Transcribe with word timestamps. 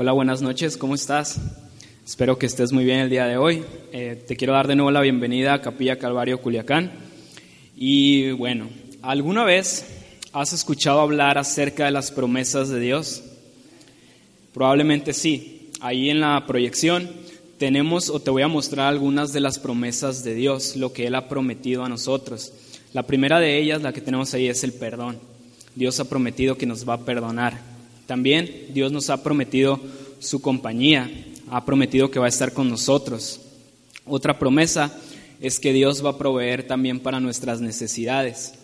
Hola, 0.00 0.12
buenas 0.12 0.42
noches, 0.42 0.76
¿cómo 0.76 0.94
estás? 0.94 1.40
Espero 2.06 2.38
que 2.38 2.46
estés 2.46 2.70
muy 2.70 2.84
bien 2.84 3.00
el 3.00 3.10
día 3.10 3.26
de 3.26 3.36
hoy. 3.36 3.64
Eh, 3.90 4.22
te 4.28 4.36
quiero 4.36 4.52
dar 4.52 4.68
de 4.68 4.76
nuevo 4.76 4.92
la 4.92 5.00
bienvenida 5.00 5.54
a 5.54 5.60
Capilla 5.60 5.98
Calvario 5.98 6.40
Culiacán. 6.40 6.92
Y 7.76 8.30
bueno, 8.30 8.68
¿alguna 9.02 9.42
vez 9.42 9.86
has 10.32 10.52
escuchado 10.52 11.00
hablar 11.00 11.36
acerca 11.36 11.86
de 11.86 11.90
las 11.90 12.12
promesas 12.12 12.68
de 12.68 12.78
Dios? 12.78 13.24
Probablemente 14.54 15.12
sí. 15.12 15.72
Ahí 15.80 16.10
en 16.10 16.20
la 16.20 16.46
proyección 16.46 17.10
tenemos 17.58 18.08
o 18.08 18.20
te 18.20 18.30
voy 18.30 18.42
a 18.42 18.48
mostrar 18.48 18.86
algunas 18.86 19.32
de 19.32 19.40
las 19.40 19.58
promesas 19.58 20.22
de 20.22 20.34
Dios, 20.34 20.76
lo 20.76 20.92
que 20.92 21.08
Él 21.08 21.16
ha 21.16 21.28
prometido 21.28 21.82
a 21.82 21.88
nosotros. 21.88 22.52
La 22.92 23.02
primera 23.02 23.40
de 23.40 23.58
ellas, 23.58 23.82
la 23.82 23.92
que 23.92 24.00
tenemos 24.00 24.32
ahí, 24.32 24.46
es 24.46 24.62
el 24.62 24.74
perdón. 24.74 25.18
Dios 25.74 25.98
ha 25.98 26.08
prometido 26.08 26.56
que 26.56 26.66
nos 26.66 26.88
va 26.88 26.94
a 26.94 27.04
perdonar. 27.04 27.77
También 28.08 28.68
Dios 28.72 28.90
nos 28.90 29.10
ha 29.10 29.22
prometido 29.22 29.78
su 30.18 30.40
compañía, 30.40 31.10
ha 31.50 31.66
prometido 31.66 32.10
que 32.10 32.18
va 32.18 32.24
a 32.24 32.30
estar 32.30 32.54
con 32.54 32.70
nosotros. 32.70 33.38
Otra 34.06 34.38
promesa 34.38 34.98
es 35.42 35.60
que 35.60 35.74
Dios 35.74 36.02
va 36.02 36.08
a 36.08 36.16
proveer 36.16 36.66
también 36.66 37.00
para 37.00 37.20
nuestras 37.20 37.60
necesidades. 37.60 38.54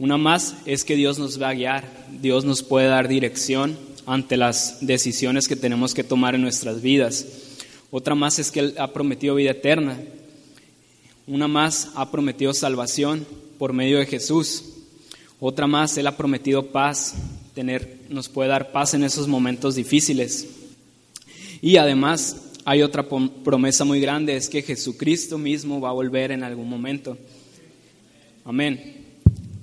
Una 0.00 0.16
más 0.18 0.56
es 0.66 0.82
que 0.82 0.96
Dios 0.96 1.20
nos 1.20 1.40
va 1.40 1.50
a 1.50 1.54
guiar, 1.54 1.84
Dios 2.20 2.44
nos 2.44 2.64
puede 2.64 2.88
dar 2.88 3.06
dirección 3.06 3.78
ante 4.04 4.36
las 4.36 4.84
decisiones 4.84 5.46
que 5.46 5.54
tenemos 5.54 5.94
que 5.94 6.02
tomar 6.02 6.34
en 6.34 6.42
nuestras 6.42 6.82
vidas. 6.82 7.24
Otra 7.92 8.16
más 8.16 8.40
es 8.40 8.50
que 8.50 8.58
Él 8.58 8.74
ha 8.78 8.92
prometido 8.92 9.36
vida 9.36 9.52
eterna. 9.52 10.00
Una 11.28 11.46
más 11.46 11.90
ha 11.94 12.10
prometido 12.10 12.52
salvación 12.52 13.24
por 13.60 13.72
medio 13.74 13.98
de 13.98 14.06
Jesús. 14.06 14.64
Otra 15.38 15.68
más, 15.68 15.96
Él 15.98 16.08
ha 16.08 16.16
prometido 16.16 16.66
paz, 16.72 17.14
tener, 17.54 18.00
nos 18.08 18.28
puede 18.28 18.48
dar 18.48 18.72
paz 18.72 18.94
en 18.94 19.04
esos 19.04 19.28
momentos 19.28 19.74
difíciles. 19.74 20.48
Y 21.60 21.76
además 21.76 22.50
hay 22.64 22.82
otra 22.82 23.06
promesa 23.08 23.84
muy 23.84 24.00
grande, 24.00 24.36
es 24.36 24.48
que 24.48 24.62
Jesucristo 24.62 25.38
mismo 25.38 25.80
va 25.80 25.90
a 25.90 25.94
volver 25.94 26.32
en 26.32 26.44
algún 26.44 26.68
momento. 26.68 27.16
Amén. 28.44 28.96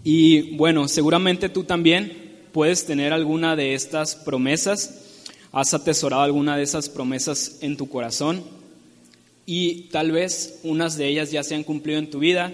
Y 0.04 0.56
bueno, 0.56 0.88
seguramente 0.88 1.50
tú 1.50 1.64
también 1.64 2.30
puedes 2.52 2.86
tener 2.86 3.14
alguna 3.14 3.56
de 3.56 3.74
estas 3.74 4.16
promesas, 4.16 5.26
has 5.52 5.74
atesorado 5.74 6.24
alguna 6.24 6.58
de 6.58 6.64
esas 6.64 6.90
promesas 6.90 7.58
en 7.62 7.76
tu 7.76 7.90
corazón 7.90 8.44
y 9.46 9.84
tal 9.92 10.12
vez 10.12 10.60
unas 10.64 10.96
de 10.96 11.08
ellas 11.08 11.32
ya 11.32 11.44
se 11.44 11.56
han 11.56 11.64
cumplido 11.64 12.00
en 12.00 12.10
tu 12.10 12.20
vida 12.20 12.54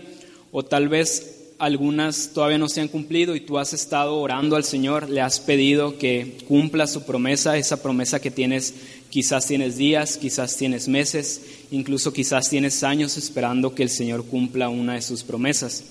o 0.52 0.64
tal 0.64 0.88
vez 0.88 1.35
algunas 1.58 2.32
todavía 2.34 2.58
no 2.58 2.70
se 2.70 2.82
han 2.82 2.88
cumplido 2.88 3.36
y 3.36 3.40
tú 3.40 3.58
has 3.58 3.74
estado 3.74 4.18
orando 4.18 4.56
al 4.56 4.64
Señor, 4.64 5.10
le 5.10 5.22
has 5.22 5.40
pedido 5.40 5.98
que 5.98 6.38
cumpla 6.48 6.88
su 6.88 7.04
promesa, 7.04 7.58
esa 7.58 7.82
promesa 7.82 8.20
que 8.20 8.32
tienes, 8.32 8.74
quizás 9.10 9.48
tienes 9.48 9.78
días, 9.78 10.18
quizás 10.18 10.58
tienes 10.58 10.88
meses, 10.88 11.42
incluso 11.72 12.12
quizás 12.14 12.50
tienes 12.50 12.84
años 12.84 13.18
esperando 13.18 13.74
que 13.74 13.84
el 13.84 13.90
Señor 13.90 14.26
cumpla 14.26 14.70
una 14.70 14.96
de 14.96 15.02
sus 15.02 15.24
promesas. 15.24 15.84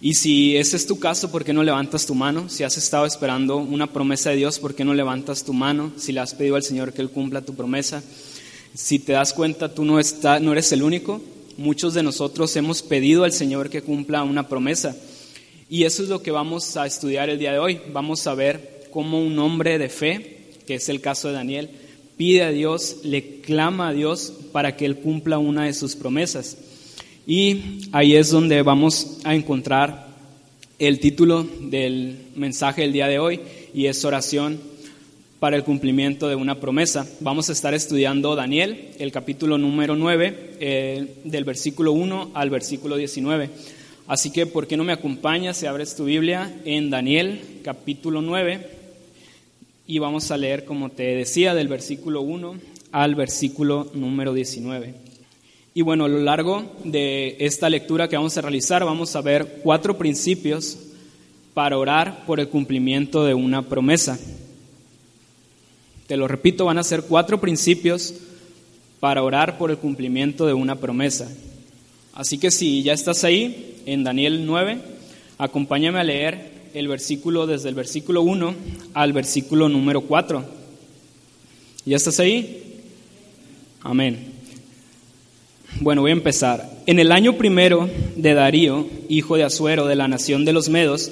Y 0.00 0.14
si 0.14 0.56
ese 0.56 0.76
es 0.76 0.86
tu 0.86 0.98
caso, 0.98 1.30
¿por 1.30 1.44
qué 1.44 1.54
no 1.54 1.62
levantas 1.62 2.04
tu 2.04 2.14
mano? 2.14 2.48
Si 2.50 2.64
has 2.64 2.76
estado 2.76 3.06
esperando 3.06 3.56
una 3.56 3.92
promesa 3.92 4.30
de 4.30 4.36
Dios, 4.36 4.58
¿por 4.58 4.74
qué 4.74 4.84
no 4.84 4.92
levantas 4.92 5.44
tu 5.44 5.54
mano? 5.54 5.92
Si 5.96 6.12
le 6.12 6.20
has 6.20 6.34
pedido 6.34 6.56
al 6.56 6.62
Señor 6.62 6.92
que 6.92 7.00
Él 7.00 7.10
cumpla 7.10 7.40
tu 7.40 7.54
promesa. 7.54 8.02
Si 8.74 8.98
te 8.98 9.12
das 9.12 9.32
cuenta, 9.32 9.72
tú 9.72 9.86
no, 9.86 9.98
está, 9.98 10.38
no 10.38 10.52
eres 10.52 10.70
el 10.72 10.82
único, 10.82 11.22
muchos 11.56 11.94
de 11.94 12.02
nosotros 12.02 12.54
hemos 12.56 12.82
pedido 12.82 13.24
al 13.24 13.32
Señor 13.32 13.70
que 13.70 13.82
cumpla 13.82 14.22
una 14.22 14.48
promesa. 14.48 14.96
Y 15.68 15.84
eso 15.84 16.02
es 16.02 16.08
lo 16.08 16.22
que 16.22 16.30
vamos 16.30 16.76
a 16.76 16.86
estudiar 16.86 17.28
el 17.28 17.38
día 17.38 17.52
de 17.52 17.58
hoy. 17.58 17.80
Vamos 17.92 18.26
a 18.26 18.34
ver 18.34 18.88
cómo 18.90 19.20
un 19.20 19.38
hombre 19.38 19.78
de 19.78 19.88
fe, 19.88 20.50
que 20.66 20.76
es 20.76 20.88
el 20.88 21.00
caso 21.00 21.28
de 21.28 21.34
Daniel, 21.34 21.70
pide 22.16 22.44
a 22.44 22.50
Dios, 22.50 22.98
le 23.02 23.40
clama 23.40 23.88
a 23.88 23.92
Dios 23.92 24.32
para 24.52 24.76
que 24.76 24.86
Él 24.86 24.96
cumpla 24.96 25.38
una 25.38 25.64
de 25.64 25.74
sus 25.74 25.96
promesas. 25.96 26.56
Y 27.26 27.80
ahí 27.92 28.14
es 28.14 28.30
donde 28.30 28.62
vamos 28.62 29.18
a 29.24 29.34
encontrar 29.34 30.06
el 30.78 31.00
título 31.00 31.42
del 31.42 32.18
mensaje 32.36 32.82
del 32.82 32.92
día 32.92 33.08
de 33.08 33.18
hoy 33.18 33.40
y 33.74 33.86
es 33.86 34.04
oración 34.04 34.60
para 35.40 35.56
el 35.56 35.64
cumplimiento 35.64 36.28
de 36.28 36.34
una 36.34 36.60
promesa. 36.60 37.06
Vamos 37.20 37.48
a 37.48 37.52
estar 37.52 37.74
estudiando 37.74 38.34
Daniel, 38.34 38.90
el 38.98 39.12
capítulo 39.12 39.58
número 39.58 39.96
9, 39.96 40.56
eh, 40.60 41.14
del 41.24 41.44
versículo 41.44 41.92
1 41.92 42.30
al 42.34 42.50
versículo 42.50 42.96
19. 42.96 43.50
Así 44.08 44.30
que, 44.30 44.46
¿por 44.46 44.66
qué 44.66 44.76
no 44.76 44.84
me 44.84 44.92
acompañas 44.92 45.58
si 45.58 45.66
abres 45.66 45.96
tu 45.96 46.04
Biblia 46.04 46.54
en 46.64 46.90
Daniel, 46.90 47.40
capítulo 47.62 48.22
9? 48.22 48.70
Y 49.86 49.98
vamos 49.98 50.30
a 50.30 50.36
leer, 50.36 50.64
como 50.64 50.90
te 50.90 51.14
decía, 51.14 51.54
del 51.54 51.68
versículo 51.68 52.22
1 52.22 52.54
al 52.92 53.14
versículo 53.14 53.90
número 53.94 54.32
19. 54.32 54.94
Y 55.74 55.82
bueno, 55.82 56.06
a 56.06 56.08
lo 56.08 56.20
largo 56.20 56.64
de 56.84 57.36
esta 57.40 57.68
lectura 57.68 58.08
que 58.08 58.16
vamos 58.16 58.38
a 58.38 58.40
realizar, 58.40 58.84
vamos 58.84 59.14
a 59.14 59.20
ver 59.20 59.60
cuatro 59.62 59.98
principios 59.98 60.78
para 61.52 61.76
orar 61.76 62.24
por 62.26 62.40
el 62.40 62.48
cumplimiento 62.48 63.24
de 63.26 63.34
una 63.34 63.62
promesa. 63.62 64.18
Te 66.06 66.16
lo 66.16 66.28
repito, 66.28 66.64
van 66.64 66.78
a 66.78 66.84
ser 66.84 67.02
cuatro 67.02 67.40
principios 67.40 68.14
para 69.00 69.22
orar 69.22 69.58
por 69.58 69.70
el 69.70 69.78
cumplimiento 69.78 70.46
de 70.46 70.54
una 70.54 70.76
promesa. 70.76 71.28
Así 72.14 72.38
que 72.38 72.50
si 72.50 72.82
ya 72.82 72.92
estás 72.92 73.24
ahí, 73.24 73.82
en 73.86 74.04
Daniel 74.04 74.46
9, 74.46 74.78
acompáñame 75.38 75.98
a 75.98 76.04
leer 76.04 76.50
el 76.74 76.88
versículo 76.88 77.46
desde 77.46 77.68
el 77.68 77.74
versículo 77.74 78.22
1 78.22 78.54
al 78.94 79.12
versículo 79.12 79.68
número 79.68 80.02
4. 80.02 80.44
¿Ya 81.84 81.96
estás 81.96 82.20
ahí? 82.20 82.80
Amén. 83.82 84.32
Bueno, 85.80 86.00
voy 86.00 86.10
a 86.10 86.14
empezar. 86.14 86.70
En 86.86 86.98
el 86.98 87.12
año 87.12 87.36
primero 87.36 87.88
de 88.16 88.34
Darío, 88.34 88.88
hijo 89.08 89.36
de 89.36 89.44
Asuero, 89.44 89.86
de 89.86 89.96
la 89.96 90.08
nación 90.08 90.44
de 90.44 90.52
los 90.52 90.68
Medos, 90.68 91.10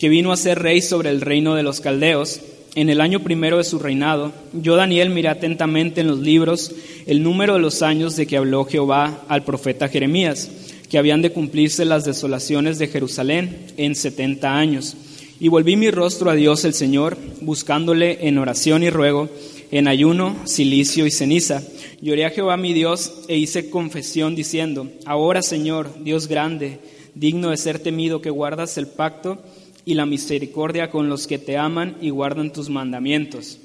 que 0.00 0.08
vino 0.08 0.32
a 0.32 0.36
ser 0.38 0.58
rey 0.58 0.80
sobre 0.80 1.10
el 1.10 1.20
reino 1.20 1.54
de 1.54 1.62
los 1.62 1.80
Caldeos, 1.80 2.40
en 2.74 2.88
el 2.88 3.02
año 3.02 3.20
primero 3.20 3.58
de 3.58 3.64
su 3.64 3.78
reinado, 3.78 4.32
yo 4.54 4.74
Daniel 4.74 5.10
miré 5.10 5.28
atentamente 5.28 6.00
en 6.00 6.06
los 6.06 6.20
libros 6.20 6.72
el 7.06 7.22
número 7.22 7.54
de 7.54 7.60
los 7.60 7.82
años 7.82 8.16
de 8.16 8.26
que 8.26 8.38
habló 8.38 8.64
Jehová 8.64 9.20
al 9.28 9.44
profeta 9.44 9.88
Jeremías, 9.88 10.50
que 10.88 10.96
habían 10.96 11.20
de 11.20 11.32
cumplirse 11.32 11.84
las 11.84 12.06
desolaciones 12.06 12.78
de 12.78 12.88
Jerusalén 12.88 13.66
en 13.76 13.94
setenta 13.94 14.56
años. 14.56 14.96
Y 15.38 15.48
volví 15.48 15.76
mi 15.76 15.90
rostro 15.90 16.30
a 16.30 16.34
Dios 16.34 16.64
el 16.64 16.72
Señor, 16.72 17.18
buscándole 17.42 18.26
en 18.26 18.38
oración 18.38 18.82
y 18.82 18.88
ruego, 18.88 19.28
en 19.70 19.86
ayuno, 19.86 20.34
silicio 20.44 21.04
y 21.04 21.10
ceniza. 21.10 21.62
Lloré 22.00 22.24
a 22.24 22.30
Jehová 22.30 22.56
mi 22.56 22.72
Dios 22.72 23.24
e 23.28 23.36
hice 23.36 23.68
confesión 23.68 24.34
diciendo, 24.34 24.88
Ahora 25.04 25.42
Señor, 25.42 25.90
Dios 26.02 26.26
grande, 26.26 26.78
digno 27.14 27.50
de 27.50 27.58
ser 27.58 27.80
temido 27.80 28.22
que 28.22 28.30
guardas 28.30 28.78
el 28.78 28.86
pacto, 28.86 29.42
y 29.84 29.94
la 29.94 30.06
misericordia 30.06 30.90
con 30.90 31.08
los 31.08 31.26
que 31.26 31.38
te 31.38 31.56
aman 31.56 31.96
y 32.00 32.10
guardan 32.10 32.52
tus 32.52 32.68
mandamientos. 32.68 33.58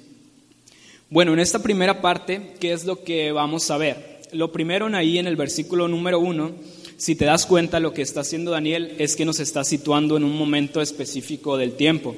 Bueno, 1.10 1.34
en 1.34 1.40
esta 1.40 1.62
primera 1.62 2.02
parte, 2.02 2.54
¿qué 2.60 2.74
es 2.74 2.86
lo 2.86 3.04
que 3.04 3.32
vamos 3.32 3.70
a 3.70 3.78
ver? 3.78 4.22
Lo 4.32 4.52
primero 4.52 4.88
en 4.88 4.96
ahí 4.96 5.18
en 5.18 5.28
el 5.28 5.36
versículo 5.36 5.88
número 5.88 6.20
uno, 6.20 6.52
si 6.98 7.16
te 7.16 7.26
das 7.26 7.46
cuenta 7.46 7.80
lo 7.80 7.94
que 7.94 8.02
está 8.02 8.22
haciendo 8.22 8.52
Daniel 8.52 8.96
es 9.00 9.16
que 9.16 9.26
nos 9.26 9.40
está 9.40 9.64
situando 9.64 10.18
en 10.18 10.24
un 10.24 10.38
momento 10.38 10.82
específico 10.82 11.58
del 11.58 11.74
tiempo. 11.74 12.16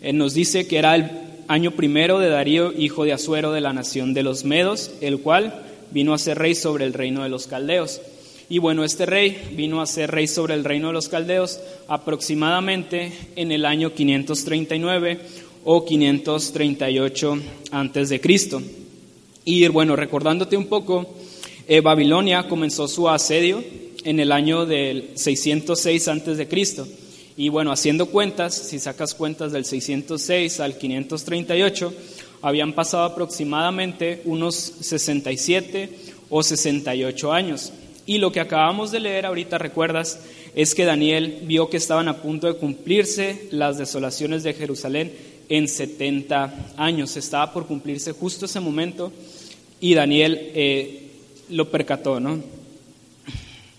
Él 0.00 0.16
nos 0.16 0.34
dice 0.34 0.66
que 0.66 0.78
era 0.78 0.94
el 0.94 1.10
año 1.48 1.72
primero 1.72 2.18
de 2.18 2.28
Darío, 2.28 2.72
hijo 2.72 3.04
de 3.04 3.12
Asuero 3.12 3.52
de 3.52 3.60
la 3.60 3.72
nación 3.72 4.14
de 4.14 4.22
los 4.22 4.44
Medos, 4.44 4.92
el 5.00 5.20
cual 5.20 5.62
vino 5.90 6.14
a 6.14 6.18
ser 6.18 6.38
rey 6.38 6.54
sobre 6.54 6.84
el 6.84 6.92
reino 6.92 7.22
de 7.22 7.28
los 7.28 7.46
Caldeos. 7.46 8.00
Y 8.50 8.58
bueno, 8.58 8.82
este 8.82 9.06
rey 9.06 9.52
vino 9.52 9.80
a 9.80 9.86
ser 9.86 10.10
rey 10.10 10.26
sobre 10.26 10.54
el 10.54 10.64
reino 10.64 10.88
de 10.88 10.92
los 10.92 11.08
caldeos 11.08 11.60
aproximadamente 11.86 13.12
en 13.36 13.52
el 13.52 13.64
año 13.64 13.94
539 13.94 15.20
o 15.64 15.84
538 15.84 17.38
antes 17.70 18.08
de 18.08 18.20
Cristo. 18.20 18.60
Y 19.44 19.68
bueno, 19.68 19.94
recordándote 19.94 20.56
un 20.56 20.66
poco, 20.66 21.14
eh, 21.68 21.80
Babilonia 21.80 22.48
comenzó 22.48 22.88
su 22.88 23.08
asedio 23.08 23.62
en 24.02 24.18
el 24.18 24.32
año 24.32 24.66
del 24.66 25.10
606 25.14 26.08
antes 26.08 26.36
de 26.36 26.48
Cristo. 26.48 26.88
Y 27.36 27.50
bueno, 27.50 27.70
haciendo 27.70 28.06
cuentas, 28.06 28.56
si 28.56 28.80
sacas 28.80 29.14
cuentas 29.14 29.52
del 29.52 29.64
606 29.64 30.58
al 30.58 30.76
538, 30.76 31.94
habían 32.42 32.72
pasado 32.72 33.04
aproximadamente 33.04 34.22
unos 34.24 34.56
67 34.56 35.88
o 36.30 36.42
68 36.42 37.32
años. 37.32 37.72
Y 38.10 38.18
lo 38.18 38.32
que 38.32 38.40
acabamos 38.40 38.90
de 38.90 38.98
leer 38.98 39.24
ahorita, 39.24 39.56
recuerdas, 39.56 40.18
es 40.56 40.74
que 40.74 40.84
Daniel 40.84 41.42
vio 41.44 41.70
que 41.70 41.76
estaban 41.76 42.08
a 42.08 42.16
punto 42.16 42.48
de 42.48 42.58
cumplirse 42.58 43.46
las 43.52 43.78
desolaciones 43.78 44.42
de 44.42 44.52
Jerusalén 44.52 45.12
en 45.48 45.68
70 45.68 46.72
años. 46.76 47.16
Estaba 47.16 47.52
por 47.52 47.68
cumplirse 47.68 48.10
justo 48.10 48.46
ese 48.46 48.58
momento 48.58 49.12
y 49.80 49.94
Daniel 49.94 50.50
eh, 50.56 51.06
lo 51.50 51.70
percató, 51.70 52.18
¿no? 52.18 52.42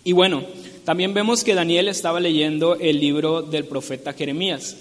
Y 0.06 0.14
bueno, 0.14 0.46
también 0.86 1.14
vemos 1.14 1.44
que 1.44 1.54
Daniel 1.54 1.90
estaba 1.90 2.22
leyendo 2.22 2.76
el 2.76 3.02
libro 3.02 3.42
del 3.42 3.66
profeta 3.66 4.14
Jeremías. 4.14 4.78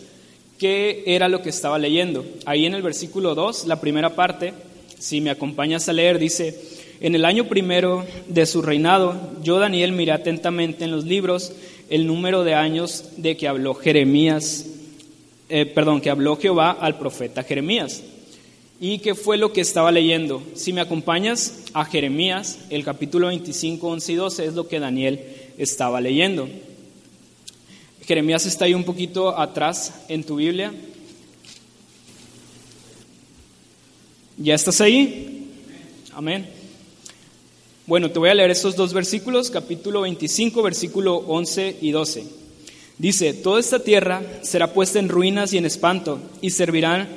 ¿Qué 0.61 1.03
era 1.07 1.29
lo 1.29 1.43
que 1.43 1.49
estaba 1.49 1.77
leyendo? 1.77 2.25
Ahí 2.47 2.67
en 2.67 2.75
el 2.75 2.83
versículo 2.83 3.35
2, 3.35 3.67
la 3.67 3.81
primera 3.81 4.15
parte, 4.15 4.55
Si 5.01 5.21
me 5.21 5.31
acompañas 5.31 5.89
a 5.89 5.95
leer, 5.95 6.21
dice, 6.21 6.55
en 7.01 7.15
el 7.15 7.25
año 7.25 7.49
primero 7.49 8.05
de 8.29 8.45
su 8.45 8.61
reinado, 8.61 9.17
yo 9.43 9.59
Daniel 9.59 9.93
miré 9.93 10.13
atentamente 10.13 10.85
en 10.85 10.91
los 10.91 11.05
libros 11.05 11.53
el 11.89 12.07
número 12.07 12.45
de 12.45 12.55
años 12.55 13.05
de 13.17 13.39
que 13.39 13.49
habló 13.49 13.75
Jeremías, 13.75 14.67
eh, 15.49 15.65
perdón, 15.65 16.03
que 16.03 16.11
habló 16.11 16.37
Jehová 16.37 16.73
al 16.73 16.99
profeta 16.99 17.43
Jeremías. 17.43 18.03
¿Y 18.83 18.99
qué 18.99 19.15
fue 19.15 19.39
lo 19.39 19.53
que 19.53 19.63
estaba 19.63 19.91
leyendo? 19.91 20.43
Si 20.55 20.75
me 20.75 20.83
acompañas 20.83 21.65
a 21.73 21.87
Jeremías, 21.87 22.61
el 22.69 22.85
capítulo 22.85 23.29
25, 23.29 23.89
11 23.89 24.13
y 24.13 24.15
12 24.15 24.45
es 24.45 24.55
lo 24.55 24.69
que 24.69 24.79
Daniel 24.79 25.21
estaba 25.57 26.03
leyendo. 26.03 26.49
Jeremías 28.07 28.45
está 28.45 28.67
ahí 28.67 28.75
un 28.75 28.85
poquito 28.85 29.39
atrás 29.39 30.03
en 30.09 30.23
tu 30.23 30.37
Biblia. 30.37 30.73
¿Ya 34.37 34.55
estás 34.55 34.81
ahí? 34.81 35.49
Amén. 36.13 36.60
Bueno, 37.91 38.13
te 38.13 38.21
voy 38.21 38.29
a 38.29 38.35
leer 38.35 38.53
estos 38.53 38.77
dos 38.77 38.93
versículos, 38.93 39.51
capítulo 39.51 40.03
25, 40.03 40.63
versículo 40.63 41.17
11 41.17 41.79
y 41.81 41.91
12. 41.91 42.25
Dice, 42.99 43.35
toda 43.35 43.59
esta 43.59 43.81
tierra 43.81 44.23
será 44.43 44.73
puesta 44.73 45.01
en 45.01 45.09
ruinas 45.09 45.53
y 45.53 45.59
en 45.59 45.67
espanto, 45.67 46.21
y 46.41 46.51
servirán 46.51 47.09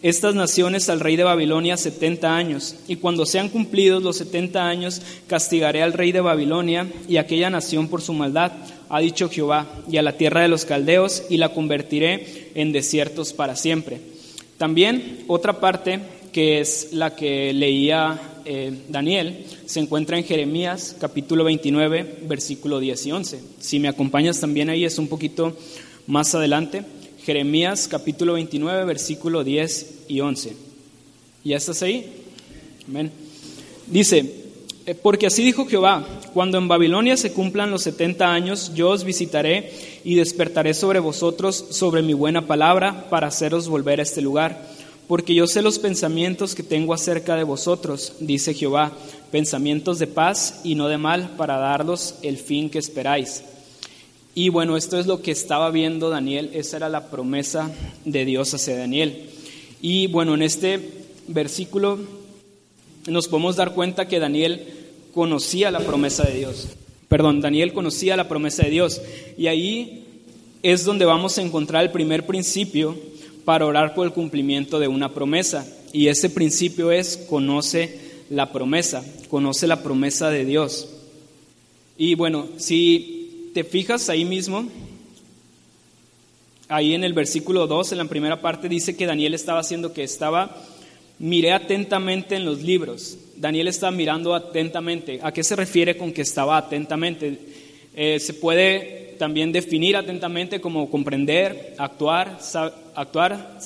estas 0.00 0.34
naciones 0.34 0.88
al 0.88 1.00
rey 1.00 1.16
de 1.16 1.24
Babilonia 1.24 1.76
setenta 1.76 2.34
años, 2.34 2.76
y 2.88 2.96
cuando 2.96 3.26
sean 3.26 3.50
cumplidos 3.50 4.02
los 4.02 4.16
setenta 4.16 4.66
años, 4.66 5.02
castigaré 5.26 5.82
al 5.82 5.92
rey 5.92 6.12
de 6.12 6.22
Babilonia 6.22 6.90
y 7.06 7.18
aquella 7.18 7.50
nación 7.50 7.88
por 7.88 8.00
su 8.00 8.14
maldad, 8.14 8.52
ha 8.88 9.00
dicho 9.00 9.28
Jehová, 9.28 9.66
y 9.90 9.98
a 9.98 10.02
la 10.02 10.16
tierra 10.16 10.40
de 10.40 10.48
los 10.48 10.64
caldeos, 10.64 11.24
y 11.28 11.36
la 11.36 11.50
convertiré 11.50 12.52
en 12.54 12.72
desiertos 12.72 13.34
para 13.34 13.54
siempre. 13.54 14.00
También 14.56 15.24
otra 15.28 15.60
parte, 15.60 16.00
que 16.32 16.60
es 16.60 16.94
la 16.94 17.14
que 17.14 17.52
leía 17.52 18.31
eh, 18.44 18.72
Daniel 18.88 19.44
se 19.66 19.80
encuentra 19.80 20.18
en 20.18 20.24
Jeremías 20.24 20.96
capítulo 20.98 21.44
29, 21.44 22.20
versículo 22.28 22.80
10 22.80 23.06
y 23.06 23.12
11. 23.12 23.40
Si 23.60 23.78
me 23.78 23.88
acompañas 23.88 24.40
también 24.40 24.70
ahí 24.70 24.84
es 24.84 24.98
un 24.98 25.08
poquito 25.08 25.56
más 26.06 26.34
adelante. 26.34 26.84
Jeremías 27.24 27.88
capítulo 27.88 28.34
29, 28.34 28.84
versículo 28.84 29.44
10 29.44 30.04
y 30.08 30.20
11. 30.20 30.56
¿Ya 31.44 31.56
estás 31.56 31.82
ahí? 31.82 32.10
Amén. 32.88 33.10
Dice, 33.86 34.42
eh, 34.86 34.94
porque 34.94 35.26
así 35.26 35.44
dijo 35.44 35.66
Jehová, 35.66 36.06
cuando 36.34 36.58
en 36.58 36.68
Babilonia 36.68 37.16
se 37.16 37.32
cumplan 37.32 37.70
los 37.70 37.82
setenta 37.82 38.32
años, 38.32 38.72
yo 38.74 38.90
os 38.90 39.04
visitaré 39.04 39.72
y 40.04 40.16
despertaré 40.16 40.74
sobre 40.74 40.98
vosotros 40.98 41.64
sobre 41.70 42.02
mi 42.02 42.14
buena 42.14 42.46
palabra 42.46 43.08
para 43.08 43.28
haceros 43.28 43.68
volver 43.68 44.00
a 44.00 44.02
este 44.02 44.22
lugar 44.22 44.72
porque 45.12 45.34
yo 45.34 45.46
sé 45.46 45.60
los 45.60 45.78
pensamientos 45.78 46.54
que 46.54 46.62
tengo 46.62 46.94
acerca 46.94 47.36
de 47.36 47.44
vosotros, 47.44 48.14
dice 48.20 48.54
Jehová, 48.54 48.92
pensamientos 49.30 49.98
de 49.98 50.06
paz 50.06 50.62
y 50.64 50.74
no 50.74 50.88
de 50.88 50.96
mal, 50.96 51.34
para 51.36 51.58
daros 51.58 52.14
el 52.22 52.38
fin 52.38 52.70
que 52.70 52.78
esperáis. 52.78 53.44
Y 54.34 54.48
bueno, 54.48 54.74
esto 54.74 54.98
es 54.98 55.04
lo 55.06 55.20
que 55.20 55.30
estaba 55.30 55.70
viendo 55.70 56.08
Daniel, 56.08 56.48
esa 56.54 56.78
era 56.78 56.88
la 56.88 57.10
promesa 57.10 57.70
de 58.06 58.24
Dios 58.24 58.54
hacia 58.54 58.74
Daniel. 58.74 59.28
Y 59.82 60.06
bueno, 60.06 60.32
en 60.32 60.40
este 60.40 60.80
versículo 61.28 61.98
nos 63.06 63.28
podemos 63.28 63.56
dar 63.56 63.74
cuenta 63.74 64.08
que 64.08 64.18
Daniel 64.18 64.66
conocía 65.12 65.70
la 65.70 65.80
promesa 65.80 66.22
de 66.22 66.38
Dios. 66.38 66.68
Perdón, 67.08 67.42
Daniel 67.42 67.74
conocía 67.74 68.16
la 68.16 68.30
promesa 68.30 68.62
de 68.62 68.70
Dios. 68.70 69.02
Y 69.36 69.48
ahí 69.48 70.06
es 70.62 70.86
donde 70.86 71.04
vamos 71.04 71.36
a 71.36 71.42
encontrar 71.42 71.82
el 71.82 71.90
primer 71.90 72.24
principio 72.24 72.96
para 73.44 73.66
orar 73.66 73.94
por 73.94 74.06
el 74.06 74.12
cumplimiento 74.12 74.78
de 74.78 74.88
una 74.88 75.12
promesa. 75.12 75.66
Y 75.92 76.08
ese 76.08 76.30
principio 76.30 76.90
es 76.90 77.16
conoce 77.16 77.98
la 78.30 78.52
promesa, 78.52 79.04
conoce 79.28 79.66
la 79.66 79.82
promesa 79.82 80.30
de 80.30 80.44
Dios. 80.44 80.88
Y 81.98 82.14
bueno, 82.14 82.48
si 82.56 83.50
te 83.54 83.64
fijas 83.64 84.08
ahí 84.08 84.24
mismo, 84.24 84.68
ahí 86.68 86.94
en 86.94 87.04
el 87.04 87.12
versículo 87.12 87.66
2, 87.66 87.92
en 87.92 87.98
la 87.98 88.04
primera 88.06 88.40
parte, 88.40 88.68
dice 88.68 88.96
que 88.96 89.06
Daniel 89.06 89.34
estaba 89.34 89.60
haciendo 89.60 89.92
que 89.92 90.02
estaba, 90.02 90.56
miré 91.18 91.52
atentamente 91.52 92.36
en 92.36 92.44
los 92.44 92.62
libros. 92.62 93.18
Daniel 93.36 93.68
estaba 93.68 93.90
mirando 93.90 94.34
atentamente. 94.34 95.20
¿A 95.22 95.32
qué 95.32 95.44
se 95.44 95.56
refiere 95.56 95.96
con 95.96 96.12
que 96.12 96.22
estaba 96.22 96.56
atentamente? 96.56 97.38
Eh, 97.94 98.18
se 98.18 98.34
puede 98.34 99.01
también 99.22 99.52
definir 99.52 99.96
atentamente 99.96 100.60
como 100.60 100.90
comprender, 100.90 101.76
actuar, 101.78 102.40
actuar, 102.96 103.56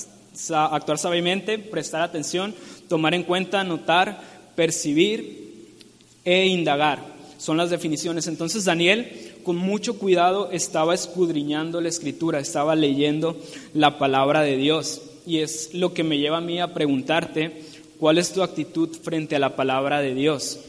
actuar 0.51 0.99
sabiamente, 0.99 1.59
prestar 1.59 2.03
atención, 2.03 2.55
tomar 2.91 3.15
en 3.15 3.23
cuenta, 3.23 3.65
notar, 3.65 4.21
percibir 4.55 5.79
e 6.27 6.45
indagar. 6.45 7.03
Son 7.39 7.57
las 7.57 7.71
definiciones. 7.71 8.27
Entonces 8.27 8.67
Daniel, 8.67 9.11
con 9.45 9.57
mucho 9.57 9.99
cuidado, 9.99 10.51
estaba 10.53 10.95
escudriñando 10.95 11.81
la 11.81 11.89
escritura, 11.89 12.39
estaba 12.39 12.77
leyendo 12.77 13.35
la 13.73 13.97
palabra 13.97 14.43
de 14.43 14.59
Dios. 14.59 15.01
Y 15.27 15.39
es 15.39 15.73
lo 15.73 15.95
que 15.95 16.05
me 16.05 16.19
lleva 16.19 16.37
a 16.37 16.43
mí 16.43 16.61
a 16.61 16.75
preguntarte, 16.75 17.63
¿cuál 17.99 18.19
es 18.19 18.31
tu 18.31 18.43
actitud 18.43 18.95
frente 18.95 19.37
a 19.37 19.39
la 19.39 19.57
palabra 19.57 20.03
de 20.03 20.15
Dios? 20.15 20.61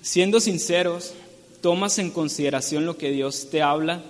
Siendo 0.00 0.40
sinceros, 0.40 1.14
¿tomas 1.62 1.98
en 1.98 2.10
consideración 2.10 2.84
lo 2.84 2.98
que 2.98 3.12
Dios 3.12 3.48
te 3.50 3.62
habla? 3.62 4.02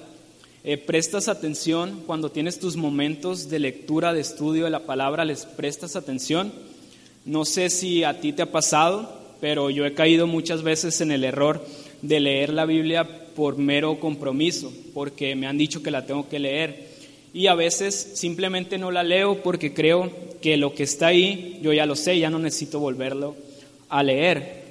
Eh, 0.65 0.79
prestas 0.79 1.29
atención 1.29 2.03
cuando 2.07 2.31
tienes 2.31 2.59
tus 2.59 2.77
momentos 2.77 3.51
de 3.51 3.59
lectura, 3.59 4.15
de 4.15 4.21
estudio 4.21 4.65
de 4.65 4.71
la 4.71 4.87
palabra, 4.87 5.25
les 5.25 5.45
prestas 5.45 5.95
atención. 5.95 6.53
No 7.25 7.45
sé 7.45 7.69
si 7.69 8.05
a 8.05 8.21
ti 8.21 8.33
te 8.33 8.43
ha 8.43 8.51
pasado, 8.51 9.21
pero 9.41 9.69
yo 9.69 9.85
he 9.85 9.93
caído 9.93 10.27
muchas 10.27 10.63
veces 10.63 11.01
en 11.03 11.13
el 11.13 11.25
error 11.25 11.65
de 12.01 12.21
leer 12.21 12.53
la 12.55 12.65
Biblia 12.65 13.07
por 13.37 13.59
mero 13.59 14.01
compromiso, 14.01 14.73
porque 14.95 15.37
me 15.37 15.47
han 15.47 15.59
dicho 15.59 15.83
que 15.83 15.91
la 15.91 16.07
tengo 16.07 16.29
que 16.29 16.39
leer. 16.39 16.91
Y 17.35 17.49
a 17.49 17.55
veces 17.55 18.13
simplemente 18.15 18.79
no 18.79 18.91
la 18.91 19.03
leo 19.03 19.43
porque 19.43 19.75
creo 19.75 20.11
que 20.41 20.57
lo 20.57 20.75
que 20.75 20.85
está 20.85 21.09
ahí 21.09 21.59
yo 21.63 21.73
ya 21.73 21.87
lo 21.87 21.97
sé, 21.97 22.19
ya 22.19 22.31
no 22.31 22.39
necesito 22.39 22.81
volverlo 22.81 23.37
a 23.91 24.03
leer. 24.03 24.63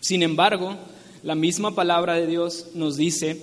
Sin 0.00 0.22
embargo, 0.22 0.76
la 1.22 1.34
misma 1.34 1.74
palabra 1.74 2.14
de 2.14 2.26
Dios 2.26 2.68
nos 2.74 2.96
dice 2.96 3.36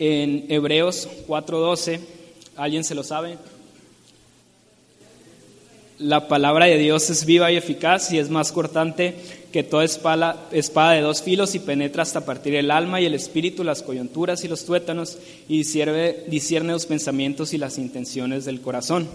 en 0.00 0.46
Hebreos 0.48 1.08
4:12, 1.28 2.00
¿alguien 2.56 2.82
se 2.82 2.96
lo 2.96 3.04
sabe? 3.04 3.38
La 5.98 6.26
palabra 6.26 6.66
de 6.66 6.78
Dios 6.78 7.08
es 7.10 7.24
viva 7.24 7.52
y 7.52 7.56
eficaz 7.56 8.12
y 8.12 8.18
es 8.18 8.28
más 8.28 8.50
cortante 8.50 9.14
que 9.52 9.62
toda 9.62 9.84
espada, 9.84 10.48
espada 10.50 10.92
de 10.92 11.02
dos 11.02 11.22
filos 11.22 11.54
y 11.54 11.60
penetra 11.60 12.02
hasta 12.02 12.24
partir 12.24 12.56
el 12.56 12.72
alma 12.72 13.00
y 13.00 13.06
el 13.06 13.14
espíritu, 13.14 13.62
las 13.62 13.82
coyunturas 13.82 14.42
y 14.42 14.48
los 14.48 14.64
tuétanos 14.64 15.18
y 15.48 15.58
discierne, 15.58 16.72
los 16.72 16.86
pensamientos 16.86 17.52
y 17.52 17.58
las 17.58 17.78
intenciones 17.78 18.44
del 18.44 18.60
corazón. 18.60 19.06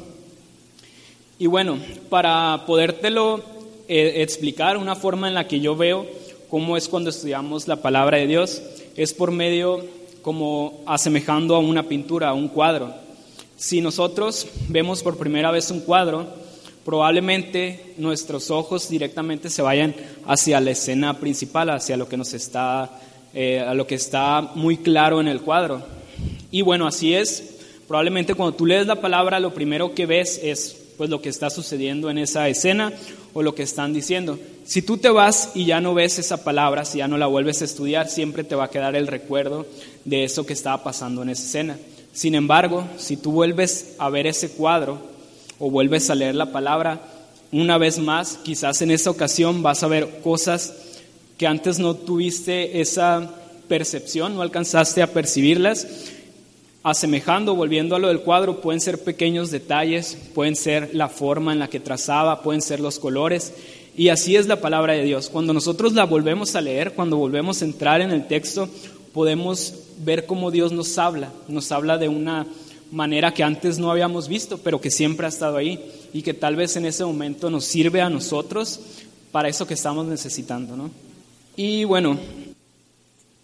Y 1.39 1.48
bueno, 1.48 1.77
para 2.10 2.63
podértelo 2.65 3.43
eh, 3.89 4.22
explicar, 4.22 4.77
una 4.77 4.96
forma 4.96 5.27
en 5.27 5.34
la 5.34 5.48
que 5.48 5.60
yo 5.60 5.75
veo 5.75 6.08
cómo 6.50 6.77
es 6.77 6.88
cuando 6.88 7.10
estudiamos 7.10 7.68
la 7.68 7.77
palabra 7.77 8.18
de 8.18 8.27
Dios 8.27 8.62
es 8.96 9.13
por 9.13 9.32
medio 9.32 9.86
como 10.22 10.82
asemejando 10.86 11.56
a 11.56 11.60
una 11.60 11.84
pintura, 11.84 12.30
a 12.30 12.34
un 12.34 12.48
cuadro. 12.48 12.94
Si 13.56 13.82
nosotros 13.82 14.48
vemos 14.68 15.04
por 15.04 15.18
primera 15.18 15.51
vez 15.51 15.72
un 15.72 15.82
cuadro, 15.82 16.27
probablemente 16.84 17.94
nuestros 17.98 18.51
ojos 18.51 18.89
directamente 18.89 19.50
se 19.50 19.62
vayan 19.62 19.96
hacia 20.25 20.60
la 20.60 20.72
escena 20.72 21.20
principal, 21.20 21.70
hacia 21.70 21.98
lo 21.98 22.08
que 22.08 22.18
nos 22.18 22.34
está, 22.34 22.89
eh, 23.34 23.60
a 23.60 23.74
lo 23.74 23.88
que 23.88 23.96
está 23.96 24.42
muy 24.56 24.77
claro 24.77 25.22
en 25.22 25.27
el 25.27 25.42
cuadro. 25.42 25.82
Y 26.51 26.62
bueno, 26.62 26.88
así 26.88 27.13
es. 27.13 27.56
Probablemente 27.88 28.36
cuando 28.36 28.56
tú 28.56 28.66
lees 28.66 28.88
la 28.88 29.00
palabra, 29.00 29.39
lo 29.39 29.54
primero 29.54 29.94
que 29.94 30.06
ves 30.06 30.39
es 30.44 30.77
pues 30.98 31.10
lo 31.10 31.22
que 31.22 31.30
está 31.30 31.50
sucediendo 31.50 32.10
en 32.10 32.18
esa 32.18 32.50
escena 32.50 32.92
o 33.38 33.44
lo 33.44 33.53
que 33.53 33.62
están 33.62 33.94
diciendo. 33.94 34.39
Si 34.65 34.82
tú 34.82 34.98
te 34.98 35.10
vas 35.10 35.51
y 35.53 35.65
ya 35.65 35.79
no 35.79 35.94
ves 35.94 36.17
esa 36.17 36.44
palabra, 36.44 36.86
si 36.86 36.98
ya 36.98 37.08
no 37.08 37.20
la 37.20 37.27
vuelves 37.27 37.62
a 37.62 37.65
estudiar, 37.65 38.10
siempre 38.10 38.44
te 38.44 38.56
va 38.56 38.63
a 38.63 38.70
quedar 38.72 38.96
el 38.96 39.06
recuerdo 39.06 39.67
de 40.06 40.24
eso 40.24 40.44
que 40.44 40.53
estaba 40.53 40.84
pasando 40.84 41.22
en 41.22 41.29
esa 41.29 41.44
escena. 41.44 41.77
Sin 42.13 42.34
embargo, 42.34 42.88
si 42.98 43.15
tú 43.15 43.32
vuelves 43.32 43.94
a 44.00 44.10
ver 44.10 44.25
ese 44.25 44.50
cuadro 44.50 44.98
o 45.60 45.70
vuelves 45.70 46.10
a 46.10 46.15
leer 46.15 46.34
la 46.34 46.51
palabra 46.51 47.00
una 47.51 47.77
vez 47.77 48.00
más, 48.00 48.39
quizás 48.41 48.82
en 48.82 48.89
esa 48.89 49.12
ocasión 49.12 49.62
vas 49.62 49.84
a 49.84 49.88
ver 49.88 50.22
cosas 50.24 50.74
que 51.38 51.46
antes 51.46 51.77
no 51.77 51.94
tuviste 51.94 52.82
esa 52.82 53.36
percepción, 53.67 54.34
no 54.34 54.41
alcanzaste 54.41 55.03
a 55.03 55.13
percibirlas. 55.13 55.86
Asemejando, 56.88 57.53
volviendo 57.53 57.98
a 57.98 58.00
lo 58.00 58.08
del 58.08 58.22
cuadro, 58.22 58.62
pueden 58.62 58.79
ser 58.79 59.03
pequeños 59.03 59.51
detalles, 59.51 60.17
pueden 60.34 60.56
ser 60.56 60.91
la 60.96 61.10
forma 61.10 61.51
en 61.51 61.60
la 61.60 61.67
que 61.67 61.82
trazaba, 61.82 62.41
pueden 62.41 62.62
ser 62.62 62.79
los 62.79 62.98
colores, 62.98 63.53
y 63.98 64.08
así 64.08 64.38
es 64.38 64.48
la 64.48 64.62
palabra 64.62 64.94
de 64.94 65.03
Dios. 65.03 65.27
Cuando 65.27 65.51
nosotros 65.51 65.91
la 65.91 66.06
volvemos 66.06 66.56
a 66.56 66.62
leer, 66.62 66.94
cuando 66.94 67.17
volvemos 67.17 67.62
a 67.62 67.65
entrar 67.65 68.00
en 68.00 68.12
el 68.12 68.25
texto, 68.25 68.70
podemos 69.12 69.74
ver 69.98 70.25
cómo 70.25 70.50
Dios 70.50 70.72
nos 70.72 70.98
habla. 70.98 71.29
Nos 71.50 71.74
habla 71.74 71.98
de 71.98 72.08
una 72.08 72.48
manera 72.89 73.34
que 73.34 73.44
antes 73.44 73.79
no 73.79 73.91
habíamos 73.91 74.29
visto, 74.29 74.58
pero 74.58 74.79
que 74.79 74.89
siempre 74.89 75.25
ha 75.25 75.29
estado 75.29 75.58
ahí 75.58 75.84
y 76.13 76.22
que 76.22 76.34
tal 76.34 76.56
vez 76.56 76.77
en 76.77 76.86
ese 76.86 77.03
momento 77.03 77.50
nos 77.50 77.65
sirve 77.65 78.00
a 78.00 78.10
nosotros 78.10 78.79
para 79.34 79.50
eso 79.50 79.67
que 79.67 79.74
estamos 79.74 80.06
necesitando. 80.06 80.77
¿no? 80.77 80.89
Y 81.58 81.84
bueno, 81.84 82.17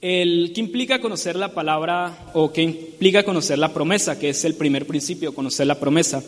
el, 0.04 0.52
¿qué 0.54 0.60
implica 0.60 1.00
conocer 1.00 1.38
la 1.38 1.54
palabra 1.54 2.30
o 2.34 2.52
qué 2.52 2.62
implica 2.62 3.24
conocer 3.24 3.58
la 3.58 3.74
promesa? 3.74 4.20
Que 4.20 4.32
es 4.32 4.44
el 4.44 4.54
primer 4.54 4.86
principio, 4.86 5.34
conocer 5.34 5.66
la 5.66 5.80
promesa. 5.80 6.22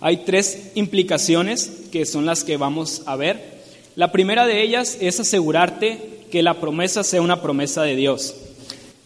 Hay 0.00 0.24
tres 0.24 0.72
implicaciones 0.74 1.84
que 1.92 2.06
son 2.06 2.26
las 2.26 2.42
que 2.42 2.56
vamos 2.56 3.02
a 3.06 3.14
ver. 3.14 3.60
La 3.94 4.10
primera 4.10 4.46
de 4.46 4.62
ellas 4.62 4.98
es 5.00 5.20
asegurarte 5.20 6.24
que 6.32 6.42
la 6.42 6.54
promesa 6.54 7.04
sea 7.04 7.22
una 7.22 7.40
promesa 7.40 7.84
de 7.84 7.94
Dios. 7.94 8.34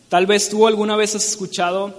Tal 0.08 0.24
vez 0.24 0.48
tú 0.48 0.66
alguna 0.66 0.96
vez 0.96 1.14
has 1.14 1.28
escuchado 1.28 1.94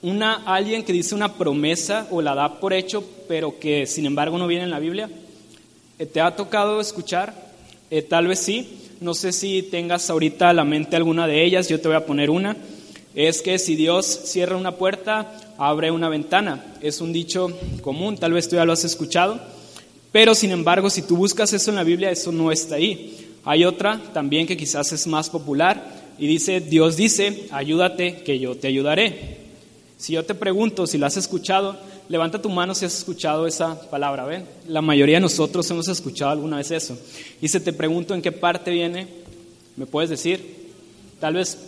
una, 0.00 0.34
alguien 0.34 0.84
que 0.84 0.92
dice 0.92 1.16
una 1.16 1.34
promesa 1.34 2.06
o 2.12 2.22
la 2.22 2.36
da 2.36 2.60
por 2.60 2.72
hecho, 2.72 3.02
pero 3.26 3.58
que 3.58 3.84
sin 3.86 4.06
embargo 4.06 4.38
no 4.38 4.46
viene 4.46 4.62
en 4.62 4.70
la 4.70 4.78
Biblia. 4.78 5.10
Eh, 5.98 6.06
¿Te 6.06 6.20
ha 6.20 6.36
tocado 6.36 6.80
escuchar? 6.80 7.34
Eh, 7.90 8.02
tal 8.02 8.28
vez 8.28 8.38
sí. 8.38 8.87
No 9.00 9.14
sé 9.14 9.30
si 9.30 9.62
tengas 9.62 10.10
ahorita 10.10 10.48
a 10.48 10.52
la 10.52 10.64
mente 10.64 10.96
alguna 10.96 11.28
de 11.28 11.44
ellas, 11.44 11.68
yo 11.68 11.80
te 11.80 11.86
voy 11.86 11.96
a 11.96 12.04
poner 12.04 12.30
una. 12.30 12.56
Es 13.14 13.42
que 13.42 13.60
si 13.60 13.76
Dios 13.76 14.06
cierra 14.24 14.56
una 14.56 14.72
puerta, 14.72 15.54
abre 15.56 15.92
una 15.92 16.08
ventana. 16.08 16.64
Es 16.80 17.00
un 17.00 17.12
dicho 17.12 17.48
común, 17.80 18.18
tal 18.18 18.32
vez 18.32 18.48
tú 18.48 18.56
ya 18.56 18.64
lo 18.64 18.72
has 18.72 18.82
escuchado. 18.82 19.38
Pero 20.10 20.34
sin 20.34 20.50
embargo, 20.50 20.90
si 20.90 21.02
tú 21.02 21.16
buscas 21.16 21.52
eso 21.52 21.70
en 21.70 21.76
la 21.76 21.84
Biblia, 21.84 22.10
eso 22.10 22.32
no 22.32 22.50
está 22.50 22.74
ahí. 22.74 23.36
Hay 23.44 23.64
otra 23.64 24.00
también 24.12 24.48
que 24.48 24.56
quizás 24.56 24.90
es 24.92 25.06
más 25.06 25.30
popular 25.30 25.80
y 26.18 26.26
dice, 26.26 26.60
Dios 26.60 26.96
dice, 26.96 27.46
ayúdate 27.52 28.22
que 28.22 28.40
yo 28.40 28.56
te 28.56 28.66
ayudaré. 28.66 29.38
Si 29.96 30.14
yo 30.14 30.24
te 30.24 30.34
pregunto 30.34 30.88
si 30.88 30.98
lo 30.98 31.06
has 31.06 31.16
escuchado, 31.16 31.76
Levanta 32.08 32.40
tu 32.40 32.48
mano 32.48 32.74
si 32.74 32.86
has 32.86 32.96
escuchado 32.96 33.46
esa 33.46 33.78
palabra, 33.90 34.24
¿ven? 34.24 34.46
La 34.66 34.80
mayoría 34.80 35.16
de 35.16 35.20
nosotros 35.20 35.70
hemos 35.70 35.88
escuchado 35.88 36.30
alguna 36.30 36.56
vez 36.56 36.70
eso. 36.70 36.98
Y 37.42 37.48
si 37.48 37.60
te 37.60 37.72
pregunto 37.74 38.14
en 38.14 38.22
qué 38.22 38.32
parte 38.32 38.70
viene, 38.70 39.06
¿me 39.76 39.84
puedes 39.84 40.08
decir? 40.08 40.72
Tal 41.20 41.34
vez 41.34 41.58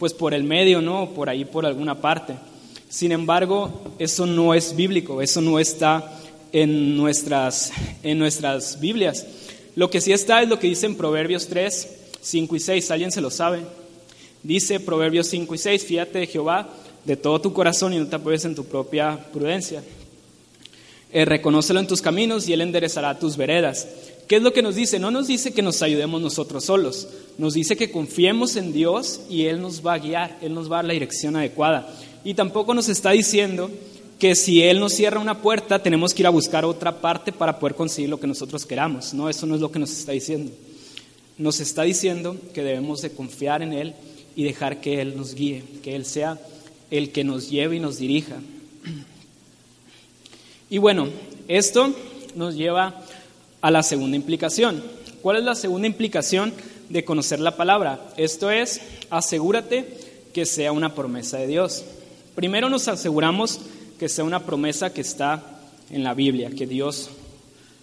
pues 0.00 0.12
por 0.12 0.34
el 0.34 0.42
medio, 0.42 0.82
¿no? 0.82 1.10
Por 1.10 1.28
ahí 1.28 1.44
por 1.44 1.64
alguna 1.64 2.00
parte. 2.00 2.34
Sin 2.88 3.12
embargo, 3.12 3.94
eso 4.00 4.26
no 4.26 4.52
es 4.52 4.74
bíblico, 4.74 5.22
eso 5.22 5.40
no 5.40 5.60
está 5.60 6.12
en 6.52 6.96
nuestras, 6.96 7.72
en 8.02 8.18
nuestras 8.18 8.80
Biblias. 8.80 9.24
Lo 9.76 9.90
que 9.90 10.00
sí 10.00 10.12
está 10.12 10.42
es 10.42 10.48
lo 10.48 10.58
que 10.58 10.66
dice 10.66 10.86
en 10.86 10.96
Proverbios 10.96 11.46
3, 11.46 11.88
5 12.20 12.56
y 12.56 12.60
6. 12.60 12.90
¿Alguien 12.90 13.12
se 13.12 13.20
lo 13.20 13.30
sabe? 13.30 13.60
Dice 14.42 14.80
Proverbios 14.80 15.28
5 15.28 15.54
y 15.54 15.58
6, 15.58 15.84
fíjate 15.84 16.18
de 16.18 16.26
Jehová 16.26 16.68
de 17.04 17.16
todo 17.16 17.40
tu 17.40 17.52
corazón 17.52 17.92
y 17.92 17.98
no 17.98 18.06
te 18.06 18.16
apoyes 18.16 18.44
en 18.44 18.54
tu 18.54 18.64
propia 18.64 19.18
prudencia. 19.32 19.82
Eh, 21.12 21.24
reconócelo 21.24 21.80
en 21.80 21.86
tus 21.86 22.02
caminos 22.02 22.48
y 22.48 22.52
Él 22.52 22.60
enderezará 22.60 23.18
tus 23.18 23.36
veredas. 23.36 23.86
¿Qué 24.26 24.36
es 24.36 24.42
lo 24.42 24.52
que 24.52 24.62
nos 24.62 24.74
dice? 24.74 24.98
No 24.98 25.10
nos 25.10 25.26
dice 25.26 25.52
que 25.52 25.62
nos 25.62 25.82
ayudemos 25.82 26.20
nosotros 26.20 26.64
solos, 26.64 27.08
nos 27.36 27.54
dice 27.54 27.76
que 27.76 27.90
confiemos 27.90 28.56
en 28.56 28.72
Dios 28.72 29.20
y 29.28 29.44
Él 29.44 29.60
nos 29.60 29.84
va 29.86 29.94
a 29.94 29.98
guiar, 29.98 30.38
Él 30.40 30.54
nos 30.54 30.70
va 30.70 30.76
a 30.76 30.78
dar 30.78 30.86
la 30.86 30.92
dirección 30.94 31.36
adecuada. 31.36 31.88
Y 32.24 32.34
tampoco 32.34 32.72
nos 32.72 32.88
está 32.88 33.10
diciendo 33.10 33.70
que 34.18 34.34
si 34.34 34.62
Él 34.62 34.80
nos 34.80 34.94
cierra 34.94 35.20
una 35.20 35.42
puerta, 35.42 35.82
tenemos 35.82 36.14
que 36.14 36.22
ir 36.22 36.26
a 36.26 36.30
buscar 36.30 36.64
otra 36.64 37.00
parte 37.00 37.32
para 37.32 37.58
poder 37.58 37.76
conseguir 37.76 38.08
lo 38.08 38.18
que 38.18 38.26
nosotros 38.26 38.64
queramos. 38.64 39.12
No, 39.12 39.28
eso 39.28 39.44
no 39.46 39.54
es 39.54 39.60
lo 39.60 39.70
que 39.70 39.78
nos 39.78 39.92
está 39.92 40.12
diciendo. 40.12 40.50
Nos 41.36 41.60
está 41.60 41.82
diciendo 41.82 42.36
que 42.54 42.62
debemos 42.62 43.02
de 43.02 43.10
confiar 43.10 43.60
en 43.62 43.74
Él 43.74 43.94
y 44.34 44.44
dejar 44.44 44.80
que 44.80 45.02
Él 45.02 45.16
nos 45.16 45.34
guíe, 45.34 45.64
que 45.82 45.94
Él 45.94 46.06
sea 46.06 46.40
el 46.98 47.10
que 47.10 47.24
nos 47.24 47.50
lleve 47.50 47.74
y 47.76 47.80
nos 47.80 47.98
dirija. 47.98 48.36
Y 50.70 50.78
bueno, 50.78 51.08
esto 51.48 51.92
nos 52.36 52.54
lleva 52.54 53.02
a 53.60 53.70
la 53.72 53.82
segunda 53.82 54.16
implicación. 54.16 54.80
¿Cuál 55.20 55.38
es 55.38 55.44
la 55.44 55.56
segunda 55.56 55.88
implicación 55.88 56.54
de 56.88 57.04
conocer 57.04 57.40
la 57.40 57.56
palabra? 57.56 58.12
Esto 58.16 58.48
es, 58.48 58.80
asegúrate 59.10 59.98
que 60.32 60.46
sea 60.46 60.70
una 60.70 60.94
promesa 60.94 61.38
de 61.38 61.48
Dios. 61.48 61.84
Primero 62.36 62.68
nos 62.68 62.86
aseguramos 62.86 63.60
que 63.98 64.08
sea 64.08 64.22
una 64.22 64.44
promesa 64.44 64.92
que 64.92 65.00
está 65.00 65.42
en 65.90 66.04
la 66.04 66.14
Biblia, 66.14 66.52
que 66.52 66.68
Dios 66.68 67.10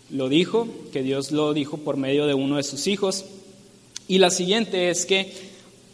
lo 0.09 0.29
dijo, 0.29 0.69
que 0.93 1.03
Dios 1.03 1.31
lo 1.31 1.53
dijo 1.53 1.77
por 1.77 1.97
medio 1.97 2.27
de 2.27 2.33
uno 2.33 2.55
de 2.55 2.63
sus 2.63 2.87
hijos. 2.87 3.25
Y 4.07 4.19
la 4.19 4.29
siguiente 4.29 4.89
es 4.89 5.05
que 5.05 5.33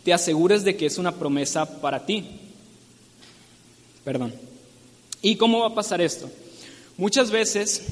te 0.03 0.13
asegures 0.13 0.63
de 0.63 0.75
que 0.75 0.85
es 0.85 0.99
una 0.99 1.15
promesa 1.15 1.81
para 1.81 2.05
ti. 2.05 2.25
Perdón. 4.07 4.31
¿Y 5.21 5.35
cómo 5.35 5.59
va 5.59 5.67
a 5.67 5.75
pasar 5.75 5.99
esto? 5.99 6.29
Muchas 6.95 7.29
veces 7.29 7.87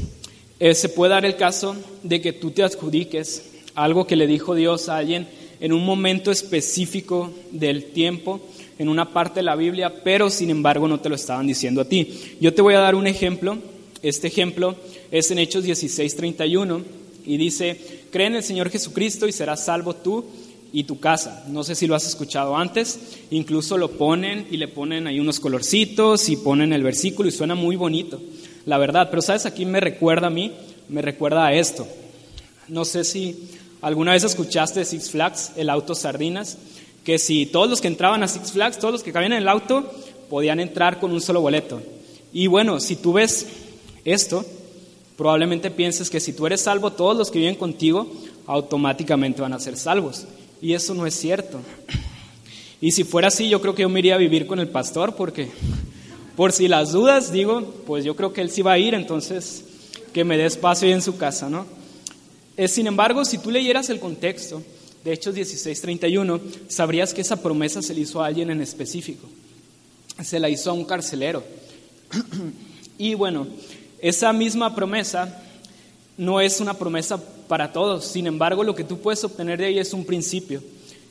eh, 0.62 0.74
se 0.74 0.88
puede 0.88 1.12
dar 1.12 1.26
el 1.26 1.36
caso 1.36 1.76
de 2.04 2.22
que 2.22 2.32
tú 2.32 2.52
te 2.52 2.64
adjudiques 2.64 3.52
algo 3.74 4.08
que 4.08 4.16
le 4.16 4.26
dijo 4.26 4.56
Dios 4.56 4.88
a 4.88 4.96
alguien 4.96 5.28
en 5.60 5.74
un 5.74 5.84
momento 5.84 6.32
específico 6.32 7.34
del 7.52 7.88
tiempo, 7.92 8.40
en 8.80 8.88
una 8.88 9.12
parte 9.12 9.42
de 9.42 9.44
la 9.44 9.58
Biblia, 9.58 9.94
pero 10.06 10.30
sin 10.30 10.52
embargo 10.52 10.88
no 10.88 11.02
te 11.02 11.10
lo 11.10 11.16
estaban 11.16 11.48
diciendo 11.48 11.82
a 11.82 11.90
ti. 11.90 12.38
Yo 12.40 12.54
te 12.54 12.62
voy 12.62 12.76
a 12.76 12.80
dar 12.80 12.96
un 12.96 13.08
ejemplo. 13.08 13.58
Este 14.02 14.30
ejemplo 14.30 14.78
es 15.12 15.30
en 15.32 15.40
Hechos 15.40 15.66
16:31 15.66 16.82
y 17.26 17.36
dice, 17.36 17.78
cree 18.10 18.28
en 18.28 18.36
el 18.36 18.44
Señor 18.44 18.70
Jesucristo 18.70 19.28
y 19.28 19.34
serás 19.34 19.66
salvo 19.66 19.94
tú 19.94 20.24
y 20.76 20.84
tu 20.84 21.00
casa. 21.00 21.46
No 21.48 21.64
sé 21.64 21.74
si 21.74 21.88
lo 21.88 21.96
has 21.96 22.06
escuchado 22.06 22.58
antes, 22.58 23.00
incluso 23.32 23.78
lo 23.78 23.92
ponen 23.92 24.46
y 24.52 24.58
le 24.58 24.68
ponen 24.68 25.08
ahí 25.08 25.22
unos 25.22 25.40
colorcitos 25.40 26.28
y 26.28 26.36
ponen 26.36 26.74
el 26.74 26.84
versículo 26.84 27.30
y 27.30 27.32
suena 27.32 27.56
muy 27.56 27.78
bonito, 27.78 28.22
la 28.66 28.78
verdad. 28.78 29.08
Pero 29.10 29.22
sabes, 29.22 29.46
aquí 29.46 29.66
me 29.66 29.80
recuerda 29.80 30.28
a 30.28 30.32
mí, 30.32 30.52
me 30.90 31.02
recuerda 31.02 31.46
a 31.46 31.54
esto. 31.54 31.88
No 32.68 32.84
sé 32.84 33.06
si 33.06 33.52
alguna 33.82 34.12
vez 34.12 34.26
escuchaste 34.26 34.84
Six 34.84 35.12
Flags, 35.12 35.52
el 35.56 35.70
auto 35.70 35.96
sardinas, 35.96 36.58
que 37.06 37.20
si 37.20 37.46
todos 37.46 37.70
los 37.70 37.80
que 37.80 37.88
entraban 37.88 38.22
a 38.24 38.28
Six 38.28 38.52
Flags, 38.52 38.78
todos 38.78 38.92
los 38.92 39.02
que 39.02 39.14
cabían 39.14 39.32
en 39.32 39.44
el 39.44 39.48
auto, 39.48 39.90
podían 40.30 40.60
entrar 40.60 41.00
con 41.00 41.14
un 41.14 41.22
solo 41.22 41.40
boleto. 41.40 41.82
Y 42.34 42.48
bueno, 42.48 42.82
si 42.82 42.98
tú 42.98 43.14
ves 43.14 43.48
esto, 44.04 44.44
probablemente 45.16 45.72
pienses 45.72 46.10
que 46.10 46.20
si 46.20 46.34
tú 46.34 46.46
eres 46.46 46.60
salvo, 46.60 46.92
todos 46.92 47.16
los 47.16 47.32
que 47.32 47.40
viven 47.40 47.56
contigo 47.56 48.12
automáticamente 48.46 49.42
van 49.42 49.54
a 49.54 49.60
ser 49.62 49.78
salvos. 49.78 50.26
Y 50.62 50.74
eso 50.74 50.94
no 50.94 51.06
es 51.06 51.16
cierto. 51.16 51.60
Y 52.82 52.92
si 52.92 53.04
fuera 53.04 53.30
así, 53.30 53.50
yo 53.50 53.62
creo 53.62 53.76
que 53.76 53.84
yo 53.84 53.90
me 53.90 54.00
iría 54.00 54.16
a 54.16 54.20
vivir 54.20 54.48
con 54.48 54.60
el 54.60 54.68
pastor, 54.68 55.16
porque 55.16 55.50
por 56.36 56.52
si 56.52 56.68
las 56.68 56.92
dudas, 56.92 57.32
digo, 57.32 57.62
pues 57.88 58.04
yo 58.04 58.16
creo 58.16 58.34
que 58.34 58.42
él 58.42 58.50
sí 58.50 58.62
va 58.62 58.74
a 58.74 58.78
ir, 58.78 58.94
entonces 58.94 59.64
que 60.14 60.24
me 60.24 60.38
dé 60.38 60.46
espacio 60.46 60.88
ahí 60.88 60.94
en 60.94 61.02
su 61.02 61.18
casa, 61.18 61.50
¿no? 61.50 61.66
Eh, 62.58 62.68
sin 62.68 62.88
embargo, 62.88 63.26
si 63.26 63.38
tú 63.38 63.52
leyeras 63.52 63.90
el 63.90 64.00
contexto 64.00 64.64
de 65.04 65.14
Hechos 65.14 65.36
16:31, 65.36 66.42
sabrías 66.68 67.14
que 67.14 67.22
esa 67.22 67.42
promesa 67.42 67.82
se 67.82 67.94
le 67.94 68.02
hizo 68.02 68.22
a 68.22 68.28
alguien 68.28 68.50
en 68.50 68.62
específico. 68.62 69.28
Se 70.24 70.40
la 70.40 70.50
hizo 70.50 70.70
a 70.70 70.74
un 70.74 70.86
carcelero. 70.86 71.44
y 72.98 73.14
bueno, 73.16 73.48
esa 74.00 74.32
misma 74.32 74.74
promesa 74.74 75.44
no 76.18 76.42
es 76.42 76.60
una 76.60 76.76
promesa 76.76 77.22
para 77.48 77.72
todos. 77.72 78.06
Sin 78.06 78.28
embargo, 78.28 78.64
lo 78.64 78.76
que 78.76 78.84
tú 78.84 79.00
puedes 79.00 79.24
obtener 79.24 79.60
de 79.60 79.66
ahí 79.66 79.80
es 79.80 79.94
un 79.94 80.06
principio. 80.06 80.62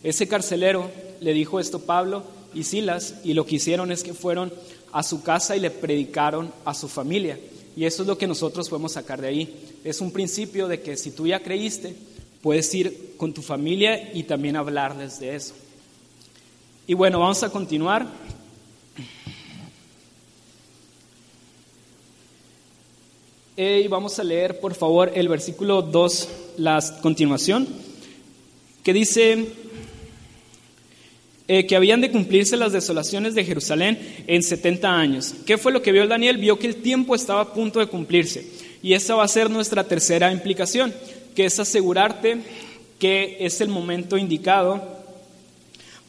Ese 0.02 0.28
carcelero 0.28 0.90
le 1.20 1.32
dijo 1.32 1.61
esto 1.61 1.78
a 1.78 1.80
Pablo 1.80 2.25
y 2.54 2.64
Silas 2.64 3.14
y 3.25 3.34
lo 3.34 3.46
que 3.46 3.56
hicieron 3.56 3.90
es 3.92 4.02
que 4.02 4.14
fueron 4.14 4.52
a 4.92 5.02
su 5.02 5.23
casa 5.23 5.56
y 5.56 5.61
le 5.61 5.70
predicaron 5.70 6.52
a 6.64 6.75
su 6.75 6.88
familia. 6.88 7.38
Y 7.76 7.84
eso 7.84 8.02
es 8.02 8.08
lo 8.08 8.16
que 8.16 8.26
nosotros 8.26 8.68
podemos 8.68 8.92
sacar 8.92 9.20
de 9.20 9.28
ahí. 9.28 9.78
Es 9.82 10.00
un 10.00 10.12
principio 10.12 10.68
de 10.68 10.80
que 10.80 10.96
si 10.96 11.11
tú 11.11 11.26
ya 11.26 11.40
creíste, 11.40 11.96
puedes 12.42 12.73
ir 12.75 13.14
con 13.16 13.32
tu 13.32 13.42
familia 13.42 14.12
y 14.12 14.23
también 14.23 14.56
hablarles 14.56 15.18
de 15.18 15.34
eso. 15.34 15.54
Y 16.87 16.94
bueno, 16.94 17.18
vamos 17.18 17.42
a 17.42 17.50
continuar. 17.50 18.06
Y 23.56 23.87
vamos 23.87 24.18
a 24.18 24.25
leer, 24.25 24.58
por 24.58 24.75
favor, 24.75 25.12
el 25.14 25.28
versículo 25.28 25.80
2, 25.80 26.28
la 26.56 26.82
continuación, 27.00 27.68
que 28.82 28.92
dice 28.92 29.46
eh, 31.46 31.64
que 31.64 31.76
habían 31.76 32.00
de 32.00 32.11
cumplirse 32.11 32.56
las 32.56 32.73
desolaciones 32.73 33.37
de 33.37 33.44
Jerusalén 33.44 34.25
en 34.26 34.42
70 34.42 34.90
años. 34.90 35.34
¿Qué 35.46 35.56
fue 35.56 35.70
lo 35.70 35.82
que 35.82 35.92
vio 35.92 36.04
Daniel? 36.08 36.38
Vio 36.38 36.58
que 36.58 36.66
el 36.66 36.82
tiempo 36.82 37.14
estaba 37.14 37.42
a 37.42 37.52
punto 37.52 37.78
de 37.78 37.87
cumplirse. 37.87 38.44
Y 38.82 38.94
esa 38.94 39.14
va 39.14 39.23
a 39.23 39.28
ser 39.28 39.49
nuestra 39.49 39.84
tercera 39.84 40.32
implicación, 40.32 40.92
que 41.37 41.44
es 41.44 41.61
asegurarte 41.61 42.38
que 42.99 43.37
es 43.38 43.61
el 43.61 43.68
momento 43.68 44.18
indicado 44.18 44.82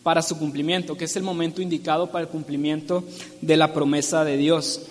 para 0.01 0.23
su 0.23 0.39
cumplimiento, 0.39 0.97
que 0.97 1.05
es 1.05 1.15
el 1.15 1.23
momento 1.23 1.61
indicado 1.61 2.07
para 2.07 2.23
el 2.23 2.29
cumplimiento 2.29 3.03
de 3.41 3.55
la 3.55 3.71
promesa 3.71 4.25
de 4.25 4.37
Dios. 4.37 4.87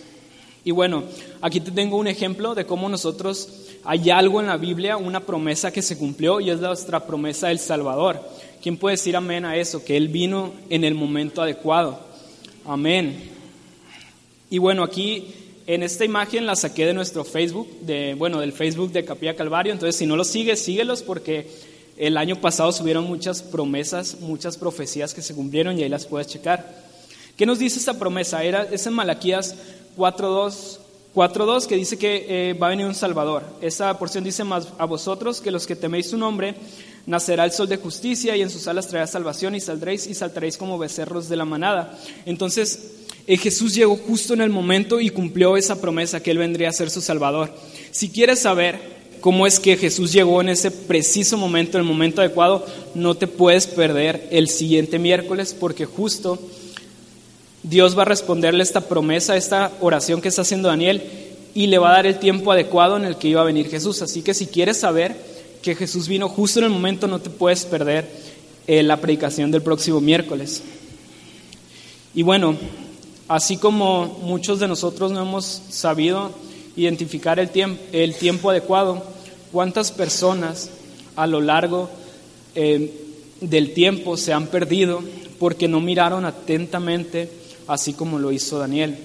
Y 0.64 0.70
bueno, 0.70 1.04
aquí 1.42 1.60
te 1.60 1.70
tengo 1.70 1.98
un 1.98 2.06
ejemplo 2.06 2.54
de 2.54 2.64
cómo 2.64 2.88
nosotros 2.88 3.48
hay 3.84 4.08
algo 4.08 4.40
en 4.40 4.46
la 4.46 4.56
Biblia, 4.56 4.96
una 4.96 5.20
promesa 5.20 5.70
que 5.70 5.82
se 5.82 5.98
cumplió 5.98 6.40
y 6.40 6.48
es 6.48 6.58
nuestra 6.58 7.06
promesa 7.06 7.48
del 7.48 7.58
Salvador. 7.58 8.18
¿Quién 8.62 8.78
puede 8.78 8.96
decir 8.96 9.14
amén 9.14 9.44
a 9.44 9.56
eso? 9.56 9.84
Que 9.84 9.96
Él 9.96 10.08
vino 10.08 10.52
en 10.70 10.84
el 10.84 10.94
momento 10.94 11.42
adecuado. 11.42 12.00
Amén. 12.64 13.30
Y 14.48 14.56
bueno, 14.56 14.82
aquí 14.82 15.34
en 15.66 15.82
esta 15.82 16.06
imagen 16.06 16.46
la 16.46 16.56
saqué 16.56 16.86
de 16.86 16.94
nuestro 16.94 17.24
Facebook, 17.24 17.68
de, 17.82 18.14
bueno, 18.14 18.40
del 18.40 18.52
Facebook 18.52 18.90
de 18.90 19.04
Capilla 19.04 19.36
Calvario. 19.36 19.70
Entonces, 19.70 19.96
si 19.96 20.06
no 20.06 20.16
los 20.16 20.28
sigues, 20.28 20.62
síguelos 20.62 21.02
porque 21.02 21.46
el 21.98 22.16
año 22.16 22.40
pasado 22.40 22.72
subieron 22.72 23.04
muchas 23.04 23.42
promesas, 23.42 24.18
muchas 24.20 24.56
profecías 24.56 25.12
que 25.12 25.20
se 25.20 25.34
cumplieron 25.34 25.78
y 25.78 25.82
ahí 25.82 25.90
las 25.90 26.06
puedes 26.06 26.26
checar. 26.26 26.84
¿Qué 27.36 27.46
nos 27.46 27.58
dice 27.58 27.78
esta 27.78 27.98
promesa? 27.98 28.44
Era, 28.44 28.62
es 28.62 28.86
en 28.86 28.94
Malaquías 28.94 29.56
4.2 29.96 30.80
4.2 31.14 31.66
que 31.66 31.76
dice 31.76 31.96
que 31.96 32.26
eh, 32.28 32.54
va 32.54 32.66
a 32.66 32.70
venir 32.70 32.86
un 32.86 32.94
Salvador. 32.94 33.44
Esa 33.60 33.96
porción 33.98 34.24
dice 34.24 34.42
más 34.42 34.68
a 34.78 34.84
vosotros 34.84 35.40
que 35.40 35.52
los 35.52 35.64
que 35.64 35.76
teméis 35.76 36.10
su 36.10 36.18
nombre, 36.18 36.56
nacerá 37.06 37.44
el 37.44 37.52
sol 37.52 37.68
de 37.68 37.76
justicia 37.76 38.36
y 38.36 38.42
en 38.42 38.50
sus 38.50 38.66
alas 38.66 38.88
traerá 38.88 39.06
salvación 39.06 39.54
y 39.54 39.60
saldréis 39.60 40.08
y 40.08 40.14
saltaréis 40.14 40.56
como 40.56 40.76
becerros 40.76 41.28
de 41.28 41.36
la 41.36 41.44
manada. 41.44 41.96
Entonces 42.26 42.94
eh, 43.28 43.36
Jesús 43.36 43.74
llegó 43.74 43.96
justo 43.96 44.34
en 44.34 44.40
el 44.40 44.50
momento 44.50 44.98
y 45.00 45.10
cumplió 45.10 45.56
esa 45.56 45.80
promesa 45.80 46.20
que 46.20 46.32
Él 46.32 46.38
vendría 46.38 46.70
a 46.70 46.72
ser 46.72 46.90
su 46.90 47.00
Salvador. 47.00 47.54
Si 47.92 48.10
quieres 48.10 48.40
saber 48.40 48.80
cómo 49.20 49.46
es 49.46 49.60
que 49.60 49.76
Jesús 49.76 50.12
llegó 50.12 50.40
en 50.40 50.48
ese 50.48 50.72
preciso 50.72 51.38
momento, 51.38 51.78
en 51.78 51.84
el 51.84 51.88
momento 51.88 52.22
adecuado, 52.22 52.66
no 52.94 53.14
te 53.14 53.28
puedes 53.28 53.68
perder 53.68 54.26
el 54.32 54.48
siguiente 54.48 54.98
miércoles 54.98 55.56
porque 55.58 55.84
justo 55.84 56.40
Dios 57.64 57.96
va 57.96 58.02
a 58.02 58.04
responderle 58.04 58.62
esta 58.62 58.82
promesa, 58.82 59.36
esta 59.36 59.72
oración 59.80 60.20
que 60.20 60.28
está 60.28 60.42
haciendo 60.42 60.68
Daniel 60.68 61.02
y 61.54 61.66
le 61.66 61.78
va 61.78 61.88
a 61.88 61.92
dar 61.94 62.06
el 62.06 62.18
tiempo 62.18 62.52
adecuado 62.52 62.98
en 62.98 63.06
el 63.06 63.16
que 63.16 63.28
iba 63.28 63.40
a 63.40 63.44
venir 63.44 63.70
Jesús. 63.70 64.02
Así 64.02 64.20
que 64.20 64.34
si 64.34 64.46
quieres 64.46 64.78
saber 64.78 65.16
que 65.62 65.74
Jesús 65.74 66.06
vino 66.06 66.28
justo 66.28 66.58
en 66.58 66.66
el 66.66 66.70
momento, 66.70 67.08
no 67.08 67.20
te 67.20 67.30
puedes 67.30 67.64
perder 67.64 68.06
eh, 68.66 68.82
la 68.82 69.00
predicación 69.00 69.50
del 69.50 69.62
próximo 69.62 69.98
miércoles. 70.02 70.62
Y 72.14 72.22
bueno, 72.22 72.54
así 73.28 73.56
como 73.56 74.18
muchos 74.22 74.60
de 74.60 74.68
nosotros 74.68 75.10
no 75.10 75.22
hemos 75.22 75.62
sabido 75.70 76.32
identificar 76.76 77.38
el, 77.38 77.48
tiempo, 77.48 77.82
el 77.92 78.14
tiempo 78.14 78.50
adecuado, 78.50 79.02
¿cuántas 79.52 79.90
personas 79.90 80.68
a 81.16 81.26
lo 81.26 81.40
largo 81.40 81.88
eh, 82.54 82.92
del 83.40 83.72
tiempo 83.72 84.18
se 84.18 84.34
han 84.34 84.48
perdido 84.48 85.02
porque 85.38 85.66
no 85.66 85.80
miraron 85.80 86.26
atentamente 86.26 87.30
así 87.66 87.92
como 87.92 88.18
lo 88.18 88.32
hizo 88.32 88.58
Daniel. 88.58 88.96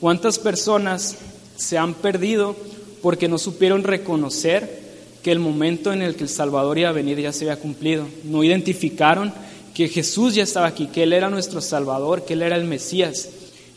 ¿Cuántas 0.00 0.38
personas 0.38 1.16
se 1.56 1.78
han 1.78 1.94
perdido 1.94 2.56
porque 3.02 3.28
no 3.28 3.38
supieron 3.38 3.82
reconocer 3.82 4.84
que 5.22 5.32
el 5.32 5.38
momento 5.38 5.92
en 5.92 6.02
el 6.02 6.14
que 6.16 6.24
el 6.24 6.28
Salvador 6.28 6.78
iba 6.78 6.90
a 6.90 6.92
venir 6.92 7.20
ya 7.20 7.32
se 7.32 7.44
había 7.44 7.60
cumplido? 7.60 8.06
No 8.24 8.44
identificaron 8.44 9.32
que 9.74 9.88
Jesús 9.88 10.34
ya 10.34 10.42
estaba 10.42 10.66
aquí, 10.66 10.86
que 10.86 11.02
Él 11.02 11.12
era 11.12 11.28
nuestro 11.28 11.60
Salvador, 11.60 12.24
que 12.24 12.32
Él 12.34 12.42
era 12.42 12.56
el 12.56 12.64
Mesías. 12.64 13.28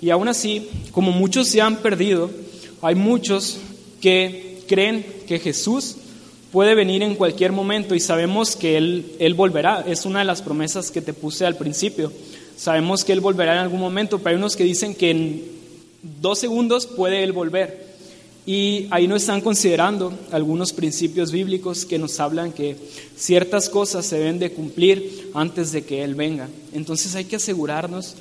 Y 0.01 0.11
aún 0.11 0.27
así, 0.27 0.69
como 0.91 1.11
muchos 1.11 1.47
se 1.47 1.61
han 1.61 1.77
perdido, 1.77 2.29
hay 2.81 2.95
muchos 2.95 3.57
que 4.01 4.63
creen 4.67 5.05
que 5.27 5.39
Jesús 5.39 5.97
puede 6.51 6.73
venir 6.73 7.03
en 7.03 7.15
cualquier 7.15 7.51
momento 7.51 7.95
y 7.95 7.99
sabemos 7.99 8.55
que 8.55 8.77
Él, 8.77 9.13
él 9.19 9.33
volverá. 9.33 9.83
Es 9.87 10.05
una 10.05 10.19
de 10.19 10.25
las 10.25 10.41
promesas 10.41 10.91
que 10.91 11.01
te 11.01 11.13
puse 11.13 11.45
al 11.45 11.57
principio. 11.57 12.11
Sabemos 12.59 13.05
que 13.05 13.13
Él 13.13 13.21
volverá 13.21 13.53
en 13.53 13.59
algún 13.59 13.79
momento, 13.79 14.17
pero 14.17 14.31
hay 14.31 14.35
unos 14.35 14.57
que 14.57 14.65
dicen 14.65 14.93
que 14.93 15.11
en 15.11 15.43
dos 16.19 16.39
segundos 16.39 16.85
puede 16.85 17.23
Él 17.23 17.31
volver. 17.31 17.87
Y 18.45 18.87
ahí 18.91 19.07
no 19.07 19.15
están 19.15 19.39
considerando 19.39 20.11
algunos 20.29 20.73
principios 20.73 21.31
bíblicos 21.31 21.85
que 21.85 21.97
nos 21.97 22.19
hablan 22.19 22.51
que 22.51 22.75
ciertas 23.15 23.69
cosas 23.69 24.05
se 24.05 24.17
deben 24.17 24.39
de 24.39 24.51
cumplir 24.51 25.31
antes 25.33 25.71
de 25.71 25.85
que 25.85 26.03
Él 26.03 26.15
venga. 26.15 26.49
Entonces 26.73 27.15
hay 27.15 27.23
que 27.23 27.37
asegurarnos 27.37 28.15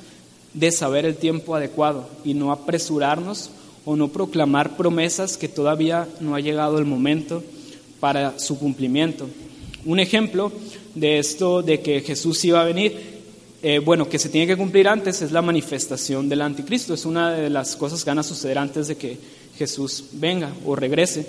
de 0.53 0.71
saber 0.71 1.03
el 1.03 1.17
tiempo 1.17 1.53
adecuado 1.53 2.07
y 2.23 2.33
no 2.33 2.53
apresurarnos 2.53 3.49
o 3.83 3.97
no 3.97 4.07
proclamar 4.07 4.77
promesas 4.77 5.35
que 5.35 5.49
todavía 5.49 6.07
no 6.21 6.35
ha 6.35 6.39
llegado 6.39 6.79
el 6.79 6.85
momento 6.85 7.43
para 7.99 8.39
su 8.39 8.57
cumplimiento. 8.57 9.27
Un 9.83 9.99
ejemplo 9.99 10.53
de 10.95 11.19
esto, 11.19 11.61
de 11.61 11.81
que 11.81 11.99
Jesús 11.99 12.45
iba 12.45 12.61
a 12.61 12.65
venir, 12.65 13.18
eh, 13.61 13.79
bueno, 13.79 14.07
que 14.07 14.19
se 14.19 14.29
tiene 14.29 14.47
que 14.47 14.55
cumplir 14.55 14.87
antes 14.87 15.21
es 15.21 15.33
la 15.33 15.41
manifestación 15.41 16.29
del 16.29 16.41
anticristo. 16.41 16.93
Es 16.93 17.05
una 17.05 17.33
de 17.33 17.49
las 17.49 17.75
cosas 17.75 18.03
que 18.03 18.09
van 18.09 18.19
a 18.19 18.23
suceder 18.23 18.57
antes 18.57 18.87
de 18.87 18.95
que 18.95 19.17
Jesús 19.57 20.05
venga 20.13 20.53
o 20.65 20.77
regrese. 20.77 21.27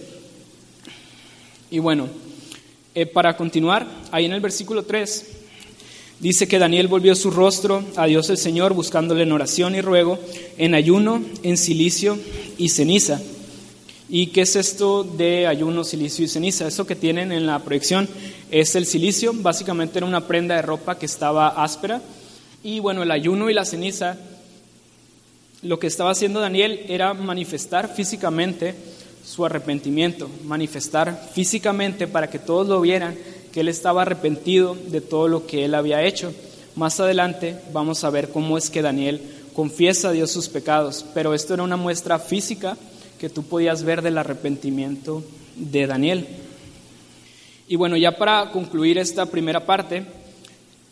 Y 1.73 1.81
bueno, 1.81 2.09
eh, 2.95 3.07
para 3.07 3.37
continuar, 3.37 3.87
ahí 4.13 4.27
en 4.27 4.33
el 4.33 4.41
versículo 4.41 4.85
3 4.85 5.27
dice 6.21 6.47
que 6.47 6.61
Daniel 6.61 6.87
volvió 6.87 7.17
su 7.17 7.33
rostro 7.33 7.83
a 7.97 8.07
Dios 8.07 8.31
el 8.31 8.37
Señor 8.37 8.75
buscándole 8.75 9.25
en 9.25 9.33
oración 9.33 9.75
y 9.75 9.81
ruego, 9.81 10.19
en 10.57 10.75
ayuno, 10.75 11.25
en 11.43 11.57
silicio 11.57 12.17
y 12.59 12.69
ceniza. 12.69 13.21
¿Y 14.09 14.29
qué 14.29 14.43
es 14.43 14.55
esto 14.55 15.03
de 15.03 15.49
ayuno, 15.49 15.83
silicio 15.83 16.25
y 16.25 16.29
ceniza? 16.29 16.69
Eso 16.69 16.87
que 16.87 16.97
tienen 16.97 17.33
en 17.33 17.47
la 17.47 17.59
proyección 17.59 18.09
es 18.53 18.77
el 18.77 18.87
silicio. 18.87 19.33
Básicamente 19.35 19.99
era 19.99 20.07
una 20.07 20.29
prenda 20.29 20.55
de 20.57 20.63
ropa 20.63 20.97
que 20.97 21.07
estaba 21.07 21.49
áspera 21.49 22.01
y 22.63 22.81
bueno, 22.81 23.03
el 23.03 23.11
ayuno 23.11 23.51
y 23.51 23.55
la 23.55 23.65
ceniza, 23.65 24.19
lo 25.63 25.79
que 25.79 25.87
estaba 25.87 26.11
haciendo 26.11 26.41
Daniel 26.41 26.85
era 26.89 27.15
manifestar 27.15 27.95
físicamente 27.95 28.75
su 29.25 29.45
arrepentimiento, 29.45 30.29
manifestar 30.45 31.31
físicamente 31.33 32.07
para 32.07 32.31
que 32.31 32.39
todos 32.39 32.67
lo 32.67 32.81
vieran 32.81 33.17
que 33.53 33.61
él 33.61 33.69
estaba 33.69 34.03
arrepentido 34.03 34.77
de 34.89 35.01
todo 35.01 35.29
lo 35.29 35.47
que 35.47 35.65
él 35.65 35.75
había 35.75 36.03
hecho. 36.05 36.33
Más 36.77 37.01
adelante 37.01 37.57
vamos 37.73 38.05
a 38.05 38.11
ver 38.11 38.31
cómo 38.31 38.57
es 38.57 38.71
que 38.71 38.83
Daniel 38.83 39.21
confiesa 39.55 40.09
a 40.09 40.13
Dios 40.13 40.31
sus 40.31 40.49
pecados, 40.49 41.05
pero 41.15 41.35
esto 41.35 41.55
era 41.55 41.63
una 41.63 41.77
muestra 41.77 42.19
física 42.19 42.77
que 43.19 43.29
tú 43.29 43.43
podías 43.43 43.83
ver 43.83 44.03
del 44.03 44.19
arrepentimiento 44.19 45.23
de 45.57 45.87
Daniel. 45.87 46.27
Y 47.69 47.77
bueno, 47.77 47.97
ya 47.97 48.17
para 48.17 48.51
concluir 48.51 48.99
esta 48.99 49.27
primera 49.27 49.67
parte, 49.67 50.05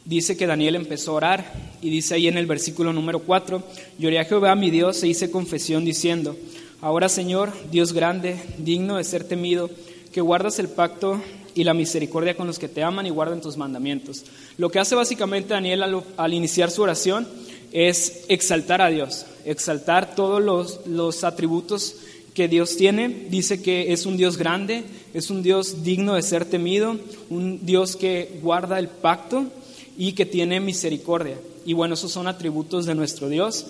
dice 0.08 0.38
que 0.38 0.46
Daniel 0.46 0.74
empezó 0.74 1.10
a 1.10 1.14
orar 1.14 1.52
y 1.82 1.90
dice 1.90 2.14
ahí 2.14 2.28
en 2.28 2.38
el 2.38 2.46
versículo 2.46 2.94
número 2.94 3.20
4, 3.20 3.62
lloré 3.98 4.18
a 4.18 4.24
Jehová 4.24 4.54
mi 4.54 4.70
Dios 4.70 5.02
e 5.02 5.08
hice 5.08 5.30
confesión 5.30 5.84
diciendo, 5.84 6.34
ahora 6.80 7.10
Señor, 7.10 7.52
Dios 7.70 7.92
grande, 7.92 8.40
digno 8.56 8.96
de 8.96 9.04
ser 9.04 9.24
temido, 9.24 9.70
que 10.10 10.22
guardas 10.22 10.58
el 10.58 10.68
pacto 10.68 11.20
y 11.54 11.64
la 11.64 11.74
misericordia 11.74 12.34
con 12.34 12.46
los 12.46 12.58
que 12.58 12.68
te 12.68 12.82
aman 12.82 13.06
y 13.06 13.10
guardan 13.10 13.42
tus 13.42 13.58
mandamientos. 13.58 14.24
Lo 14.56 14.70
que 14.70 14.78
hace 14.78 14.94
básicamente 14.94 15.52
Daniel 15.52 16.02
al, 16.16 16.32
iniciar 16.32 16.70
su 16.70 16.82
oración 16.82 17.28
es 17.72 18.24
exaltar 18.28 18.80
a 18.80 18.88
Dios, 18.88 19.26
exaltar 19.44 20.14
todos 20.14 20.42
los, 20.42 20.86
los 20.86 21.22
atributos 21.22 21.96
que 22.32 22.48
Dios 22.48 22.78
tiene. 22.78 23.26
Dice 23.28 23.60
que 23.60 23.92
es 23.92 24.06
un 24.06 24.16
Dios 24.16 24.38
grande, 24.38 24.84
es 25.12 25.28
un 25.28 25.42
Dios 25.42 25.82
digno 25.82 26.14
de 26.14 26.22
ser 26.22 26.46
temido, 26.46 26.96
un 27.28 27.66
Dios 27.66 27.94
que 27.94 28.38
guarda 28.40 28.78
el 28.78 28.88
pacto 28.88 29.50
y 29.98 30.12
que 30.12 30.24
tiene 30.24 30.60
misericordia. 30.60 31.36
Y 31.66 31.74
bueno, 31.74 31.94
esos 31.94 32.12
son 32.12 32.28
atributos 32.28 32.86
de 32.86 32.94
nuestro 32.94 33.28
Dios, 33.28 33.66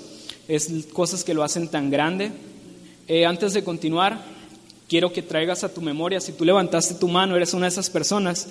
es 0.46 0.70
cosas 0.92 1.24
que 1.24 1.34
lo 1.34 1.42
hacen 1.42 1.68
tan 1.68 1.90
grande. 1.90 2.30
Eh, 3.08 3.24
antes 3.24 3.54
de 3.54 3.64
continuar, 3.64 4.22
quiero 4.88 5.10
que 5.12 5.22
traigas 5.22 5.64
a 5.64 5.72
tu 5.72 5.80
memoria, 5.80 6.20
si 6.20 6.32
tú 6.32 6.44
levantaste 6.44 6.94
tu 6.94 7.08
mano, 7.08 7.34
eres 7.34 7.54
una 7.54 7.64
de 7.64 7.70
esas 7.70 7.88
personas, 7.88 8.46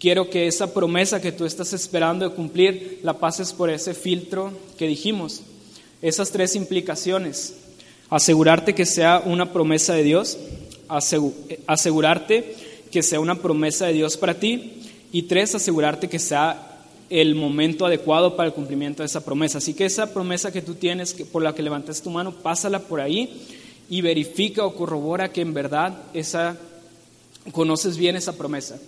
quiero 0.00 0.30
que 0.30 0.46
esa 0.46 0.72
promesa 0.72 1.20
que 1.20 1.30
tú 1.30 1.44
estás 1.44 1.74
esperando 1.74 2.26
de 2.26 2.34
cumplir 2.34 3.00
la 3.02 3.18
pases 3.18 3.52
por 3.52 3.68
ese 3.68 3.92
filtro 3.92 4.52
que 4.78 4.88
dijimos. 4.88 5.42
Esas 6.00 6.30
tres 6.30 6.56
implicaciones. 6.56 7.54
Asegurarte 8.08 8.74
que 8.74 8.86
sea 8.86 9.22
una 9.24 9.52
promesa 9.52 9.92
de 9.92 10.02
Dios, 10.02 10.38
asegurarte 11.66 12.56
que 12.90 13.02
sea 13.02 13.20
una 13.20 13.36
promesa 13.36 13.86
de 13.86 13.92
Dios 13.92 14.16
para 14.16 14.40
ti 14.40 14.80
y 15.12 15.22
tres, 15.22 15.54
asegurarte 15.54 16.08
que 16.08 16.18
sea 16.18 16.69
el 17.10 17.34
momento 17.34 17.84
adecuado 17.84 18.36
para 18.36 18.46
el 18.46 18.54
cumplimiento 18.54 19.02
de 19.02 19.08
esa 19.08 19.24
promesa. 19.24 19.58
Así 19.58 19.74
que 19.74 19.84
esa 19.84 20.14
promesa 20.14 20.52
que 20.52 20.62
tú 20.62 20.74
tienes, 20.74 21.12
por 21.12 21.42
la 21.42 21.54
que 21.54 21.62
levantas 21.62 22.00
tu 22.00 22.08
mano, 22.08 22.32
pásala 22.32 22.78
por 22.78 23.00
ahí 23.00 23.46
y 23.90 24.00
verifica 24.00 24.64
o 24.64 24.74
corrobora 24.74 25.32
que 25.32 25.40
en 25.40 25.52
verdad 25.52 25.98
esa, 26.14 26.56
conoces 27.50 27.96
bien 27.96 28.14
esa 28.14 28.36
promesa. 28.36 28.78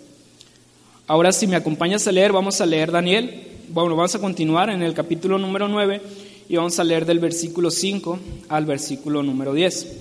Ahora, 1.08 1.32
si 1.32 1.48
me 1.48 1.56
acompañas 1.56 2.06
a 2.06 2.12
leer, 2.12 2.32
vamos 2.32 2.60
a 2.60 2.66
leer 2.66 2.92
Daniel. 2.92 3.48
Bueno, 3.68 3.96
vamos 3.96 4.14
a 4.14 4.20
continuar 4.20 4.70
en 4.70 4.82
el 4.82 4.94
capítulo 4.94 5.36
número 5.36 5.66
9 5.66 6.00
y 6.48 6.56
vamos 6.56 6.78
a 6.78 6.84
leer 6.84 7.04
del 7.04 7.18
versículo 7.18 7.72
5 7.72 8.18
al 8.48 8.66
versículo 8.66 9.24
número 9.24 9.52
10. 9.52 9.96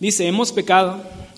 Dice, 0.00 0.26
hemos 0.26 0.50
pecado 0.50 1.00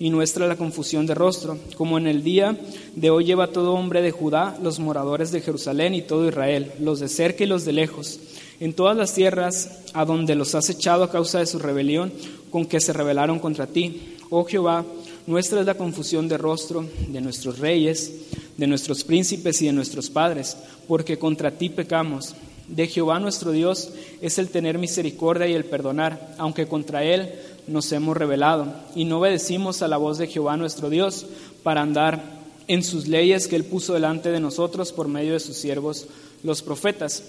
y 0.00 0.10
nuestra 0.10 0.46
la 0.46 0.56
confusión 0.56 1.06
de 1.06 1.14
rostro, 1.14 1.58
como 1.76 1.98
en 1.98 2.06
el 2.06 2.22
día 2.22 2.56
de 2.94 3.10
hoy 3.10 3.24
lleva 3.24 3.48
todo 3.48 3.74
hombre 3.74 4.02
de 4.02 4.10
Judá, 4.10 4.56
los 4.62 4.78
moradores 4.78 5.32
de 5.32 5.40
Jerusalén 5.40 5.94
y 5.94 6.02
todo 6.02 6.28
Israel, 6.28 6.72
los 6.80 7.00
de 7.00 7.08
cerca 7.08 7.44
y 7.44 7.46
los 7.46 7.64
de 7.64 7.72
lejos, 7.72 8.20
en 8.60 8.72
todas 8.72 8.96
las 8.96 9.14
tierras 9.14 9.82
a 9.92 10.04
donde 10.04 10.34
los 10.34 10.54
has 10.54 10.70
echado 10.70 11.04
a 11.04 11.10
causa 11.10 11.38
de 11.38 11.46
su 11.46 11.58
rebelión, 11.58 12.12
con 12.50 12.66
que 12.66 12.80
se 12.80 12.92
rebelaron 12.92 13.38
contra 13.38 13.66
ti. 13.66 14.16
Oh 14.30 14.44
Jehová, 14.44 14.84
nuestra 15.26 15.60
es 15.60 15.66
la 15.66 15.74
confusión 15.74 16.28
de 16.28 16.38
rostro 16.38 16.84
de 17.08 17.20
nuestros 17.20 17.58
reyes, 17.58 18.12
de 18.56 18.66
nuestros 18.66 19.04
príncipes 19.04 19.60
y 19.62 19.66
de 19.66 19.72
nuestros 19.72 20.10
padres, 20.10 20.56
porque 20.86 21.18
contra 21.18 21.50
ti 21.50 21.68
pecamos. 21.68 22.34
De 22.66 22.86
Jehová 22.86 23.18
nuestro 23.18 23.52
Dios 23.52 23.90
es 24.20 24.38
el 24.38 24.48
tener 24.48 24.78
misericordia 24.78 25.46
y 25.46 25.54
el 25.54 25.64
perdonar, 25.64 26.34
aunque 26.38 26.66
contra 26.66 27.02
Él 27.02 27.32
nos 27.68 27.90
hemos 27.92 28.16
rebelado 28.16 28.72
y 28.94 29.04
no 29.04 29.18
obedecimos 29.18 29.82
a 29.82 29.88
la 29.88 29.96
voz 29.96 30.18
de 30.18 30.26
Jehová 30.26 30.56
nuestro 30.56 30.90
Dios 30.90 31.26
para 31.62 31.82
andar 31.82 32.38
en 32.66 32.82
sus 32.82 33.08
leyes 33.08 33.48
que 33.48 33.56
Él 33.56 33.64
puso 33.64 33.94
delante 33.94 34.30
de 34.30 34.40
nosotros 34.40 34.92
por 34.92 35.08
medio 35.08 35.32
de 35.32 35.40
sus 35.40 35.56
siervos 35.56 36.06
los 36.42 36.62
profetas. 36.62 37.22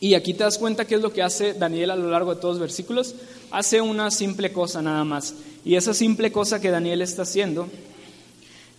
Y 0.00 0.14
aquí 0.14 0.32
te 0.32 0.44
das 0.44 0.58
cuenta 0.58 0.86
qué 0.86 0.94
es 0.94 1.02
lo 1.02 1.12
que 1.12 1.22
hace 1.22 1.52
Daniel 1.52 1.90
a 1.90 1.96
lo 1.96 2.10
largo 2.10 2.34
de 2.34 2.40
todos 2.40 2.54
los 2.54 2.60
versículos. 2.60 3.14
Hace 3.50 3.80
una 3.80 4.10
simple 4.10 4.50
cosa 4.50 4.80
nada 4.80 5.04
más. 5.04 5.34
Y 5.64 5.74
esa 5.74 5.92
simple 5.92 6.32
cosa 6.32 6.60
que 6.60 6.70
Daniel 6.70 7.02
está 7.02 7.22
haciendo 7.22 7.68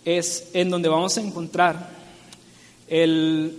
es 0.04 0.48
en 0.52 0.68
donde 0.68 0.88
vamos 0.88 1.16
a 1.16 1.20
encontrar 1.20 1.90
el, 2.88 3.56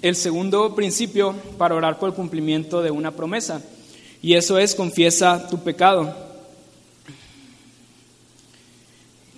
el 0.00 0.16
segundo 0.16 0.74
principio 0.74 1.34
para 1.58 1.74
orar 1.74 1.98
por 1.98 2.08
el 2.08 2.14
cumplimiento 2.14 2.80
de 2.80 2.90
una 2.90 3.10
promesa. 3.10 3.62
Y 4.22 4.34
eso 4.34 4.58
es 4.58 4.74
confiesa 4.74 5.48
tu 5.48 5.62
pecado. 5.62 6.14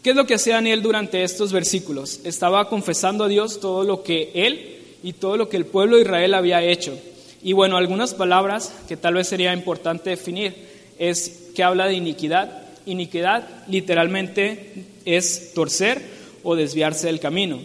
¿Qué 0.02 0.10
es 0.10 0.16
lo 0.16 0.26
que 0.26 0.34
hacía 0.34 0.54
Daniel 0.54 0.82
durante 0.82 1.22
estos 1.22 1.52
versículos? 1.52 2.20
Estaba 2.24 2.68
confesando 2.68 3.24
a 3.24 3.28
Dios 3.28 3.60
todo 3.60 3.84
lo 3.84 4.02
que 4.02 4.30
él 4.34 4.78
y 5.02 5.12
todo 5.12 5.36
lo 5.36 5.48
que 5.48 5.56
el 5.56 5.66
pueblo 5.66 5.96
de 5.96 6.02
Israel 6.02 6.34
había 6.34 6.62
hecho. 6.62 6.98
Y 7.42 7.52
bueno, 7.52 7.76
algunas 7.76 8.14
palabras 8.14 8.72
que 8.88 8.96
tal 8.96 9.14
vez 9.14 9.28
sería 9.28 9.52
importante 9.52 10.10
definir 10.10 10.54
es 10.98 11.50
que 11.54 11.62
habla 11.62 11.86
de 11.86 11.94
iniquidad. 11.94 12.62
Iniquidad 12.86 13.66
literalmente 13.68 14.86
es 15.04 15.52
torcer 15.52 16.00
o 16.42 16.56
desviarse 16.56 17.08
del 17.08 17.20
camino. 17.20 17.60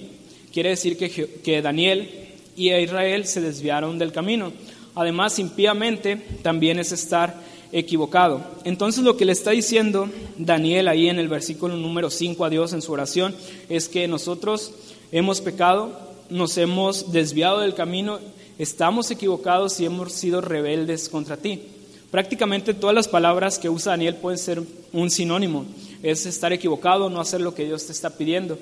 Quiere 0.51 0.69
decir 0.69 0.97
que, 0.97 1.09
que 1.09 1.61
Daniel 1.61 2.09
y 2.55 2.73
Israel 2.73 3.25
se 3.25 3.41
desviaron 3.41 3.97
del 3.97 4.11
camino. 4.11 4.51
Además, 4.95 5.39
impíamente 5.39 6.17
también 6.41 6.79
es 6.79 6.91
estar 6.91 7.35
equivocado. 7.73 8.41
Entonces 8.63 9.03
lo 9.03 9.17
que 9.17 9.25
le 9.25 9.31
está 9.31 9.51
diciendo 9.51 10.07
Daniel 10.37 10.87
ahí 10.87 11.09
en 11.09 11.17
el 11.17 11.27
versículo 11.27 11.75
número 11.75 12.09
5 12.09 12.45
a 12.45 12.49
Dios 12.49 12.71
en 12.71 12.83
su 12.83 12.91
oración 12.91 13.35
es 13.67 13.89
que 13.89 14.07
nosotros 14.07 14.71
hemos 15.11 15.41
pecado, 15.41 15.99
nos 16.29 16.57
hemos 16.57 17.11
desviado 17.11 17.59
del 17.59 17.73
camino, 17.73 18.19
estamos 18.59 19.09
equivocados 19.09 19.79
y 19.79 19.85
hemos 19.85 20.13
sido 20.13 20.39
rebeldes 20.39 21.09
contra 21.09 21.35
ti. 21.35 21.63
Prácticamente 22.11 22.75
todas 22.75 22.95
las 22.95 23.07
palabras 23.07 23.57
que 23.57 23.69
usa 23.69 23.93
Daniel 23.93 24.17
pueden 24.17 24.37
ser 24.37 24.61
un 24.91 25.09
sinónimo, 25.09 25.65
es 26.03 26.27
estar 26.27 26.53
equivocado, 26.53 27.09
no 27.09 27.19
hacer 27.19 27.41
lo 27.41 27.55
que 27.55 27.65
Dios 27.65 27.87
te 27.87 27.91
está 27.91 28.11
pidiendo. 28.11 28.59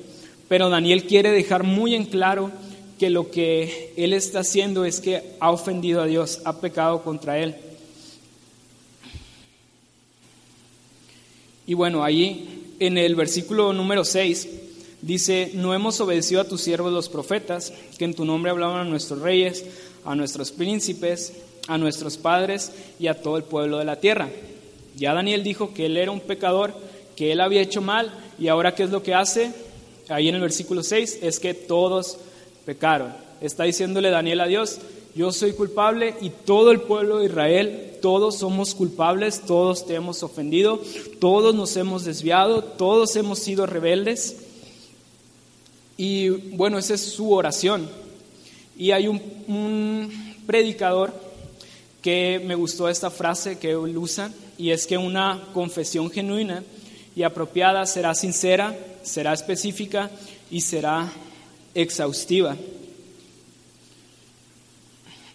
Pero 0.47 0.69
Daniel 0.69 1.05
quiere 1.05 1.31
dejar 1.31 1.63
muy 1.63 1.95
en 1.95 2.05
claro 2.05 2.49
que 3.01 3.09
lo 3.09 3.31
que 3.31 3.93
él 3.97 4.13
está 4.13 4.41
haciendo 4.41 4.85
es 4.85 4.99
que 4.99 5.23
ha 5.39 5.49
ofendido 5.49 6.03
a 6.03 6.05
Dios, 6.05 6.39
ha 6.45 6.61
pecado 6.61 7.01
contra 7.01 7.39
él. 7.39 7.55
Y 11.65 11.73
bueno, 11.73 12.03
ahí 12.03 12.75
en 12.79 12.99
el 12.99 13.15
versículo 13.15 13.73
número 13.73 14.05
6 14.05 14.47
dice, 15.01 15.49
no 15.55 15.73
hemos 15.73 15.99
obedecido 15.99 16.41
a 16.41 16.47
tus 16.47 16.61
siervos 16.61 16.93
los 16.93 17.09
profetas, 17.09 17.73
que 17.97 18.05
en 18.05 18.13
tu 18.13 18.23
nombre 18.23 18.51
hablaban 18.51 18.85
a 18.85 18.89
nuestros 18.91 19.19
reyes, 19.19 19.65
a 20.05 20.13
nuestros 20.13 20.51
príncipes, 20.51 21.33
a 21.67 21.79
nuestros 21.79 22.17
padres 22.17 22.71
y 22.99 23.07
a 23.07 23.19
todo 23.19 23.35
el 23.35 23.43
pueblo 23.45 23.79
de 23.79 23.85
la 23.85 23.99
tierra. 23.99 24.29
Ya 24.95 25.15
Daniel 25.15 25.41
dijo 25.41 25.73
que 25.73 25.87
él 25.87 25.97
era 25.97 26.11
un 26.11 26.19
pecador, 26.19 26.75
que 27.15 27.31
él 27.31 27.41
había 27.41 27.61
hecho 27.61 27.81
mal, 27.81 28.13
y 28.37 28.47
ahora 28.47 28.75
¿qué 28.75 28.83
es 28.83 28.91
lo 28.91 29.01
que 29.01 29.15
hace? 29.15 29.51
Ahí 30.07 30.29
en 30.29 30.35
el 30.35 30.41
versículo 30.41 30.83
6 30.83 31.17
es 31.23 31.39
que 31.39 31.55
todos 31.55 32.19
pecaron. 32.65 33.13
Está 33.41 33.63
diciéndole 33.63 34.09
Daniel 34.09 34.41
a 34.41 34.47
Dios, 34.47 34.79
yo 35.13 35.31
soy 35.31 35.53
culpable 35.53 36.15
y 36.21 36.29
todo 36.29 36.71
el 36.71 36.81
pueblo 36.81 37.17
de 37.17 37.25
Israel, 37.25 37.97
todos 38.01 38.37
somos 38.37 38.73
culpables, 38.73 39.41
todos 39.41 39.85
te 39.85 39.95
hemos 39.95 40.23
ofendido, 40.23 40.81
todos 41.19 41.53
nos 41.53 41.75
hemos 41.75 42.05
desviado, 42.05 42.63
todos 42.63 43.15
hemos 43.15 43.39
sido 43.39 43.65
rebeldes. 43.65 44.37
Y 45.97 46.29
bueno, 46.29 46.77
esa 46.77 46.93
es 46.93 47.01
su 47.01 47.31
oración. 47.31 47.89
Y 48.77 48.91
hay 48.91 49.07
un, 49.07 49.21
un 49.47 50.35
predicador 50.47 51.13
que 52.01 52.41
me 52.45 52.55
gustó 52.55 52.89
esta 52.89 53.11
frase 53.11 53.59
que 53.59 53.71
él 53.71 53.97
usa, 53.97 54.31
y 54.57 54.71
es 54.71 54.87
que 54.87 54.97
una 54.97 55.47
confesión 55.53 56.09
genuina 56.09 56.63
y 57.15 57.23
apropiada 57.23 57.85
será 57.85 58.15
sincera, 58.15 58.77
será 59.03 59.33
específica 59.33 60.09
y 60.49 60.61
será 60.61 61.11
exhaustiva. 61.73 62.55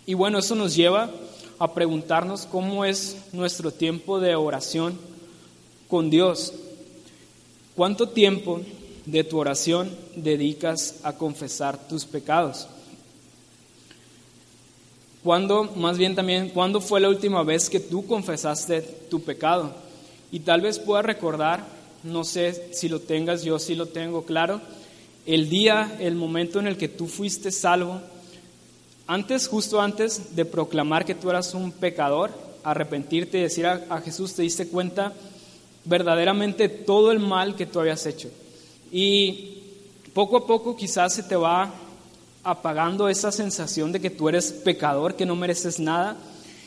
Y 0.07 0.15
bueno, 0.15 0.39
eso 0.39 0.55
nos 0.55 0.77
lleva 0.77 1.11
a 1.59 1.75
preguntarnos 1.75 2.47
cómo 2.47 2.85
es 2.85 3.17
nuestro 3.33 3.73
tiempo 3.73 4.21
de 4.21 4.37
oración 4.37 4.99
con 5.89 6.11
Dios. 6.11 6.53
¿Cuánto 7.75 8.09
tiempo 8.09 8.61
de 9.05 9.25
tu 9.25 9.39
oración 9.39 9.91
dedicas 10.15 10.97
a 11.03 11.17
confesar 11.17 11.89
tus 11.89 12.05
pecados? 12.05 12.69
¿Cuándo, 15.23 15.65
más 15.75 15.99
bien 15.99 16.15
también, 16.15 16.51
cuándo 16.51 16.81
fue 16.81 17.01
la 17.01 17.09
última 17.09 17.43
vez 17.43 17.69
que 17.69 17.81
tú 17.81 18.07
confesaste 18.07 18.83
tu 18.83 19.23
pecado? 19.23 19.73
Y 20.31 20.41
tal 20.41 20.61
vez 20.61 20.79
puedas 20.79 21.05
recordar, 21.05 21.67
no 22.05 22.23
sé 22.23 22.73
si 22.73 22.89
lo 22.89 23.01
tengas, 23.01 23.43
yo 23.43 23.59
sí 23.59 23.75
lo 23.75 23.87
tengo 23.87 24.25
claro, 24.25 24.61
el 25.27 25.51
día, 25.51 25.97
el 25.99 26.15
momento 26.15 26.61
en 26.61 26.69
el 26.69 26.77
que 26.77 26.89
tú 26.89 27.09
fuiste 27.09 27.51
salvo, 27.51 28.01
antes, 29.09 29.49
justo 29.49 29.81
antes 29.81 30.35
de 30.37 30.45
proclamar 30.45 31.05
que 31.05 31.15
tú 31.15 31.31
eras 31.31 31.53
un 31.55 31.73
pecador, 31.73 32.31
arrepentirte 32.63 33.39
y 33.39 33.43
decir 33.43 33.67
a, 33.67 34.01
Jesús, 34.01 34.35
te 34.35 34.43
diste 34.43 34.69
cuenta 34.69 35.13
verdaderamente 35.85 36.69
todo 36.69 37.13
el 37.13 37.21
mal 37.21 37.55
que 37.55 37.67
tú 37.67 37.79
habías 37.79 38.07
hecho. 38.07 38.29
Y 38.91 39.59
poco 40.13 40.37
a 40.37 40.47
poco 40.47 40.77
quizás 40.77 41.15
se 41.15 41.23
te 41.23 41.37
va 41.37 41.73
apagando 42.43 43.09
esa 43.09 43.31
sensación 43.31 43.93
de 43.93 44.01
que 44.01 44.11
tú 44.11 44.29
eres 44.29 44.53
pecador, 44.53 45.15
que 45.15 45.27
no 45.27 45.37
mereces 45.37 45.79
nada. 45.79 46.17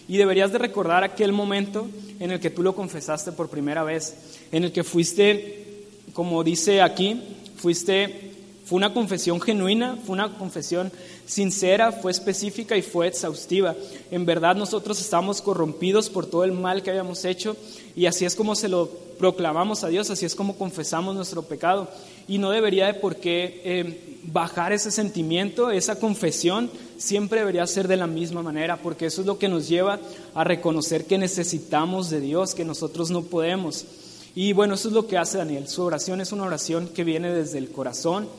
Y 0.07 0.17
deberías 0.17 0.51
de 0.51 0.57
recordar 0.57 1.03
aquel 1.03 1.31
momento 1.31 1.87
en 2.19 2.31
el 2.31 2.39
que 2.39 2.49
tú 2.49 2.63
lo 2.63 2.75
confesaste 2.75 3.31
por 3.33 3.49
primera 3.49 3.83
vez, 3.83 4.15
en 4.51 4.63
el 4.63 4.71
que 4.71 4.83
fuiste, 4.83 5.85
como 6.13 6.43
dice 6.43 6.81
aquí, 6.81 7.21
fuiste 7.57 8.28
fue 8.69 8.77
una 8.77 8.93
confesión 8.93 9.41
genuina, 9.41 9.97
fue 10.05 10.13
una 10.13 10.37
confesión 10.37 10.91
sincera, 11.25 11.91
fue 11.91 12.11
específica 12.11 12.77
y 12.77 12.83
fue 12.83 13.07
exhaustiva. 13.07 13.75
En 14.11 14.27
verdad 14.27 14.55
nosotros 14.55 15.01
estamos 15.01 15.41
corrompidos 15.41 16.07
por 16.11 16.27
todo 16.27 16.43
el 16.43 16.51
mal 16.51 16.83
que 16.83 16.91
habíamos 16.91 17.25
hecho 17.25 17.57
y 17.95 18.05
así 18.05 18.25
es 18.25 18.35
como 18.35 18.53
se 18.53 18.69
lo 18.69 18.87
proclamamos 19.17 19.83
a 19.83 19.87
Dios, 19.87 20.11
así 20.11 20.23
es 20.27 20.35
como 20.35 20.55
confesamos 20.55 21.15
nuestro 21.15 21.41
pecado. 21.41 21.89
Y 22.27 22.37
no 22.37 22.51
debería 22.51 22.85
de 22.85 22.93
por 22.93 23.15
qué 23.15 23.59
eh, 23.65 24.19
bajar 24.25 24.71
ese 24.71 24.91
sentimiento, 24.91 25.71
esa 25.71 25.97
confesión, 25.97 26.69
siempre 26.99 27.39
debería 27.39 27.65
ser 27.65 27.87
de 27.87 27.97
la 27.97 28.05
misma 28.05 28.43
manera, 28.43 28.77
porque 28.77 29.07
eso 29.07 29.21
es 29.21 29.27
lo 29.27 29.39
que 29.39 29.49
nos 29.49 29.67
lleva 29.67 29.99
a 30.35 30.43
reconocer 30.43 31.05
que 31.05 31.17
necesitamos 31.17 32.11
de 32.11 32.19
Dios, 32.19 32.53
que 32.53 32.65
nosotros 32.65 33.09
no 33.09 33.23
podemos. 33.23 33.87
Y 34.35 34.53
bueno, 34.53 34.75
eso 34.75 34.89
es 34.89 34.93
lo 34.93 35.07
que 35.07 35.17
hace 35.17 35.37
Daniel. 35.37 35.67
Su 35.67 35.83
oración 35.83 36.21
es 36.21 36.31
una 36.31 36.43
oración 36.43 36.87
que 36.87 37.03
viene 37.03 37.33
desde 37.33 37.57
el 37.57 37.71
corazón, 37.71 38.29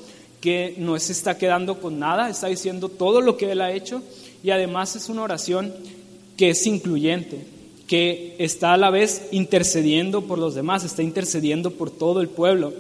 que 0.41 0.75
no 0.79 0.99
se 0.99 1.13
está 1.13 1.37
quedando 1.37 1.81
con 1.81 1.99
nada, 1.99 2.31
está 2.31 2.49
diciendo 2.49 2.89
todo 2.89 3.21
lo 3.21 3.37
que 3.37 3.53
Él 3.53 3.61
ha 3.61 3.73
hecho 3.73 4.03
y 4.43 4.51
además 4.51 4.97
es 4.97 5.09
una 5.09 5.23
oración 5.23 5.73
que 6.37 6.51
es 6.51 6.67
incluyente, 6.67 7.45
que 7.87 8.37
está 8.39 8.73
a 8.73 8.79
la 8.79 8.91
vez 8.91 9.29
intercediendo 9.31 10.23
por 10.23 10.39
los 10.39 10.55
demás, 10.55 10.85
está 10.85 11.03
intercediendo 11.03 11.73
por 11.73 11.91
todo 11.91 12.21
el 12.21 12.29
pueblo. 12.29 12.73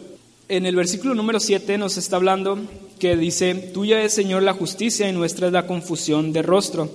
En 0.48 0.64
el 0.66 0.74
versículo 0.74 1.14
número 1.14 1.38
7 1.38 1.76
nos 1.76 1.96
está 1.96 2.16
hablando 2.16 2.58
que 2.98 3.16
dice, 3.16 3.54
tuya 3.54 4.02
es 4.02 4.14
Señor 4.14 4.42
la 4.42 4.54
justicia 4.54 5.08
y 5.08 5.12
nuestra 5.12 5.48
es 5.48 5.52
la 5.52 5.66
confusión 5.66 6.32
de 6.32 6.42
rostro. 6.42 6.90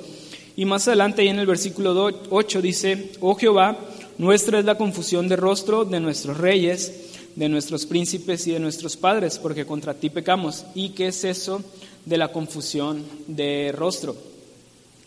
Y 0.58 0.66
más 0.66 0.88
adelante 0.88 1.24
y 1.24 1.28
en 1.28 1.40
el 1.40 1.46
versículo 1.46 2.10
8 2.30 2.62
dice, 2.62 3.12
oh 3.20 3.36
Jehová, 3.36 3.78
nuestra 4.18 4.60
es 4.60 4.66
la 4.66 4.78
confusión 4.78 5.28
de 5.28 5.36
rostro 5.36 5.86
de 5.86 6.00
nuestros 6.00 6.38
reyes 6.38 7.06
de 7.36 7.50
nuestros 7.50 7.86
príncipes 7.86 8.48
y 8.48 8.52
de 8.52 8.60
nuestros 8.60 8.96
padres, 8.98 9.38
porque 9.40 9.66
contra 9.66 9.94
ti 9.94 10.10
pecamos. 10.10 10.66
¿Y 10.74 10.90
qué 10.90 11.08
es 11.08 11.24
eso 11.24 11.62
de 12.06 12.18
la 12.18 12.32
confusión 12.32 13.04
de 13.28 13.74
rostro? 13.76 14.16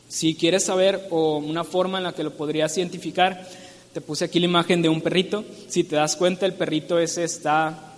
Si 0.08 0.34
quieres 0.34 0.64
saber 0.64 1.06
o 1.10 1.38
una 1.38 1.64
forma 1.64 1.98
en 1.98 2.04
la 2.04 2.14
que 2.14 2.24
lo 2.24 2.36
podrías 2.36 2.76
identificar, 2.78 3.46
Te 3.92 4.02
puse 4.02 4.26
aquí 4.26 4.38
la 4.38 4.44
imagen 4.44 4.82
de 4.82 4.88
un 4.88 5.00
perrito. 5.00 5.44
Si 5.66 5.82
te 5.82 5.96
das 5.96 6.14
cuenta, 6.14 6.46
el 6.46 6.54
perrito 6.54 6.98
ese 6.98 7.24
está... 7.24 7.94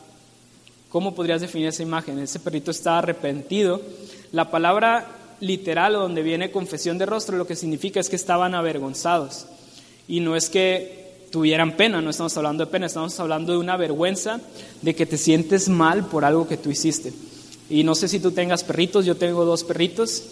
¿Cómo 0.89 1.15
podrías 1.15 1.41
definir 1.41 1.69
esa 1.69 1.83
imagen? 1.83 2.19
Ese 2.19 2.41
perrito 2.41 2.71
está 2.71 2.99
arrepentido. 2.99 3.83
La 4.33 4.51
palabra 4.51 5.07
literal 5.41 5.97
o 5.97 6.01
donde 6.01 6.23
viene 6.23 6.51
confesión 6.51 6.97
de 6.97 7.07
rostro 7.07 7.37
lo 7.37 7.47
que 7.47 7.57
significa 7.57 8.01
es 8.01 8.09
que 8.09 8.17
estaban 8.17 8.55
avergonzados. 8.55 9.47
Y 10.09 10.21
no 10.21 10.37
es 10.37 10.49
que 10.49 11.00
tuvieran 11.31 11.77
pena, 11.77 12.01
no 12.01 12.11
estamos 12.11 12.37
hablando 12.37 12.65
de 12.65 12.71
pena, 12.71 12.87
estamos 12.87 13.19
hablando 13.21 13.53
de 13.53 13.59
una 13.59 13.77
vergüenza 13.77 14.41
de 14.83 14.95
que 14.95 15.07
te 15.07 15.17
sientes 15.17 15.69
mal 15.69 16.07
por 16.07 16.25
algo 16.25 16.49
que 16.49 16.57
tú 16.57 16.71
hiciste. 16.71 17.13
Y 17.69 17.85
no 17.85 17.95
sé 17.95 18.09
si 18.09 18.19
tú 18.19 18.33
tengas 18.33 18.65
perritos, 18.65 19.07
yo 19.07 19.17
tengo 19.17 19.45
dos 19.45 19.63
perritos 19.63 20.25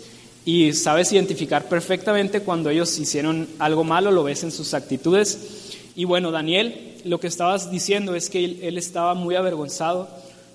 y 0.45 0.73
sabes 0.73 1.13
identificar 1.13 1.69
perfectamente 1.69 2.41
cuando 2.41 2.71
ellos 2.71 2.99
hicieron 2.99 3.49
algo 3.59 3.85
malo, 3.85 4.11
lo 4.11 4.25
ves 4.25 4.43
en 4.43 4.51
sus 4.51 4.75
actitudes. 4.75 5.77
Y 5.95 6.05
bueno, 6.05 6.31
Daniel, 6.31 6.97
lo 7.05 7.21
que 7.21 7.27
estabas 7.27 7.71
diciendo 7.71 8.15
es 8.15 8.29
que 8.29 8.45
él, 8.45 8.79
estaba 8.79 9.15
muy 9.15 9.37
avergonzado 9.37 10.09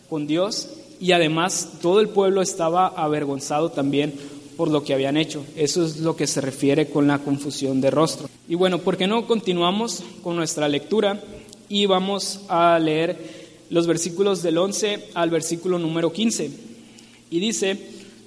con 0.10 0.28
Dios 0.28 0.70
y 1.00 1.12
además 1.12 1.74
todo 1.82 2.00
el 2.00 2.10
pueblo 2.10 2.42
estaba 2.42 2.88
avergonzado 2.88 3.70
también 3.70 4.14
por 4.56 4.70
lo 4.70 4.84
que 4.84 4.94
habían 4.94 5.18
hecho. 5.18 5.44
Eso 5.56 5.86
es 5.86 5.98
lo 5.98 6.16
que 6.16 6.28
se 6.28 6.42
refiere 6.42 6.90
con 6.90 7.08
la 7.08 7.20
confusión 7.20 7.82
de 7.82 7.92
rostro. 7.92 8.30
Y 8.48 8.56
bueno, 8.56 8.80
¿por 8.80 8.98
qué 8.98 9.08
no 9.08 9.28
continuamos 9.28 10.04
con 10.24 10.36
nuestra 10.36 10.68
lectura 10.68 11.22
y 11.70 11.86
vamos 11.86 12.42
a 12.48 12.78
leer 12.80 13.44
los 13.70 13.88
versículos 13.88 14.44
del 14.44 14.58
11 14.58 15.10
al 15.14 15.30
versículo 15.30 15.80
número 15.80 16.12
15? 16.12 16.52
Y 17.30 17.40
dice, 17.40 17.78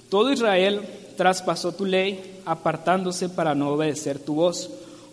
todo 0.09 0.31
Israel 0.31 0.81
traspasó 1.15 1.73
tu 1.73 1.85
ley 1.85 2.39
apartándose 2.45 3.29
para 3.29 3.55
no 3.55 3.71
obedecer 3.71 4.19
tu 4.19 4.35
voz, 4.35 4.69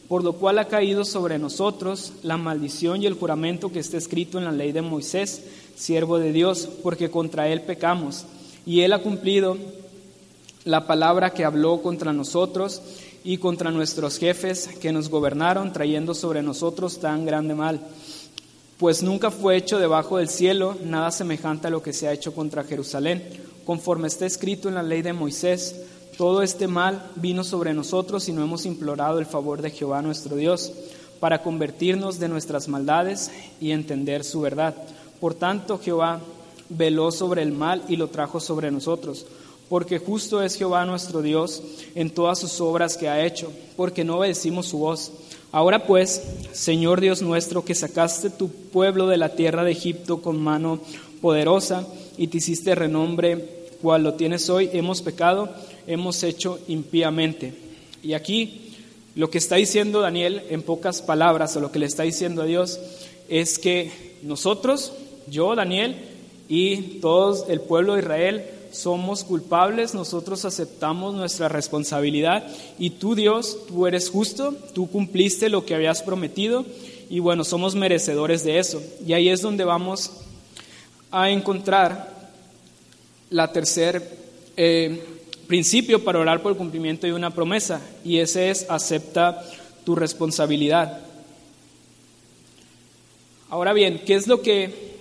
por 0.08 0.22
lo 0.22 0.34
cual 0.34 0.58
ha 0.58 0.68
caído 0.68 1.04
sobre 1.04 1.38
nosotros 1.38 2.12
la 2.22 2.36
maldición 2.36 3.02
y 3.02 3.06
el 3.06 3.14
juramento 3.14 3.72
que 3.72 3.80
está 3.80 3.96
escrito 3.96 4.38
en 4.38 4.44
la 4.44 4.52
ley 4.52 4.72
de 4.72 4.82
Moisés, 4.82 5.44
siervo 5.76 6.18
de 6.18 6.32
Dios, 6.32 6.68
porque 6.82 7.10
contra 7.10 7.48
él 7.48 7.62
pecamos. 7.62 8.26
Y 8.66 8.80
él 8.80 8.92
ha 8.92 9.02
cumplido 9.02 9.56
la 10.64 10.86
palabra 10.86 11.30
que 11.30 11.44
habló 11.44 11.82
contra 11.82 12.12
nosotros 12.12 12.82
y 13.22 13.38
contra 13.38 13.70
nuestros 13.70 14.18
jefes 14.18 14.68
que 14.80 14.92
nos 14.92 15.08
gobernaron, 15.08 15.72
trayendo 15.72 16.14
sobre 16.14 16.42
nosotros 16.42 17.00
tan 17.00 17.24
grande 17.24 17.54
mal. 17.54 17.80
Pues 18.78 19.02
nunca 19.02 19.30
fue 19.30 19.56
hecho 19.56 19.78
debajo 19.78 20.18
del 20.18 20.28
cielo 20.28 20.76
nada 20.84 21.10
semejante 21.10 21.68
a 21.68 21.70
lo 21.70 21.82
que 21.82 21.92
se 21.92 22.08
ha 22.08 22.12
hecho 22.12 22.34
contra 22.34 22.64
Jerusalén 22.64 23.22
conforme 23.64 24.08
está 24.08 24.26
escrito 24.26 24.68
en 24.68 24.74
la 24.74 24.82
ley 24.82 25.02
de 25.02 25.12
Moisés, 25.12 25.74
todo 26.16 26.42
este 26.42 26.68
mal 26.68 27.10
vino 27.16 27.42
sobre 27.42 27.74
nosotros 27.74 28.28
y 28.28 28.32
no 28.32 28.42
hemos 28.42 28.66
implorado 28.66 29.18
el 29.18 29.26
favor 29.26 29.62
de 29.62 29.70
Jehová 29.70 30.00
nuestro 30.02 30.36
Dios 30.36 30.72
para 31.18 31.42
convertirnos 31.42 32.18
de 32.18 32.28
nuestras 32.28 32.68
maldades 32.68 33.30
y 33.60 33.72
entender 33.72 34.22
su 34.22 34.40
verdad. 34.40 34.74
Por 35.20 35.34
tanto, 35.34 35.78
Jehová 35.78 36.20
veló 36.68 37.10
sobre 37.10 37.42
el 37.42 37.52
mal 37.52 37.82
y 37.88 37.96
lo 37.96 38.08
trajo 38.08 38.38
sobre 38.38 38.70
nosotros, 38.70 39.26
porque 39.68 39.98
justo 39.98 40.42
es 40.42 40.56
Jehová 40.56 40.84
nuestro 40.84 41.22
Dios 41.22 41.62
en 41.94 42.10
todas 42.10 42.38
sus 42.38 42.60
obras 42.60 42.96
que 42.96 43.08
ha 43.08 43.24
hecho, 43.24 43.52
porque 43.76 44.04
no 44.04 44.18
obedecimos 44.18 44.66
su 44.66 44.78
voz. 44.78 45.12
Ahora 45.52 45.86
pues, 45.86 46.22
Señor 46.52 47.00
Dios 47.00 47.22
nuestro, 47.22 47.64
que 47.64 47.74
sacaste 47.74 48.30
tu 48.30 48.48
pueblo 48.48 49.06
de 49.06 49.16
la 49.16 49.30
tierra 49.36 49.64
de 49.64 49.72
Egipto 49.72 50.20
con 50.20 50.40
mano 50.40 50.80
poderosa, 51.20 51.86
y 52.16 52.28
te 52.28 52.38
hiciste 52.38 52.74
renombre 52.74 53.64
cual 53.80 54.02
lo 54.02 54.14
tienes 54.14 54.48
hoy, 54.48 54.70
hemos 54.72 55.02
pecado, 55.02 55.48
hemos 55.86 56.22
hecho 56.22 56.58
impíamente. 56.68 57.54
Y 58.02 58.14
aquí 58.14 58.72
lo 59.14 59.30
que 59.30 59.38
está 59.38 59.56
diciendo 59.56 60.00
Daniel 60.00 60.42
en 60.50 60.62
pocas 60.62 61.02
palabras, 61.02 61.56
o 61.56 61.60
lo 61.60 61.70
que 61.70 61.78
le 61.78 61.86
está 61.86 62.02
diciendo 62.02 62.42
a 62.42 62.46
Dios, 62.46 62.80
es 63.28 63.58
que 63.58 64.16
nosotros, 64.22 64.92
yo, 65.28 65.54
Daniel, 65.54 65.96
y 66.48 66.98
todo 67.00 67.46
el 67.48 67.60
pueblo 67.60 67.94
de 67.94 68.00
Israel, 68.00 68.44
somos 68.74 69.24
culpables, 69.24 69.94
nosotros 69.94 70.44
aceptamos 70.44 71.14
nuestra 71.14 71.48
responsabilidad 71.48 72.46
y 72.78 72.90
tú 72.90 73.14
Dios, 73.14 73.58
tú 73.68 73.86
eres 73.86 74.10
justo, 74.10 74.54
tú 74.74 74.90
cumpliste 74.90 75.48
lo 75.48 75.64
que 75.64 75.74
habías 75.74 76.02
prometido 76.02 76.66
y 77.08 77.20
bueno, 77.20 77.44
somos 77.44 77.74
merecedores 77.74 78.44
de 78.44 78.58
eso. 78.58 78.82
Y 79.06 79.12
ahí 79.12 79.28
es 79.28 79.40
donde 79.40 79.64
vamos 79.64 80.10
a 81.10 81.30
encontrar 81.30 82.12
la 83.30 83.52
tercer 83.52 84.02
eh, 84.56 85.02
principio 85.46 86.02
para 86.02 86.18
orar 86.18 86.42
por 86.42 86.52
el 86.52 86.58
cumplimiento 86.58 87.06
de 87.06 87.12
una 87.12 87.30
promesa 87.30 87.80
y 88.04 88.18
ese 88.18 88.50
es 88.50 88.66
acepta 88.68 89.44
tu 89.84 89.94
responsabilidad. 89.94 91.00
Ahora 93.50 93.72
bien, 93.72 94.02
¿qué 94.04 94.14
es 94.14 94.26
lo 94.26 94.42
que 94.42 94.93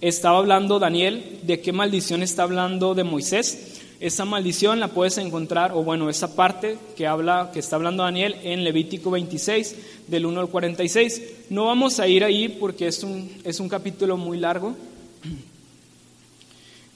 estaba 0.00 0.38
hablando 0.38 0.78
Daniel? 0.78 1.40
¿De 1.42 1.60
qué 1.60 1.72
maldición 1.72 2.22
está 2.22 2.42
hablando 2.42 2.94
de 2.94 3.04
Moisés? 3.04 3.80
Esa 3.98 4.26
maldición 4.26 4.78
la 4.78 4.88
puedes 4.88 5.16
encontrar, 5.16 5.72
o 5.72 5.82
bueno, 5.82 6.10
esa 6.10 6.36
parte 6.36 6.76
que 6.96 7.06
habla, 7.06 7.50
que 7.52 7.60
está 7.60 7.76
hablando 7.76 8.02
Daniel 8.02 8.36
en 8.42 8.62
Levítico 8.62 9.10
26, 9.10 9.74
del 10.06 10.26
1 10.26 10.40
al 10.40 10.48
46. 10.48 11.22
No 11.48 11.66
vamos 11.66 11.98
a 11.98 12.06
ir 12.06 12.22
ahí 12.22 12.48
porque 12.48 12.88
es 12.88 13.02
un, 13.02 13.30
es 13.42 13.58
un 13.58 13.70
capítulo 13.70 14.18
muy 14.18 14.36
largo, 14.38 14.76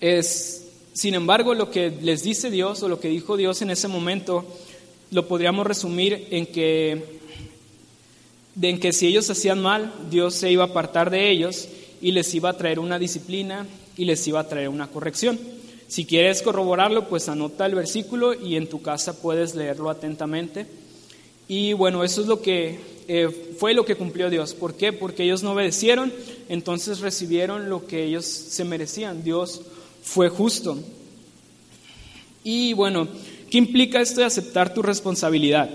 es, 0.01 0.67
sin 0.93 1.15
embargo, 1.15 1.55
lo 1.55 1.71
que 1.71 1.91
les 1.91 2.23
dice 2.23 2.51
Dios 2.51 2.83
o 2.83 2.89
lo 2.89 3.01
que 3.01 3.09
dijo 3.09 3.37
Dios 3.37 3.63
en 3.63 3.71
ese 3.71 3.89
momento, 3.89 4.45
lo 5.11 5.27
podríamos 5.27 5.67
resumir 5.67 6.29
en 6.31 6.47
que, 6.47 7.19
en 8.61 8.81
que 8.81 8.93
si 8.93 9.07
ellos 9.07 9.29
hacían 9.29 9.61
mal, 9.61 9.93
Dios 10.11 10.35
se 10.35 10.51
iba 10.51 10.65
a 10.65 10.69
apartar 10.69 11.11
de 11.11 11.31
ellos 11.31 11.69
y 12.01 12.13
les 12.13 12.35
iba 12.35 12.51
a 12.51 12.57
traer 12.57 12.79
una 12.79 12.99
disciplina 12.99 13.67
y 13.97 14.05
les 14.05 14.27
iba 14.27 14.41
a 14.41 14.49
traer 14.49 14.69
una 14.69 14.89
corrección. 14.89 15.39
Si 15.89 16.05
quieres 16.05 16.43
corroborarlo, 16.43 17.09
pues 17.09 17.29
anota 17.29 17.67
el 17.67 17.75
versículo 17.75 18.33
y 18.33 18.57
en 18.57 18.69
tu 18.69 18.81
casa 18.81 19.21
puedes 19.21 19.55
leerlo 19.55 19.91
atentamente. 19.91 20.67
Y 21.49 21.73
bueno, 21.73 22.05
eso 22.05 22.21
es 22.21 22.29
lo 22.29 22.41
que 22.41 22.79
eh, 23.09 23.29
fue 23.59 23.75
lo 23.75 23.85
que 23.85 23.97
cumplió 23.97 24.31
Dios. 24.31 24.55
¿Por 24.55 24.75
qué? 24.75 24.93
Porque 24.93 25.25
ellos 25.25 25.43
no 25.43 25.53
obedecieron, 25.53 26.13
entonces 26.49 27.01
recibieron 27.01 27.69
lo 27.69 27.87
que 27.87 28.05
ellos 28.05 28.25
se 28.25 28.63
merecían. 28.65 29.25
Dios 29.25 29.63
fue 30.01 30.29
justo. 30.29 30.79
Y 32.45 32.73
bueno, 32.75 33.09
¿qué 33.51 33.59
implica 33.59 34.01
esto 34.01 34.21
de 34.21 34.27
aceptar 34.27 34.73
tu 34.73 34.81
responsabilidad? 34.81 35.69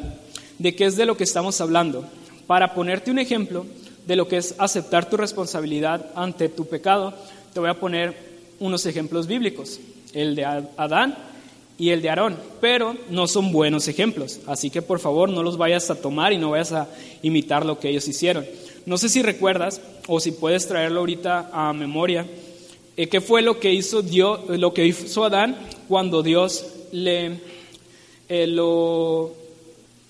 ¿De 0.57 0.75
qué 0.75 0.85
es 0.85 0.95
de 0.95 1.05
lo 1.05 1.17
que 1.17 1.25
estamos 1.25 1.59
hablando? 1.59 2.07
Para 2.47 2.73
ponerte 2.73 3.11
un 3.11 3.19
ejemplo 3.19 3.65
de 4.05 4.15
lo 4.15 4.27
que 4.27 4.37
es 4.37 4.55
aceptar 4.57 5.09
tu 5.09 5.17
responsabilidad 5.17 6.11
ante 6.15 6.49
tu 6.49 6.65
pecado, 6.65 7.13
te 7.53 7.59
voy 7.59 7.69
a 7.69 7.79
poner 7.79 8.15
unos 8.59 8.85
ejemplos 8.85 9.27
bíblicos, 9.27 9.79
el 10.13 10.35
de 10.35 10.45
Adán 10.45 11.17
y 11.77 11.89
el 11.89 12.01
de 12.01 12.09
Aarón, 12.09 12.37
pero 12.61 12.95
no 13.09 13.27
son 13.27 13.51
buenos 13.51 13.87
ejemplos, 13.87 14.39
así 14.47 14.69
que 14.69 14.81
por 14.81 14.99
favor 14.99 15.29
no 15.29 15.43
los 15.43 15.57
vayas 15.57 15.89
a 15.89 15.95
tomar 15.95 16.33
y 16.33 16.37
no 16.37 16.51
vayas 16.51 16.71
a 16.71 16.87
imitar 17.21 17.65
lo 17.65 17.79
que 17.79 17.89
ellos 17.89 18.07
hicieron. 18.07 18.45
No 18.85 18.97
sé 18.97 19.09
si 19.09 19.21
recuerdas 19.21 19.81
o 20.07 20.19
si 20.19 20.31
puedes 20.31 20.67
traerlo 20.67 20.99
ahorita 20.99 21.49
a 21.51 21.73
memoria, 21.73 22.25
eh, 22.97 23.07
¿Qué 23.07 23.19
fue 23.19 23.41
lo 23.41 23.59
que 23.59 23.73
hizo 23.73 24.01
Dios, 24.01 24.39
lo 24.47 24.73
que 24.73 24.85
hizo 24.85 25.25
Adán 25.25 25.57
cuando 25.89 26.23
Dios 26.23 26.65
le 26.93 27.41
eh, 28.29 28.47
lo 28.47 29.33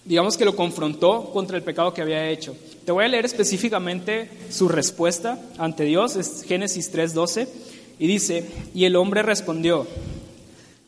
digamos 0.03 0.37
que 0.37 0.45
lo 0.45 0.55
confrontó 0.55 1.31
contra 1.33 1.57
el 1.57 1.63
pecado 1.63 1.93
que 1.93 2.03
había 2.03 2.29
hecho? 2.29 2.55
Te 2.85 2.91
voy 2.91 3.05
a 3.05 3.07
leer 3.07 3.25
específicamente 3.25 4.29
su 4.51 4.69
respuesta 4.69 5.39
ante 5.57 5.85
Dios, 5.85 6.15
es 6.15 6.43
Génesis 6.43 6.91
3:12 6.91 7.47
y 7.97 8.05
dice, 8.05 8.45
"Y 8.75 8.85
el 8.85 8.95
hombre 8.95 9.23
respondió: 9.23 9.87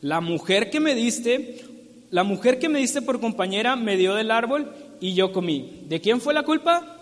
La 0.00 0.20
mujer 0.20 0.70
que 0.70 0.78
me 0.78 0.94
diste, 0.94 1.56
la 2.10 2.22
mujer 2.22 2.60
que 2.60 2.68
me 2.68 2.78
diste 2.78 3.02
por 3.02 3.18
compañera 3.18 3.74
me 3.74 3.96
dio 3.96 4.14
del 4.14 4.30
árbol 4.30 4.72
y 5.00 5.14
yo 5.14 5.32
comí. 5.32 5.82
¿De 5.88 6.00
quién 6.00 6.20
fue 6.20 6.34
la 6.34 6.44
culpa? 6.44 7.00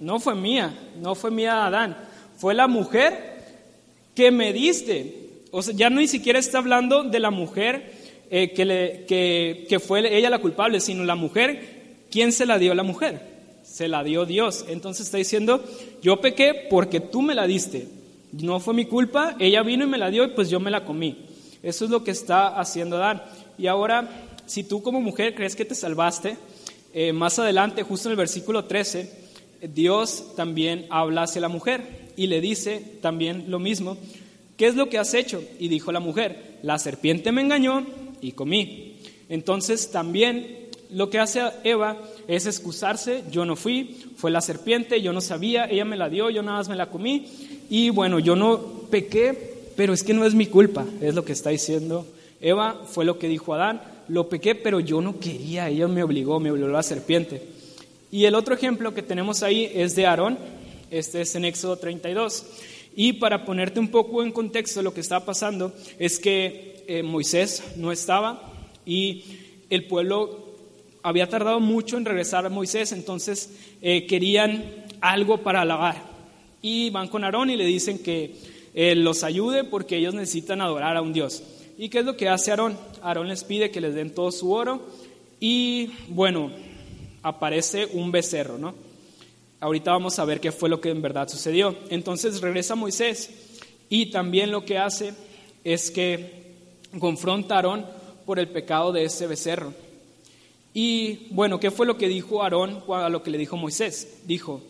No 0.00 0.18
fue 0.18 0.34
mía, 0.34 0.76
no 1.00 1.14
fue 1.14 1.30
mía 1.30 1.64
Adán, 1.64 1.96
fue 2.36 2.54
la 2.54 2.66
mujer 2.66 3.36
que 4.16 4.32
me 4.32 4.52
diste. 4.52 5.44
O 5.52 5.62
sea, 5.62 5.74
ya 5.76 5.90
ni 5.90 6.08
siquiera 6.08 6.40
está 6.40 6.58
hablando 6.58 7.04
de 7.04 7.20
la 7.20 7.30
mujer 7.30 7.92
eh, 8.32 8.52
que, 8.52 8.64
le, 8.64 9.04
que, 9.06 9.66
que 9.68 9.78
fue 9.78 10.00
ella 10.18 10.28
la 10.28 10.40
culpable, 10.40 10.80
sino 10.80 11.04
la 11.04 11.14
mujer, 11.14 12.06
¿quién 12.10 12.32
se 12.32 12.46
la 12.46 12.58
dio 12.58 12.74
la 12.74 12.82
mujer? 12.82 13.33
Se 13.74 13.88
la 13.88 14.04
dio 14.04 14.24
Dios. 14.24 14.66
Entonces 14.68 15.06
está 15.06 15.18
diciendo, 15.18 15.64
yo 16.00 16.20
pequé 16.20 16.68
porque 16.70 17.00
tú 17.00 17.22
me 17.22 17.34
la 17.34 17.44
diste. 17.44 17.88
No 18.30 18.60
fue 18.60 18.72
mi 18.72 18.84
culpa, 18.84 19.34
ella 19.40 19.64
vino 19.64 19.82
y 19.84 19.88
me 19.88 19.98
la 19.98 20.10
dio 20.10 20.22
y 20.22 20.28
pues 20.28 20.48
yo 20.48 20.60
me 20.60 20.70
la 20.70 20.84
comí. 20.84 21.26
Eso 21.60 21.84
es 21.84 21.90
lo 21.90 22.04
que 22.04 22.12
está 22.12 22.60
haciendo 22.60 22.98
Adán. 22.98 23.24
Y 23.58 23.66
ahora, 23.66 24.08
si 24.46 24.62
tú 24.62 24.80
como 24.80 25.00
mujer 25.00 25.34
crees 25.34 25.56
que 25.56 25.64
te 25.64 25.74
salvaste, 25.74 26.36
eh, 26.92 27.12
más 27.12 27.40
adelante, 27.40 27.82
justo 27.82 28.08
en 28.08 28.12
el 28.12 28.16
versículo 28.16 28.66
13, 28.66 29.10
Dios 29.74 30.36
también 30.36 30.86
habla 30.88 31.24
hacia 31.24 31.40
la 31.40 31.48
mujer 31.48 32.12
y 32.14 32.28
le 32.28 32.40
dice 32.40 32.80
también 33.02 33.46
lo 33.48 33.58
mismo, 33.58 33.96
¿qué 34.56 34.68
es 34.68 34.76
lo 34.76 34.88
que 34.88 34.98
has 34.98 35.14
hecho? 35.14 35.42
Y 35.58 35.66
dijo 35.66 35.90
la 35.90 35.98
mujer, 35.98 36.60
la 36.62 36.78
serpiente 36.78 37.32
me 37.32 37.40
engañó 37.40 37.84
y 38.20 38.32
comí. 38.32 39.00
Entonces 39.28 39.90
también 39.90 40.63
lo 40.94 41.10
que 41.10 41.18
hace 41.18 41.42
Eva 41.64 41.98
es 42.28 42.46
excusarse, 42.46 43.24
yo 43.30 43.44
no 43.44 43.56
fui, 43.56 43.96
fue 44.16 44.30
la 44.30 44.40
serpiente, 44.40 45.02
yo 45.02 45.12
no 45.12 45.20
sabía, 45.20 45.66
ella 45.66 45.84
me 45.84 45.96
la 45.96 46.08
dio, 46.08 46.30
yo 46.30 46.42
nada 46.42 46.58
más 46.58 46.68
me 46.68 46.76
la 46.76 46.88
comí 46.88 47.26
y 47.68 47.90
bueno, 47.90 48.20
yo 48.20 48.36
no 48.36 48.60
pequé, 48.90 49.72
pero 49.76 49.92
es 49.92 50.04
que 50.04 50.14
no 50.14 50.24
es 50.24 50.34
mi 50.34 50.46
culpa, 50.46 50.86
es 51.00 51.16
lo 51.16 51.24
que 51.24 51.32
está 51.32 51.50
diciendo 51.50 52.06
Eva, 52.40 52.82
fue 52.86 53.04
lo 53.04 53.18
que 53.18 53.28
dijo 53.28 53.54
Adán, 53.54 53.82
lo 54.06 54.28
pequé, 54.28 54.54
pero 54.54 54.78
yo 54.78 55.00
no 55.00 55.18
quería, 55.18 55.68
ella 55.68 55.88
me 55.88 56.04
obligó, 56.04 56.38
me 56.38 56.52
obligó 56.52 56.68
la 56.68 56.82
serpiente. 56.82 57.42
Y 58.12 58.26
el 58.26 58.36
otro 58.36 58.54
ejemplo 58.54 58.94
que 58.94 59.02
tenemos 59.02 59.42
ahí 59.42 59.68
es 59.74 59.96
de 59.96 60.06
Aarón, 60.06 60.38
este 60.92 61.22
es 61.22 61.34
en 61.34 61.44
Éxodo 61.44 61.76
32. 61.76 62.44
Y 62.94 63.14
para 63.14 63.44
ponerte 63.44 63.80
un 63.80 63.88
poco 63.88 64.22
en 64.22 64.30
contexto 64.30 64.80
lo 64.82 64.94
que 64.94 65.00
está 65.00 65.24
pasando 65.24 65.72
es 65.98 66.20
que 66.20 66.84
eh, 66.86 67.02
Moisés 67.02 67.64
no 67.76 67.90
estaba 67.90 68.52
y 68.86 69.24
el 69.70 69.86
pueblo 69.88 70.53
había 71.04 71.28
tardado 71.28 71.60
mucho 71.60 71.98
en 71.98 72.06
regresar 72.06 72.46
a 72.46 72.48
Moisés, 72.48 72.90
entonces 72.90 73.50
eh, 73.82 74.06
querían 74.06 74.64
algo 75.02 75.42
para 75.42 75.60
alabar. 75.60 76.02
Y 76.62 76.88
van 76.88 77.08
con 77.08 77.24
Aarón 77.24 77.50
y 77.50 77.56
le 77.56 77.66
dicen 77.66 77.98
que 77.98 78.34
eh, 78.72 78.94
los 78.94 79.22
ayude 79.22 79.64
porque 79.64 79.98
ellos 79.98 80.14
necesitan 80.14 80.62
adorar 80.62 80.96
a 80.96 81.02
un 81.02 81.12
Dios. 81.12 81.42
¿Y 81.76 81.90
qué 81.90 81.98
es 81.98 82.06
lo 82.06 82.16
que 82.16 82.30
hace 82.30 82.52
Aarón? 82.52 82.78
Aarón 83.02 83.28
les 83.28 83.44
pide 83.44 83.70
que 83.70 83.82
les 83.82 83.94
den 83.94 84.14
todo 84.14 84.32
su 84.32 84.50
oro 84.50 84.80
y 85.40 85.90
bueno, 86.08 86.50
aparece 87.22 87.84
un 87.92 88.10
becerro, 88.10 88.56
¿no? 88.56 88.74
Ahorita 89.60 89.90
vamos 89.90 90.18
a 90.18 90.24
ver 90.24 90.40
qué 90.40 90.52
fue 90.52 90.70
lo 90.70 90.80
que 90.80 90.88
en 90.88 91.02
verdad 91.02 91.28
sucedió. 91.28 91.76
Entonces 91.90 92.40
regresa 92.40 92.76
Moisés 92.76 93.28
y 93.90 94.06
también 94.06 94.50
lo 94.50 94.64
que 94.64 94.78
hace 94.78 95.12
es 95.64 95.90
que 95.90 96.54
confronta 96.98 97.56
a 97.56 97.58
Aarón 97.58 97.86
por 98.24 98.38
el 98.38 98.48
pecado 98.48 98.90
de 98.90 99.04
ese 99.04 99.26
becerro. 99.26 99.83
Y 100.74 101.28
bueno, 101.30 101.60
¿qué 101.60 101.70
fue 101.70 101.86
lo 101.86 101.96
que 101.96 102.08
dijo 102.08 102.42
Aarón 102.42 102.82
a 102.88 103.08
lo 103.08 103.22
que 103.22 103.30
le 103.30 103.38
dijo 103.38 103.56
Moisés? 103.56 104.18
Dijo, 104.26 104.60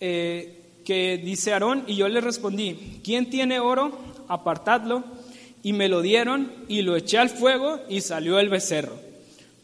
eh, 0.00 0.60
que 0.84 1.18
dice 1.18 1.52
Aarón, 1.52 1.84
y 1.86 1.94
yo 1.94 2.08
le 2.08 2.20
respondí, 2.20 3.00
¿quién 3.04 3.30
tiene 3.30 3.60
oro? 3.60 3.92
Apartadlo. 4.26 5.04
Y 5.62 5.72
me 5.72 5.88
lo 5.88 6.00
dieron 6.00 6.52
y 6.68 6.82
lo 6.82 6.96
eché 6.96 7.18
al 7.18 7.28
fuego 7.28 7.78
y 7.88 8.00
salió 8.00 8.40
el 8.40 8.48
becerro. 8.48 8.94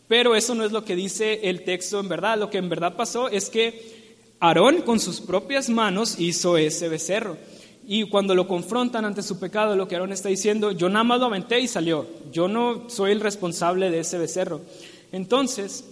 Pero 0.09 0.37
eso 0.37 0.55
no 0.55 0.65
es 0.65 0.71
lo 0.71 0.85
que 0.85 0.95
dice 0.95 1.49
el 1.49 1.65
texto 1.65 1.99
en 1.99 2.09
verdad. 2.09 2.39
Lo 2.39 2.51
que 2.51 2.59
en 2.59 2.69
verdad 2.69 2.95
pasó 2.95 3.29
es 3.29 3.51
que 3.51 3.97
Aarón 4.39 4.83
con 4.83 5.01
sus 5.01 5.21
propias 5.21 5.69
manos 5.69 6.21
hizo 6.21 6.59
ese 6.59 6.89
becerro. 6.89 7.39
Y 7.89 8.05
cuando 8.09 8.35
lo 8.35 8.47
confrontan 8.47 9.05
ante 9.05 9.23
su 9.23 9.41
pecado, 9.41 9.75
lo 9.75 9.89
que 9.89 9.95
Aarón 9.95 10.13
está 10.13 10.29
diciendo, 10.29 10.71
yo 10.71 10.89
nada 10.89 11.05
más 11.05 11.19
lo 11.19 11.27
aventé 11.27 11.59
y 11.61 11.67
salió. 11.67 12.07
Yo 12.31 12.47
no 12.47 12.91
soy 12.91 13.13
el 13.13 13.21
responsable 13.21 13.91
de 13.91 14.01
ese 14.01 14.19
becerro. 14.19 14.61
Entonces, 15.17 15.83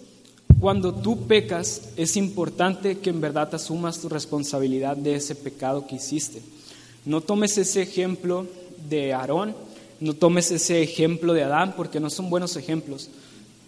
cuando 0.61 0.93
tú 0.93 1.27
pecas, 1.27 1.89
es 1.97 2.15
importante 2.19 2.99
que 2.99 3.09
en 3.09 3.23
verdad 3.23 3.55
asumas 3.55 3.99
tu 3.99 4.11
responsabilidad 4.11 4.99
de 4.99 5.15
ese 5.15 5.35
pecado 5.35 5.87
que 5.87 5.95
hiciste. 5.95 6.43
No 7.07 7.23
tomes 7.23 7.57
ese 7.57 7.81
ejemplo 7.81 8.47
de 8.87 9.15
Aarón, 9.15 9.57
no 9.99 10.13
tomes 10.13 10.51
ese 10.51 10.83
ejemplo 10.83 11.33
de 11.33 11.43
Adán, 11.43 11.73
porque 11.75 12.01
no 12.01 12.11
son 12.11 12.29
buenos 12.29 12.57
ejemplos. 12.57 13.09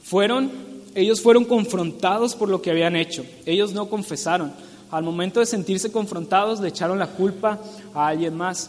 Fueron, 0.02 0.50
ellos 0.94 1.22
fueron 1.22 1.46
confrontados 1.46 2.34
por 2.34 2.50
lo 2.50 2.60
que 2.60 2.70
habían 2.70 2.94
hecho. 2.94 3.24
Ellos 3.46 3.72
no 3.72 3.88
confesaron. 3.88 4.52
Al 4.90 5.04
momento 5.04 5.40
de 5.40 5.46
sentirse 5.46 5.90
confrontados, 5.90 6.60
le 6.60 6.68
echaron 6.68 6.98
la 6.98 7.08
culpa 7.08 7.58
a 7.94 8.08
alguien 8.08 8.36
más. 8.36 8.68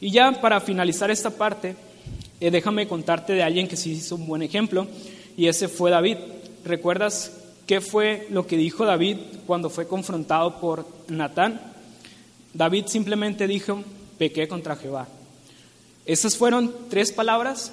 Y 0.00 0.10
ya 0.10 0.40
para 0.40 0.60
finalizar 0.60 1.12
esta 1.12 1.30
parte, 1.30 1.76
eh, 2.40 2.50
déjame 2.50 2.88
contarte 2.88 3.34
de 3.34 3.44
alguien 3.44 3.68
que 3.68 3.76
sí 3.76 3.92
hizo 3.92 4.16
un 4.16 4.26
buen 4.26 4.42
ejemplo 4.42 4.88
y 5.36 5.48
ese 5.48 5.68
fue 5.68 5.90
David. 5.90 6.18
¿Recuerdas 6.64 7.32
qué 7.66 7.80
fue 7.80 8.26
lo 8.30 8.46
que 8.46 8.56
dijo 8.56 8.84
David 8.84 9.18
cuando 9.46 9.70
fue 9.70 9.86
confrontado 9.86 10.60
por 10.60 10.86
Natán? 11.08 11.60
David 12.52 12.86
simplemente 12.86 13.46
dijo, 13.46 13.82
pequé 14.18 14.46
contra 14.48 14.76
Jehová. 14.76 15.08
Esas 16.06 16.36
fueron 16.36 16.72
tres 16.88 17.12
palabras 17.12 17.72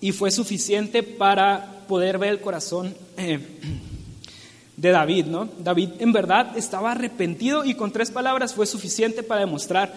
y 0.00 0.12
fue 0.12 0.30
suficiente 0.30 1.02
para 1.02 1.84
poder 1.86 2.18
ver 2.18 2.30
el 2.30 2.40
corazón 2.40 2.94
eh, 3.16 3.38
de 4.76 4.90
David, 4.90 5.26
¿no? 5.26 5.48
David 5.58 5.90
en 5.98 6.12
verdad 6.12 6.56
estaba 6.56 6.92
arrepentido 6.92 7.64
y 7.64 7.74
con 7.74 7.92
tres 7.92 8.10
palabras 8.10 8.54
fue 8.54 8.66
suficiente 8.66 9.22
para 9.22 9.42
demostrar 9.42 9.92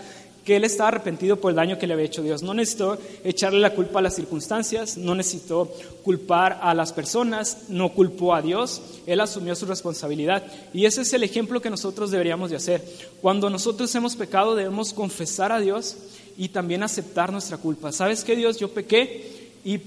que 0.46 0.58
él 0.58 0.64
estaba 0.64 0.90
arrepentido 0.90 1.38
por 1.38 1.52
el 1.52 1.56
daño 1.56 1.80
que 1.80 1.88
le 1.88 1.94
había 1.94 2.06
hecho 2.06 2.22
Dios. 2.22 2.44
No 2.44 2.54
necesitó 2.54 2.98
echarle 3.24 3.60
la 3.60 3.74
culpa 3.74 4.00
a 4.00 4.02
las 4.02 4.16
circunstancias, 4.16 4.98
no 4.98 5.16
necesitó 5.16 5.72
culpar 6.04 6.60
a 6.62 6.74
las 6.74 6.92
personas, 6.92 7.66
no 7.70 7.94
culpó 7.94 8.36
a 8.36 8.42
Dios, 8.42 8.82
él 9.06 9.22
asumió 9.22 9.56
su 9.56 9.66
responsabilidad. 9.66 10.44
Y 10.74 10.86
ese 10.86 11.02
es 11.02 11.14
el 11.14 11.24
ejemplo 11.24 11.62
que 11.62 11.70
nosotros 11.70 12.12
deberíamos 12.12 12.50
de 12.50 12.58
hacer. 12.58 12.84
Cuando 13.22 13.50
nosotros 13.50 13.94
hemos 13.96 14.16
pecado 14.16 14.56
debemos 14.56 14.94
confesar 14.94 15.52
a 15.52 15.60
Dios 15.60 15.96
y 16.38 16.50
también 16.50 16.84
aceptar 16.84 17.32
nuestra 17.32 17.58
culpa. 17.58 17.92
¿Sabes 17.92 18.24
qué 18.24 18.36
Dios? 18.36 18.58
Yo 18.58 18.70
pequé 18.70 19.52
y 19.64 19.80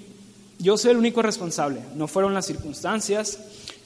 yo 0.59 0.79
soy 0.79 0.93
el 0.93 0.97
único 0.97 1.21
responsable. 1.21 1.81
No 1.95 2.09
fueron 2.09 2.33
las 2.33 2.47
circunstancias, 2.47 3.39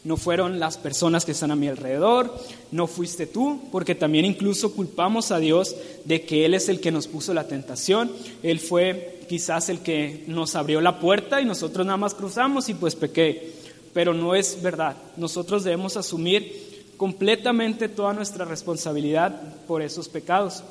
no 0.05 0.17
fueron 0.17 0.59
las 0.59 0.79
personas 0.79 1.25
que 1.25 1.33
están 1.33 1.51
a 1.51 1.57
mi 1.57 1.69
alrededor, 1.69 2.35
no 2.71 2.87
fuiste 2.87 3.27
tú, 3.27 3.61
porque 3.71 3.95
también 3.95 4.25
incluso 4.25 4.73
culpamos 4.73 5.31
a 5.31 5.39
Dios 5.39 5.77
de 6.05 6.23
que 6.23 6.47
Él 6.47 6.55
es 6.55 6.69
el 6.69 6.81
que 6.81 6.91
nos 6.91 7.07
puso 7.07 7.35
la 7.35 7.47
tentación, 7.47 8.11
Él 8.43 8.61
fue 8.61 9.21
quizás 9.29 9.69
el 9.69 9.81
que 9.81 10.25
nos 10.27 10.57
abrió 10.57 10.81
la 10.81 10.99
puerta 10.99 11.41
y 11.41 11.45
nosotros 11.45 11.87
nada 11.87 11.99
más 11.99 12.15
cruzamos 12.15 12.69
y 12.69 12.75
pues 12.75 12.97
pequé, 12.97 13.53
pero 13.93 14.15
no 14.15 14.35
es 14.35 14.61
verdad. 14.63 14.97
Nosotros 15.17 15.65
debemos 15.65 15.97
asumir 15.97 16.71
completamente 16.97 17.89
toda 17.89 18.13
nuestra 18.13 18.45
responsabilidad 18.45 19.41
por 19.67 19.83
esos 19.83 20.09
pecados. 20.09 20.65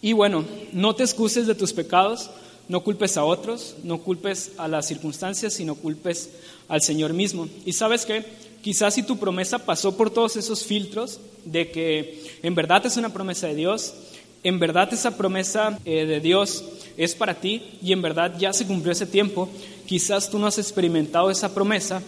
Y 0.00 0.12
bueno, 0.12 0.44
no 0.72 0.94
te 0.94 1.02
excuses 1.02 1.46
de 1.46 1.54
tus 1.54 1.72
pecados, 1.72 2.30
no 2.68 2.84
culpes 2.84 3.16
a 3.16 3.24
otros, 3.24 3.76
no 3.82 3.98
culpes 3.98 4.52
a 4.58 4.68
las 4.68 4.86
circunstancias, 4.86 5.54
sino 5.54 5.74
culpes 5.74 6.30
al 6.68 6.82
Señor 6.82 7.14
mismo. 7.14 7.48
Y 7.64 7.72
sabes 7.72 8.04
que 8.04 8.24
quizás 8.62 8.94
si 8.94 9.02
tu 9.02 9.18
promesa 9.18 9.58
pasó 9.58 9.96
por 9.96 10.10
todos 10.10 10.36
esos 10.36 10.64
filtros 10.64 11.20
de 11.44 11.70
que 11.70 12.38
en 12.42 12.54
verdad 12.54 12.84
es 12.84 12.96
una 12.96 13.12
promesa 13.12 13.46
de 13.46 13.54
Dios, 13.54 13.94
en 14.42 14.58
verdad 14.58 14.92
esa 14.92 15.16
promesa 15.16 15.78
eh, 15.84 16.04
de 16.06 16.20
Dios 16.20 16.64
es 16.96 17.14
para 17.14 17.40
ti 17.40 17.78
y 17.82 17.92
en 17.92 18.02
verdad 18.02 18.34
ya 18.38 18.52
se 18.52 18.66
cumplió 18.66 18.92
ese 18.92 19.06
tiempo, 19.06 19.48
quizás 19.86 20.30
tú 20.30 20.38
no 20.38 20.46
has 20.46 20.58
experimentado 20.58 21.30
esa 21.30 21.54
promesa 21.54 22.02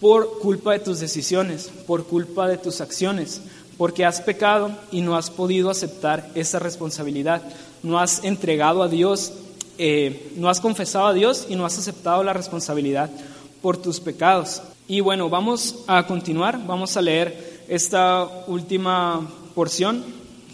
por 0.00 0.38
culpa 0.38 0.72
de 0.72 0.78
tus 0.78 1.00
decisiones, 1.00 1.70
por 1.86 2.06
culpa 2.06 2.48
de 2.48 2.58
tus 2.58 2.80
acciones, 2.80 3.40
porque 3.76 4.04
has 4.04 4.20
pecado 4.20 4.70
y 4.90 5.00
no 5.00 5.16
has 5.16 5.30
podido 5.30 5.70
aceptar 5.70 6.30
esa 6.34 6.58
responsabilidad, 6.58 7.42
no 7.82 7.98
has 7.98 8.24
entregado 8.24 8.82
a 8.82 8.88
Dios 8.88 9.32
eh, 9.78 10.32
no 10.36 10.48
has 10.48 10.60
confesado 10.60 11.06
a 11.06 11.14
Dios 11.14 11.46
y 11.48 11.56
no 11.56 11.64
has 11.64 11.78
aceptado 11.78 12.22
la 12.22 12.32
responsabilidad 12.32 13.10
por 13.62 13.76
tus 13.76 14.00
pecados. 14.00 14.62
Y 14.86 15.00
bueno, 15.00 15.28
vamos 15.28 15.84
a 15.86 16.06
continuar, 16.06 16.66
vamos 16.66 16.96
a 16.96 17.02
leer 17.02 17.64
esta 17.68 18.24
última 18.46 19.28
porción 19.54 20.04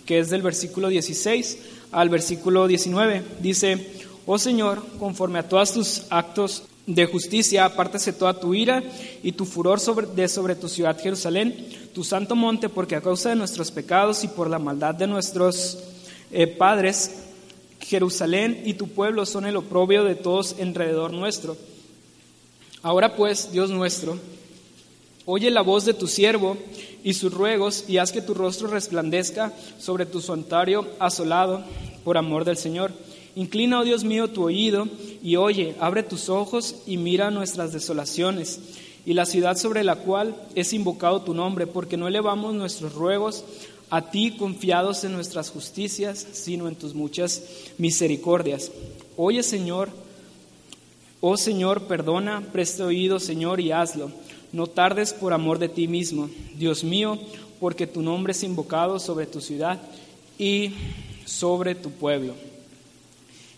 que 0.05 0.19
es 0.19 0.31
del 0.31 0.43
versículo 0.43 0.89
16 0.89 1.59
al 1.93 2.09
versículo 2.09 2.67
19. 2.67 3.23
Dice, 3.41 3.93
oh 4.27 4.39
Señor, 4.39 4.85
conforme 4.99 5.39
a 5.39 5.49
todos 5.49 5.73
tus 5.73 6.03
actos 6.11 6.65
de 6.87 7.07
justicia, 7.07 7.65
apártase 7.65 8.13
toda 8.13 8.39
tu 8.39 8.53
ira 8.55 8.83
y 9.23 9.33
tu 9.33 9.47
furor 9.47 9.81
sobre, 9.81 10.07
de 10.07 10.29
sobre 10.29 10.55
tu 10.55 10.69
ciudad 10.69 11.01
Jerusalén, 11.01 11.67
tu 11.95 12.05
santo 12.05 12.37
monte, 12.37 12.69
porque 12.69 12.97
a 12.97 13.01
causa 13.01 13.31
de 13.31 13.37
nuestros 13.37 13.71
pecados 13.71 14.25
y 14.25 14.29
por 14.29 14.51
la 14.51 14.59
maldad 14.59 14.95
de 14.95 15.07
nuestros 15.07 15.79
eh, 16.31 16.47
padres, 16.47 17.24
Jerusalén 17.95 18.61
y 18.65 18.75
tu 18.75 18.89
pueblo 18.89 19.25
son 19.25 19.47
el 19.47 19.57
oprobio 19.57 20.03
de 20.03 20.17
todos 20.17 20.57
alrededor 20.61 21.13
nuestro. 21.13 21.57
Ahora 22.83 23.15
pues, 23.15 23.53
Dios 23.53 23.71
nuestro, 23.71 24.19
oye 25.27 25.49
la 25.53 25.63
voz 25.63 25.85
de 25.85 25.95
tu 25.95 26.09
siervo 26.09 26.57
y 27.05 27.15
sus 27.15 27.33
ruegos 27.33 27.85
y 27.87 27.99
haz 27.99 28.11
que 28.11 28.21
tu 28.21 28.35
rostro 28.35 28.67
resplandezca 28.67 29.53
sobre 29.79 30.07
tu 30.07 30.21
santuario 30.21 30.89
asolado 30.99 31.63
por 32.03 32.19
amor 32.19 32.45
del 32.45 32.57
Señor. 32.57 32.91
Inclina, 33.37 33.79
oh 33.79 33.85
Dios 33.85 34.03
mío, 34.03 34.27
tu 34.27 34.43
oído 34.43 34.89
y 35.23 35.37
oye, 35.37 35.77
abre 35.79 36.03
tus 36.03 36.29
ojos 36.29 36.75
y 36.89 36.97
mira 36.97 37.31
nuestras 37.31 37.73
desolaciones 37.73 38.59
y 39.07 39.15
la 39.15 39.25
ciudad 39.25 39.57
sobre 39.57 39.85
la 39.85 39.95
cual 39.95 40.35
es 40.57 40.73
invocado 40.73 41.23
tu 41.23 41.33
nombre, 41.33 41.69
porque 41.69 41.97
no 41.97 42.09
elevamos 42.09 42.55
nuestros 42.55 42.95
ruegos 42.95 43.45
a 43.91 44.11
ti 44.11 44.33
confiados 44.37 45.05
en 45.05 45.13
nuestras 45.13 45.51
justicias, 45.51 46.27
sino 46.33 46.69
en 46.69 46.77
tus 46.77 46.95
muchas 46.95 47.43
misericordias. 47.79 48.71
Oye, 49.17 49.43
Señor, 49.43 49.91
oh 51.21 51.37
Señor, 51.37 51.83
perdona, 51.83 52.43
presta 52.53 52.85
oído, 52.85 53.21
Señor, 53.21 53.61
y 53.61 53.73
hazlo. 53.73 54.11
No 54.53 54.67
tardes 54.67 55.13
por 55.13 55.33
amor 55.33 55.59
de 55.59 55.69
ti 55.69 55.89
mismo, 55.89 56.31
Dios 56.57 56.85
mío, 56.85 57.19
porque 57.61 57.87
tu 57.87 58.03
nombre 58.03 58.33
es 58.33 58.43
invocado 58.43 58.99
sobre 58.99 59.27
tu 59.27 59.41
ciudad 59.41 59.81
y 60.39 60.73
sobre 61.25 61.75
tu 61.75 61.91
pueblo. 61.91 62.35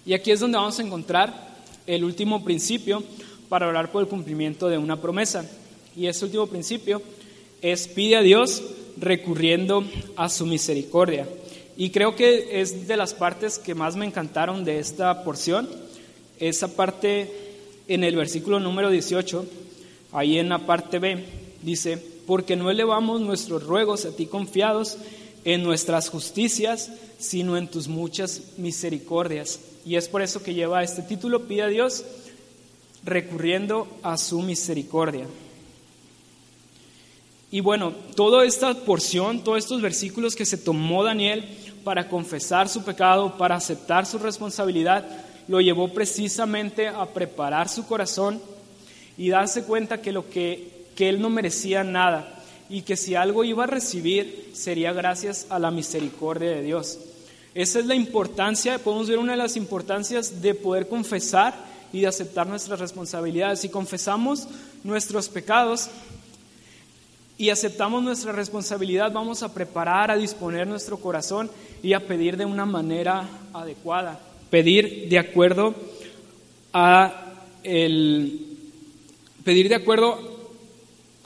Y 0.05 0.15
aquí 0.15 0.31
es 0.31 0.41
donde 0.41 0.59
vamos 0.59 0.79
a 0.79 0.83
encontrar 0.83 1.57
el 1.87 2.05
último 2.05 2.45
principio 2.45 3.03
para 3.49 3.69
orar 3.69 3.91
por 3.91 4.03
el 4.03 4.09
cumplimiento 4.09 4.69
de 4.69 4.79
una 4.79 5.01
promesa. 5.01 5.49
Y 5.97 6.07
este 6.07 6.25
último 6.25 6.47
principio 6.47 7.03
es 7.63 7.89
pide 7.89 8.17
a 8.17 8.23
Dios 8.23 8.63
recurriendo 8.99 9.85
a 10.17 10.29
su 10.29 10.47
misericordia. 10.47 11.27
Y 11.77 11.91
creo 11.91 12.17
que 12.17 12.61
es 12.61 12.89
de 12.89 12.97
las 12.97 13.13
partes 13.13 13.59
que 13.59 13.75
más 13.75 13.97
me 13.97 14.07
encantaron 14.07 14.65
de 14.65 14.79
esta 14.79 15.25
porción, 15.25 15.69
esa 16.39 16.69
parte 16.69 17.31
en 17.89 18.03
el 18.03 18.17
versículo 18.17 18.61
número 18.61 18.91
18, 18.91 19.47
ahí 20.13 20.39
en 20.39 20.49
la 20.49 20.67
parte 20.67 20.99
B, 20.99 21.25
dice, 21.63 22.03
porque 22.27 22.57
no 22.57 22.71
elevamos 22.71 23.21
nuestros 23.21 23.63
ruegos 23.63 24.05
a 24.05 24.17
ti 24.17 24.27
confiados 24.27 24.97
en 25.45 25.63
nuestras 25.63 26.09
justicias, 26.09 26.91
sino 27.19 27.57
en 27.57 27.69
tus 27.69 27.89
muchas 27.89 28.59
misericordias. 28.59 29.61
Y 29.85 29.97
es 29.97 30.09
por 30.09 30.23
eso 30.23 30.43
que 30.43 30.55
lleva 30.55 30.83
este 30.83 31.03
título, 31.03 31.47
pide 31.47 31.63
a 31.63 31.69
Dios 31.69 32.05
recurriendo 33.05 33.87
a 34.03 34.17
su 34.17 34.43
misericordia. 34.43 35.27
Y 37.57 37.61
bueno, 37.61 37.95
toda 38.15 38.45
esta 38.45 38.75
porción, 38.75 39.43
todos 39.43 39.61
estos 39.61 39.81
versículos 39.81 40.37
que 40.37 40.45
se 40.45 40.59
tomó 40.59 41.03
Daniel 41.03 41.43
para 41.85 42.07
confesar 42.07 42.69
su 42.69 42.85
pecado, 42.85 43.39
para 43.39 43.55
aceptar 43.55 44.05
su 44.05 44.19
responsabilidad, 44.19 45.09
lo 45.49 45.63
llevó 45.63 45.89
precisamente 45.89 46.87
a 46.87 47.07
preparar 47.07 47.71
su 47.71 47.87
corazón 47.87 48.43
y 49.17 49.31
darse 49.31 49.65
cuenta 49.65 50.03
que 50.03 50.13
lo 50.13 50.29
que, 50.29 50.85
que 50.95 51.09
él 51.09 51.19
no 51.19 51.31
merecía 51.31 51.83
nada 51.83 52.45
y 52.69 52.83
que 52.83 52.95
si 52.95 53.15
algo 53.15 53.43
iba 53.43 53.65
a 53.65 53.69
recibir 53.69 54.51
sería 54.53 54.93
gracias 54.93 55.47
a 55.49 55.59
la 55.59 55.71
misericordia 55.71 56.51
de 56.51 56.63
Dios. 56.63 56.99
Esa 57.55 57.79
es 57.79 57.87
la 57.87 57.95
importancia, 57.95 58.79
podemos 58.81 59.09
ver 59.09 59.19
una 59.19 59.33
de 59.33 59.39
las 59.39 59.57
importancias 59.57 60.43
de 60.43 60.55
poder 60.55 60.89
confesar 60.89 61.55
y 61.91 62.03
de 62.03 62.09
aceptar 62.09 62.47
nuestras 62.47 62.81
responsabilidades. 62.81 63.61
Si 63.61 63.71
confesamos 63.71 64.47
nuestros 64.85 65.31
pecados 65.31 65.89
y 67.39 67.51
aceptamos 67.51 68.03
nuestra 68.03 68.33
responsabilidad, 68.33 69.13
vamos 69.13 69.43
a 69.43 69.53
preparar, 69.53 70.11
a 70.11 70.17
disponer 70.17 70.67
nuestro 70.67 70.97
corazón 70.99 71.51
y 71.83 71.93
a 71.93 72.07
pedir 72.07 72.37
de 72.37 72.45
una 72.45 72.65
manera 72.65 73.29
adecuada, 73.53 74.19
pedir 74.51 75.09
de 75.09 75.19
acuerdo 75.19 75.75
a 76.73 77.23
el 77.63 78.47
pedir 79.45 79.69
de 79.69 79.77
acuerdo 79.77 80.37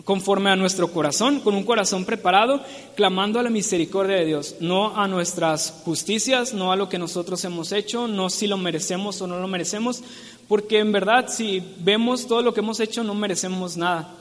conforme 0.05 0.51
a 0.51 0.57
nuestro 0.57 0.89
corazón, 0.89 1.41
con 1.41 1.55
un 1.55 1.65
corazón 1.65 2.05
preparado, 2.05 2.63
clamando 2.97 3.39
a 3.39 3.43
la 3.43 3.51
misericordia 3.51 4.17
de 4.17 4.27
Dios, 4.27 4.57
no 4.61 4.97
a 4.97 5.07
nuestras 5.07 5.83
justicias, 5.85 6.53
no 6.53 6.73
a 6.73 6.77
lo 6.77 6.89
que 6.89 6.99
nosotros 6.99 7.45
hemos 7.45 7.73
hecho, 7.73 8.09
no 8.09 8.29
si 8.29 8.47
lo 8.47 8.59
merecemos 8.59 9.23
o 9.23 9.27
no 9.27 9.39
lo 9.39 9.47
merecemos, 9.47 10.03
porque 10.49 10.81
en 10.81 10.91
verdad 10.91 11.29
si 11.29 11.63
vemos 11.79 12.27
todo 12.27 12.43
lo 12.43 12.53
que 12.53 12.61
hemos 12.61 12.81
hecho 12.81 13.05
no 13.05 13.15
merecemos 13.15 13.77
nada. 13.77 14.13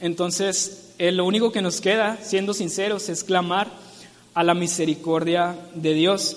Entonces, 0.00 0.83
eh, 0.98 1.12
lo 1.12 1.24
único 1.24 1.52
que 1.52 1.62
nos 1.62 1.80
queda, 1.80 2.18
siendo 2.22 2.54
sinceros, 2.54 3.08
es 3.08 3.24
clamar 3.24 3.70
a 4.34 4.42
la 4.42 4.54
misericordia 4.54 5.56
de 5.74 5.94
Dios. 5.94 6.36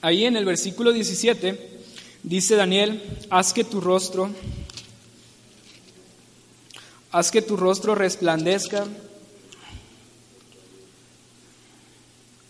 Ahí 0.00 0.24
en 0.24 0.36
el 0.36 0.44
versículo 0.44 0.92
17 0.92 1.68
dice 2.22 2.56
Daniel, 2.56 3.02
haz 3.30 3.52
que 3.52 3.64
tu 3.64 3.80
rostro 3.80 4.30
Haz 7.12 7.32
que 7.32 7.42
tu 7.42 7.56
rostro 7.56 7.96
resplandezca 7.96 8.86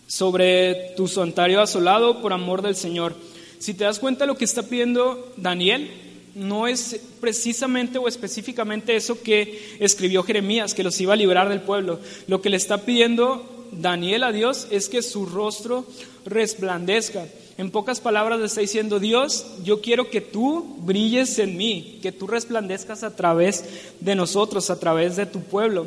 sobre 0.07 0.93
tu 0.99 1.09
santuario 1.09 1.63
asolado 1.63 2.21
por 2.21 2.35
amor 2.35 2.61
del 2.61 2.77
Señor. 2.77 3.17
Si 3.59 3.73
te 3.73 3.85
das 3.85 3.99
cuenta 3.99 4.27
lo 4.27 4.37
que 4.37 4.45
está 4.45 4.65
pidiendo 4.65 5.33
Daniel, 5.39 5.91
no 6.35 6.67
es 6.67 7.01
precisamente 7.21 7.99
o 7.99 8.09
específicamente 8.09 8.97
eso 8.97 9.21
que 9.23 9.77
escribió 9.81 10.23
Jeremías, 10.23 10.75
que 10.75 10.85
los 10.85 11.01
iba 11.01 11.15
a 11.15 11.17
librar 11.17 11.49
del 11.49 11.63
pueblo. 11.63 12.01
Lo 12.27 12.41
que 12.41 12.51
le 12.51 12.57
está 12.57 12.79
pidiendo 12.79 13.69
Daniel 13.73 14.25
a 14.25 14.33
Dios 14.33 14.67
es 14.71 14.89
que 14.89 15.03
su 15.03 15.27
rostro 15.27 15.87
resplandezca. 16.25 17.27
En 17.59 17.71
pocas 17.71 18.01
palabras 18.01 18.41
le 18.41 18.47
está 18.47 18.63
diciendo, 18.63 18.99
Dios, 18.99 19.47
yo 19.65 19.81
quiero 19.81 20.09
que 20.09 20.21
tú 20.21 20.79
brilles 20.81 21.39
en 21.39 21.57
mí, 21.57 21.99
que 22.01 22.13
tú 22.13 22.27
resplandezcas 22.27 23.03
a 23.03 23.15
través 23.15 23.65
de 24.01 24.15
nosotros, 24.15 24.71
a 24.71 24.81
través 24.81 25.17
de 25.17 25.27
tu 25.27 25.41
pueblo. 25.41 25.87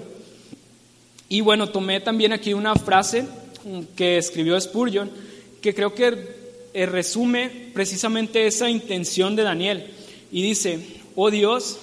Y 1.30 1.42
bueno, 1.42 1.70
tomé 1.70 2.00
también 2.00 2.32
aquí 2.32 2.54
una 2.54 2.76
frase 2.76 3.26
que 3.96 4.18
escribió 4.18 4.60
Spurgeon, 4.60 5.10
que 5.62 5.74
creo 5.74 5.96
que 5.96 6.44
eh, 6.74 6.86
resume 6.86 7.72
precisamente 7.74 8.46
esa 8.46 8.70
intención 8.70 9.36
de 9.36 9.44
Daniel. 9.44 9.92
Y 10.34 10.42
dice, 10.42 10.80
oh 11.16 11.30
Dios, 11.30 11.78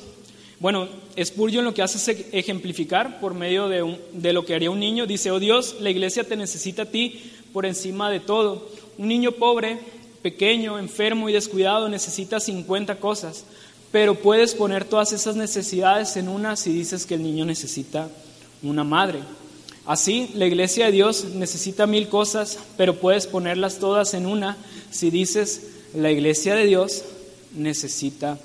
bueno, 0.59 0.89
Spurgeon 1.23 1.65
lo 1.65 1.73
que 1.73 1.83
hace 1.83 2.13
es 2.13 2.27
ejemplificar 2.33 3.21
por 3.21 3.33
medio 3.33 3.69
de, 3.69 3.97
de 4.13 4.33
lo 4.33 4.45
que 4.45 4.57
haría 4.57 4.73
un 4.73 4.81
niño. 4.81 5.07
Dice, 5.07 5.31
oh 5.31 5.39
Dios, 5.39 5.77
la 5.81 5.89
iglesia 5.89 6.25
te 6.25 6.37
necesita 6.37 6.83
a 6.83 6.87
ti 6.87 7.31
por 7.53 7.65
encima 7.65 8.11
de 8.11 8.19
todo. 8.19 8.69
Un 8.99 9.07
niño 9.07 9.31
pobre, 9.31 9.79
pequeño, 10.21 10.81
enfermo 10.81 11.29
y 11.29 11.33
descuidado 11.33 11.89
necesita 11.89 12.41
50 12.41 12.97
cosas, 12.97 13.45
pero 13.93 14.17
puedes 14.17 14.57
poner 14.57 14.85
todas 14.85 15.13
esas 15.13 15.37
necesidades 15.37 16.17
en 16.17 16.29
una 16.29 16.57
si 16.57 16.73
dices 16.73 17.07
que 17.07 17.15
el 17.15 17.23
niño 17.23 17.45
necesita 17.45 18.11
una 18.65 18.83
madre. 18.83 19.21
Así, 19.87 20.33
la 20.35 20.47
iglesia 20.47 20.87
de 20.87 20.93
Dios 20.93 21.25
necesita 21.37 21.87
mil 21.87 22.09
cosas, 22.09 22.59
pero 22.77 22.97
puedes 22.97 23.29
ponerlas 23.29 23.79
todas 23.79 24.13
en 24.15 24.27
una 24.27 24.57
si 24.91 25.11
dices 25.11 25.69
la 25.95 26.11
iglesia 26.11 26.57
de 26.57 26.67
Dios 26.67 27.05
necesita 27.53 28.39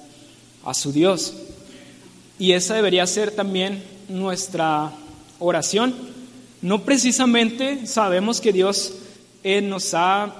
a 0.63 0.73
su 0.73 0.91
Dios. 0.91 1.33
Y 2.37 2.51
esa 2.51 2.75
debería 2.75 3.07
ser 3.07 3.31
también 3.31 3.83
nuestra 4.09 4.91
oración. 5.39 5.95
No 6.61 6.83
precisamente 6.83 7.85
sabemos 7.87 8.41
que 8.41 8.51
Dios 8.51 8.93
eh, 9.43 9.61
nos 9.61 9.93
ha 9.93 10.33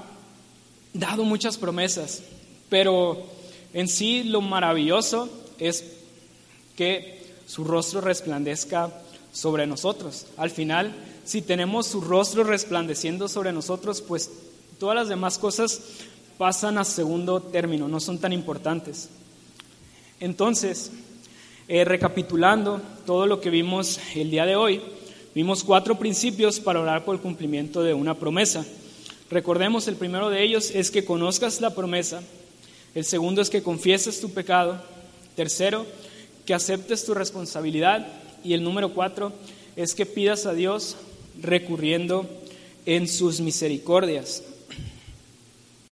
dado 0.92 1.24
muchas 1.24 1.56
promesas, 1.56 2.22
pero 2.68 3.24
en 3.72 3.88
sí 3.88 4.24
lo 4.24 4.40
maravilloso 4.40 5.28
es 5.58 5.84
que 6.76 7.24
su 7.46 7.64
rostro 7.64 8.00
resplandezca 8.00 8.92
sobre 9.32 9.66
nosotros. 9.66 10.26
Al 10.36 10.50
final, 10.50 10.94
si 11.24 11.42
tenemos 11.42 11.86
su 11.86 12.00
rostro 12.00 12.44
resplandeciendo 12.44 13.28
sobre 13.28 13.52
nosotros, 13.52 14.00
pues 14.00 14.30
todas 14.78 14.96
las 14.96 15.08
demás 15.08 15.38
cosas 15.38 15.80
pasan 16.38 16.78
a 16.78 16.84
segundo 16.84 17.40
término, 17.40 17.88
no 17.88 18.00
son 18.00 18.18
tan 18.18 18.32
importantes. 18.32 19.08
Entonces, 20.20 20.92
eh, 21.68 21.84
recapitulando 21.84 22.80
todo 23.04 23.26
lo 23.26 23.40
que 23.40 23.50
vimos 23.50 23.98
el 24.14 24.30
día 24.30 24.46
de 24.46 24.56
hoy, 24.56 24.80
vimos 25.34 25.64
cuatro 25.64 25.98
principios 25.98 26.60
para 26.60 26.80
orar 26.80 27.04
por 27.04 27.14
el 27.14 27.20
cumplimiento 27.20 27.82
de 27.82 27.94
una 27.94 28.14
promesa. 28.14 28.64
Recordemos, 29.30 29.88
el 29.88 29.96
primero 29.96 30.30
de 30.30 30.42
ellos 30.42 30.70
es 30.70 30.90
que 30.90 31.04
conozcas 31.04 31.60
la 31.60 31.74
promesa, 31.74 32.22
el 32.94 33.04
segundo 33.04 33.42
es 33.42 33.50
que 33.50 33.62
confieses 33.62 34.20
tu 34.20 34.30
pecado, 34.30 34.80
tercero, 35.34 35.84
que 36.46 36.54
aceptes 36.54 37.04
tu 37.04 37.12
responsabilidad 37.12 38.06
y 38.44 38.54
el 38.54 38.62
número 38.62 38.94
cuatro 38.94 39.32
es 39.74 39.94
que 39.94 40.06
pidas 40.06 40.46
a 40.46 40.54
Dios 40.54 40.96
recurriendo 41.42 42.26
en 42.86 43.08
sus 43.08 43.40
misericordias. 43.40 44.42